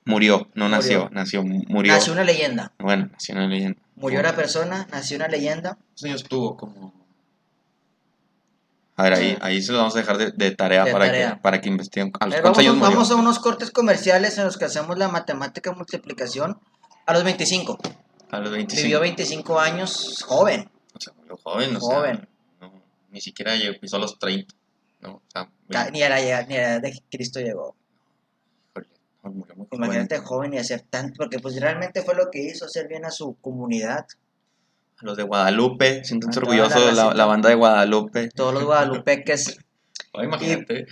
Murió, 0.06 0.50
no 0.56 0.66
Murió. 0.66 0.70
nació, 0.70 1.10
nació, 1.12 1.44
murió. 1.44 1.94
Nació 1.94 2.14
una 2.14 2.24
leyenda. 2.24 2.74
Bueno, 2.80 3.10
nació 3.12 3.36
en 3.36 3.42
la 3.42 3.48
leyenda. 3.48 3.82
Murió 3.96 4.20
una 4.20 4.36
persona, 4.36 4.88
nació 4.92 5.18
una 5.18 5.28
leyenda. 5.28 5.76
¿Cuántos 5.76 6.04
años 6.04 6.24
tuvo? 6.24 6.58
Como... 6.58 7.01
A 8.98 9.04
ver, 9.04 9.14
ahí, 9.14 9.38
ahí 9.42 9.62
se 9.62 9.72
lo 9.72 9.80
vamos 9.80 9.96
a 9.96 10.00
dejar 10.00 10.18
de, 10.18 10.32
de 10.32 10.52
tarea, 10.52 10.84
De 10.86 10.92
para, 10.92 11.06
tarea. 11.06 11.34
Que, 11.36 11.42
para 11.42 11.62
que 11.62 11.70
investiguen. 11.70 12.12
¿A 12.20 12.26
los 12.28 12.36
Eh, 12.36 12.42
vamos, 12.42 12.58
a, 12.58 12.62
años 12.62 12.76
murió? 12.76 12.92
vamos 12.92 13.12
a 13.12 13.16
unos 13.16 13.40
cortes 13.40 13.72
comerciales 13.72 14.38
en 14.38 14.44
los 14.46 14.58
que 14.58 14.66
hacemos 14.66 14.98
la 14.98 15.08
matemática 15.08 15.72
multiplicación 15.72 16.60
a 17.06 17.14
los 17.14 17.24
25. 17.24 17.78
A 18.30 18.40
los 18.40 18.52
25. 18.52 18.84
Vivió 18.84 19.00
25 19.00 19.60
años, 19.60 20.24
joven. 20.28 20.70
O 20.94 21.00
sea, 21.00 21.14
murió 21.18 21.38
joven, 21.38 21.76
o 21.76 21.80
Joven. 21.80 22.18
sea, 22.60 22.68
no, 22.70 22.84
ni 23.10 23.22
siquiera 23.22 23.56
llegó, 23.56 23.80
pisó 23.80 23.98
los 23.98 24.20
30, 24.20 24.54
¿no? 25.02 25.16
O 25.16 25.22
sea, 25.32 25.50
Ni 25.92 26.04
a 26.04 26.10
la, 26.10 26.22
ni 26.44 26.56
a 26.58 26.62
la 26.62 26.74
edad 26.74 26.82
de 26.82 27.02
Cristo 27.10 27.40
llegó. 27.40 27.76
Imagínate 29.72 30.18
joven. 30.18 30.28
joven 30.28 30.54
y 30.56 30.58
hacer 30.58 30.82
tanto, 30.90 31.14
porque 31.18 31.40
pues 31.40 31.60
realmente 31.60 32.02
fue 32.02 32.16
lo 32.16 32.30
que 32.32 32.42
hizo, 32.44 32.66
hacer 32.66 32.88
bien 32.88 33.06
a 33.06 33.12
su 33.12 33.36
comunidad. 33.40 34.06
Los 35.02 35.18
de 35.18 35.24
Guadalupe, 35.24 36.04
siéntanse 36.04 36.40
la 36.40 36.46
orgullosos, 36.46 36.80
la, 36.82 36.88
racita. 37.04 37.14
la 37.16 37.26
banda 37.26 37.50
de 37.50 37.56
Guadalupe. 37.56 38.30
Todos 38.30 38.54
los 38.54 38.64
guadalupeques, 38.64 39.58
Ay, 40.14 40.26
imagínate, 40.26 40.86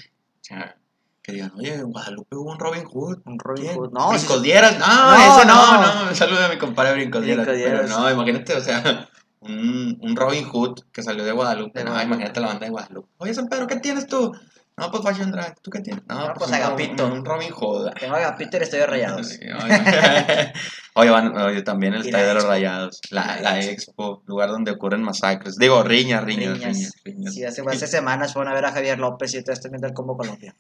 que 1.21 1.31
digan, 1.33 1.51
oye, 1.57 1.73
en 1.75 1.91
Guadalupe 1.91 2.35
hubo 2.37 2.51
un 2.51 2.59
Robin 2.59 2.85
Hood. 2.85 3.19
un 3.25 3.37
Robin 3.39 3.63
¿Quién? 3.63 3.77
Hood. 3.77 3.91
No, 3.91 4.11
sí, 4.13 4.17
Brincos 4.25 4.41
Dieras, 4.41 4.79
no, 4.79 4.87
No, 4.87 5.37
ese 5.37 5.45
no, 5.45 6.05
no. 6.05 6.15
saluda 6.15 6.45
a 6.45 6.49
mi 6.49 6.57
compadre 6.57 6.93
Brincos 6.93 7.23
Dieras. 7.23 7.45
Brincos 7.45 7.69
Pero 7.71 7.87
no, 7.87 8.09
imagínate, 8.11 8.53
o 8.55 8.61
sea, 8.61 9.09
un, 9.41 9.97
un 10.01 10.15
Robin 10.15 10.45
Hood 10.45 10.79
que 10.91 11.03
salió 11.03 11.23
de 11.23 11.31
Guadalupe. 11.33 11.79
De 11.79 11.85
no, 11.85 11.91
Guadalupe. 11.91 12.15
imagínate 12.15 12.39
la 12.39 12.47
banda 12.47 12.65
de 12.65 12.71
Guadalupe. 12.71 13.09
Oye, 13.17 13.33
San 13.33 13.47
Pedro, 13.47 13.67
¿qué 13.67 13.75
tienes 13.77 14.07
tú? 14.07 14.31
No, 14.79 14.91
pues 14.91 15.03
Fashion 15.03 15.31
Drag, 15.31 15.59
¿tú 15.61 15.69
qué 15.69 15.81
tienes? 15.81 16.03
No, 16.07 16.27
No, 16.27 16.33
pues 16.33 16.49
un 16.49 16.55
Robin- 16.57 16.63
Agapito. 16.65 17.05
Un, 17.07 17.25
Robin 17.25 17.51
Hood. 17.51 17.91
tengo 17.99 18.15
a 18.15 18.35
Peter 18.35 18.61
Estoy 18.63 18.79
Rayados. 18.81 19.27
Sí, 19.27 19.39
Oye, 19.45 20.53
oye, 20.95 21.09
van- 21.11 21.37
oye, 21.37 21.61
también 21.61 21.93
el 21.93 22.03
Y 22.03 22.07
Estadio 22.07 22.27
de 22.27 22.33
los. 22.35 22.43
Rayados, 22.45 23.01
la, 23.11 23.39
La 23.41 23.59
Expo, 23.59 24.23
lugar 24.25 24.49
donde 24.49 24.71
ocurren 24.71 25.03
masacres. 25.03 25.55
Digo, 25.57 25.83
riñas, 25.83 26.23
riñas, 26.23 26.53
riñas. 26.59 26.73
Riñas. 26.75 26.93
riñas. 27.03 27.33
Sí, 27.33 27.43
hace, 27.45 27.61
hace 27.67 27.87
semanas 27.87 28.33
fueron 28.33 28.51
a 28.51 28.55
ver 28.55 28.65
a 28.65 28.71
Javier 28.71 28.97
López 28.99 29.33
y 29.33 29.39
ustedes 29.39 29.59
están 29.59 29.71
viendo 29.71 29.87
el 29.87 29.93
Combo 29.93 30.17
Colombia. 30.17 30.55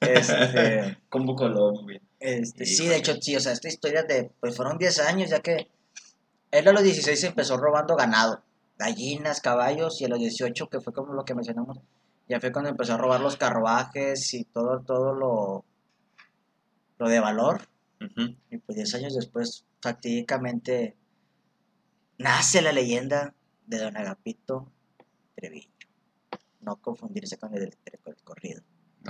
Este, 0.00 0.96
Combo 1.08 1.34
Colombia. 1.36 2.00
este, 2.18 2.64
sí, 2.66 2.86
de 2.88 2.96
hecho, 2.96 3.14
sí, 3.20 3.36
o 3.36 3.40
sea, 3.40 3.52
esta 3.52 3.68
historia 3.68 4.02
de, 4.02 4.30
pues 4.40 4.56
fueron 4.56 4.78
10 4.78 4.98
años, 5.00 5.30
ya 5.30 5.40
que 5.40 5.68
él 6.50 6.68
a 6.68 6.72
los 6.72 6.82
16 6.82 7.22
empezó 7.24 7.56
robando 7.56 7.96
ganado, 7.96 8.42
gallinas, 8.78 9.40
caballos, 9.40 10.00
y 10.00 10.06
a 10.06 10.08
los 10.08 10.18
18, 10.18 10.68
que 10.68 10.80
fue 10.80 10.92
como 10.92 11.12
lo 11.12 11.24
que 11.24 11.34
mencionamos, 11.34 11.78
ya 12.30 12.40
fue 12.40 12.52
cuando 12.52 12.70
empezó 12.70 12.94
a 12.94 12.96
robar 12.96 13.20
los 13.20 13.36
carruajes 13.36 14.32
y 14.34 14.44
todo, 14.44 14.80
todo 14.80 15.12
lo, 15.14 15.64
lo 16.98 17.08
de 17.08 17.20
valor. 17.20 17.60
Y 18.50 18.56
pues 18.58 18.76
10 18.76 18.94
años 18.94 19.14
después, 19.14 19.66
fatídicamente, 19.82 20.96
nace 22.18 22.62
la 22.62 22.72
leyenda 22.72 23.34
de 23.66 23.78
Don 23.78 23.96
Agapito 23.96 24.70
Treviño. 25.34 25.68
No 26.60 26.76
confundirse 26.76 27.36
con 27.38 27.54
el, 27.54 27.76
con 28.02 28.14
el 28.14 28.22
corrido. 28.22 28.62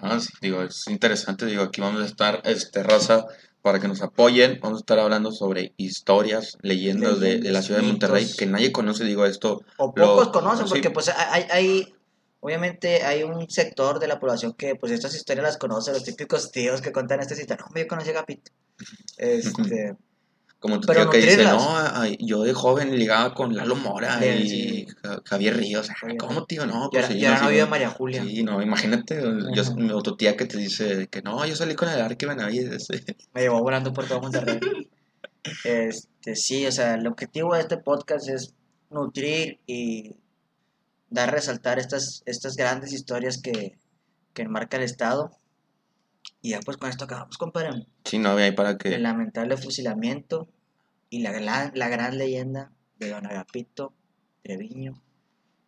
No, 0.02 0.18
sí, 0.20 0.32
digo, 0.40 0.62
es 0.62 0.86
interesante, 0.88 1.46
digo, 1.46 1.62
aquí 1.64 1.80
vamos 1.80 2.00
a 2.02 2.06
estar, 2.06 2.40
este, 2.44 2.82
raza, 2.82 3.26
para 3.60 3.80
que 3.80 3.88
nos 3.88 4.00
apoyen, 4.02 4.58
vamos 4.62 4.78
a 4.78 4.82
estar 4.82 4.98
hablando 5.00 5.32
sobre 5.32 5.74
historias, 5.76 6.56
leyendas 6.62 7.18
de, 7.20 7.38
de 7.40 7.50
la 7.50 7.60
ciudad 7.60 7.80
de 7.80 7.86
Monterrey, 7.88 8.26
que 8.38 8.46
nadie 8.46 8.70
conoce, 8.72 9.04
digo, 9.04 9.26
esto, 9.26 9.62
O 9.78 9.92
Lo- 9.96 10.16
pocos 10.16 10.28
conocen, 10.28 10.66
sí. 10.66 10.70
porque 10.74 10.90
pues 10.90 11.08
hay, 11.08 11.44
hay, 11.50 11.94
obviamente 12.40 13.02
hay 13.04 13.22
un 13.22 13.48
sector 13.48 13.98
de 13.98 14.08
la 14.08 14.18
población 14.18 14.54
que 14.54 14.74
pues 14.74 14.92
estas 14.92 15.14
historias 15.14 15.44
las 15.44 15.56
conoce, 15.58 15.92
los 15.92 16.04
típicos 16.04 16.50
tíos 16.50 16.80
que 16.80 16.92
cuentan 16.92 17.20
estas 17.20 17.38
historias. 17.38 17.68
No, 17.68 17.80
yo 17.80 17.86
conocí 17.86 18.08
a 18.08 18.12
Agapito. 18.12 18.50
Este, 19.18 19.96
como 20.58 20.80
tu 20.80 20.86
Pero 20.86 21.02
tío 21.02 21.10
que 21.10 21.18
dice, 21.18 21.44
no, 21.44 21.76
ay, 21.76 22.16
yo 22.20 22.42
de 22.42 22.52
joven 22.52 22.96
ligaba 22.96 23.34
con 23.34 23.54
Lalo 23.54 23.76
Mora 23.76 24.18
Sí, 24.18 24.26
y 24.26 24.48
sí. 24.48 24.86
Javier 25.24 25.56
Ríos, 25.56 25.90
ah, 25.90 25.94
¿cómo 26.18 26.44
tío? 26.44 26.66
No, 26.66 26.88
pues 26.90 27.06
sí, 27.06 27.18
yo 27.18 27.28
era 27.28 27.38
no, 27.38 27.44
novio 27.44 27.64
de. 27.64 27.70
María 27.70 27.90
Julia. 27.90 28.22
Sí, 28.22 28.42
no, 28.42 28.60
imagínate, 28.62 29.22
yo, 29.54 29.62
o 29.96 30.02
tu 30.02 30.16
tía 30.16 30.36
que 30.36 30.46
te 30.46 30.58
dice 30.58 31.08
que 31.08 31.22
no, 31.22 31.44
yo 31.46 31.54
salí 31.56 31.74
con 31.74 31.88
el 31.88 32.00
Arque 32.00 32.26
Benavides. 32.26 32.88
Me 33.34 33.42
llevó 33.42 33.60
volando 33.60 33.92
por 33.92 34.06
todo 34.06 34.20
Monterrey. 34.20 34.60
Este, 35.64 36.36
sí, 36.36 36.66
o 36.66 36.72
sea, 36.72 36.94
el 36.94 37.06
objetivo 37.06 37.54
de 37.54 37.60
este 37.60 37.78
podcast 37.78 38.28
es 38.28 38.54
nutrir 38.90 39.58
y 39.66 40.16
dar 41.10 41.28
a 41.28 41.32
resaltar 41.32 41.78
estas, 41.78 42.22
estas 42.26 42.56
grandes 42.56 42.92
historias 42.92 43.40
que, 43.42 43.78
que 44.32 44.42
enmarca 44.42 44.76
el 44.76 44.84
Estado. 44.84 45.30
Y 46.42 46.50
ya 46.50 46.60
pues 46.60 46.76
con 46.76 46.88
esto 46.88 47.04
acabamos, 47.04 47.36
compadre. 47.38 47.86
Sí, 48.04 48.18
no, 48.18 48.36
ahí 48.36 48.52
para 48.52 48.76
que... 48.78 48.94
El 48.94 49.02
lamentable 49.02 49.56
fusilamiento 49.56 50.48
y 51.10 51.20
la, 51.22 51.32
gran- 51.32 51.72
la 51.74 51.88
gran 51.88 52.16
leyenda 52.18 52.70
de 52.98 53.10
Don 53.10 53.26
Agapito 53.26 53.92
Treviño. 54.42 55.02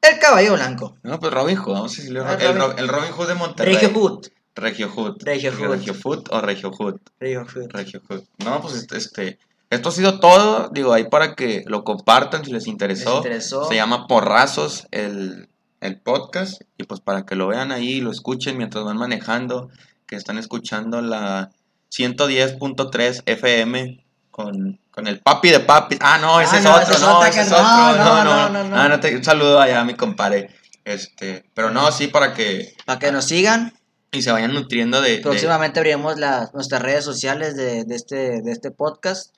El 0.01 0.18
caballo 0.18 0.55
blanco. 0.55 0.97
No, 1.03 1.18
pues 1.20 1.32
Robin 1.32 1.57
Hood, 1.57 1.72
vamos 1.74 1.93
a 1.93 1.97
decirle 1.97 2.20
Ah, 2.24 2.34
el, 2.34 2.40
Robin- 2.49 2.59
Ro- 2.61 2.76
el 2.78 2.88
Robin 2.88 3.12
Hood 3.12 3.28
de 3.28 3.34
Monterrey. 3.34 3.74
Regio 3.74 3.90
Hood. 3.90 4.26
Regio 4.55 4.88
Hood. 4.90 5.16
Regio 5.22 5.53
Hood. 5.53 5.68
Regio 5.70 5.95
Hood 5.95 6.24
o 6.30 6.40
Regio 6.40 6.70
Hood. 6.72 7.01
Regio 7.20 7.45
Hood. 7.47 7.70
Regio 7.70 8.03
Hood. 8.09 8.22
No, 8.45 8.61
pues 8.61 8.74
este, 8.74 8.97
este, 8.99 9.38
esto 9.73 9.89
ha 9.89 9.93
sido 9.93 10.20
todo, 10.20 10.68
digo, 10.73 10.93
ahí 10.93 11.05
para 11.05 11.35
que 11.35 11.64
lo 11.66 11.83
compartan 11.85 12.45
si 12.45 12.51
les 12.53 12.62
¿Les 12.64 12.68
interesó. 12.68 13.23
Se 13.68 13.75
llama 13.75 14.07
Porrazos 14.07 14.87
el, 14.91 15.49
el 15.81 16.01
podcast 16.01 16.61
y 16.79 16.85
pues 16.85 17.01
para 17.01 17.25
que 17.27 17.35
lo 17.37 17.47
vean 17.49 17.73
ahí, 17.73 18.01
lo 18.01 18.11
escuchen 18.11 18.57
mientras 18.59 18.85
van 18.85 18.97
manejando, 18.99 19.68
que 20.07 20.16
están 20.16 20.39
escuchando 20.39 21.01
la 21.03 21.51
110.3 21.91 23.23
FM 23.27 24.05
con, 24.31 24.79
con 24.91 25.07
el 25.07 25.20
papi 25.20 25.51
de 25.51 25.61
papi. 25.61 25.97
Ah, 26.01 26.18
no, 26.20 26.41
ese 26.41 26.57
Ah, 26.57 26.59
es 26.59 26.64
no, 26.64 26.70
otro, 26.73 26.83
ese 26.83 26.93
es 26.95 27.01
no, 27.01 27.25
ese 27.25 27.41
es 27.43 27.51
no, 27.51 27.57
otro. 27.57 27.68
no, 28.05 28.25
No, 28.25 28.25
no, 28.25 28.49
no, 28.51 28.64
no. 28.64 28.77
Ah, 28.77 28.89
no 28.89 29.01
te- 29.01 29.14
un 29.16 29.25
saludo 29.25 29.61
allá 29.61 29.81
a 29.81 29.85
mi 29.85 29.95
compadre. 29.95 30.51
Este, 30.85 31.45
pero 31.55 31.70
no, 31.70 31.93
sí, 31.93 32.09
para 32.09 32.35
que 32.35 32.75
Para 32.87 32.99
que 32.99 33.12
nos 33.12 33.27
sigan 33.27 33.73
y 34.11 34.23
se 34.23 34.33
vayan 34.33 34.53
nutriendo 34.53 35.01
de... 35.01 35.16
de- 35.16 35.23
Próximamente 35.23 35.79
abriremos 35.81 36.18
las, 36.18 36.53
nuestras 36.55 36.83
redes 36.83 37.05
sociales 37.05 37.57
de, 37.57 37.85
de 37.85 37.95
este, 37.95 38.43
de 38.43 38.53
este 38.53 38.70
podcast. 38.70 39.35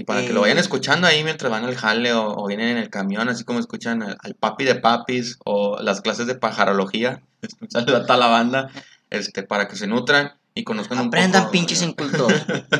Y 0.00 0.04
para 0.04 0.20
que 0.22 0.28
eh, 0.28 0.32
lo 0.32 0.40
vayan 0.40 0.58
escuchando 0.58 1.06
ahí 1.06 1.22
mientras 1.24 1.50
van 1.50 1.64
al 1.64 1.76
jale 1.76 2.12
o, 2.12 2.34
o 2.34 2.46
vienen 2.46 2.68
en 2.70 2.76
el 2.78 2.88
camión, 2.90 3.28
así 3.28 3.44
como 3.44 3.58
escuchan 3.58 4.02
al, 4.02 4.16
al 4.22 4.34
papi 4.34 4.64
de 4.64 4.76
papis 4.76 5.38
o 5.44 5.80
las 5.82 6.00
clases 6.00 6.26
de 6.26 6.34
pajarología. 6.34 7.22
Saludo 7.68 7.98
a 7.98 8.02
toda 8.06 8.18
la 8.18 8.26
banda, 8.28 8.70
este, 9.10 9.42
para 9.42 9.68
que 9.68 9.76
se 9.76 9.86
nutran 9.86 10.32
y 10.54 10.64
conozcan 10.64 10.98
Aprendan 10.98 11.42
un 11.42 11.46
poco... 11.46 11.52
pinches 11.52 11.82
incultos 11.82 12.32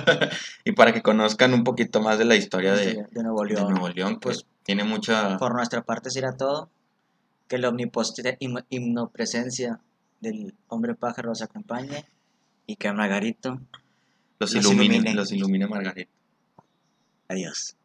y 0.65 0.73
para 0.73 0.93
que 0.93 1.03
conozcan 1.03 1.53
un 1.55 1.63
poquito 1.65 2.01
más 2.01 2.19
de 2.19 2.25
la 2.25 2.37
historia 2.37 2.73
de, 2.75 2.87
de, 2.95 3.07
de 3.11 3.23
Nuevo 3.23 3.43
de 3.45 3.55
León. 3.55 3.71
Nuevo 3.71 3.89
León, 3.89 4.19
pues 4.21 4.45
tiene 4.65 4.85
mucha... 4.85 5.37
Por 5.39 5.55
nuestra 5.55 5.83
parte 5.83 6.11
será 6.11 6.37
todo. 6.37 6.69
Que 7.49 7.59
la 7.59 7.71
him- 7.71 8.65
himnopresencia 8.71 9.81
del 10.21 10.55
hombre 10.69 10.95
pájaro 10.95 11.33
os 11.33 11.43
acompañe 11.43 12.05
y 12.67 12.77
que 12.77 12.93
Margarito. 12.93 13.61
Los 14.39 14.55
los 14.55 14.65
ilumine, 14.65 14.95
ilumine. 14.97 15.15
los 15.15 15.33
ilumine 15.33 15.67
Margarita. 15.67 16.11
Adiós. 17.31 17.80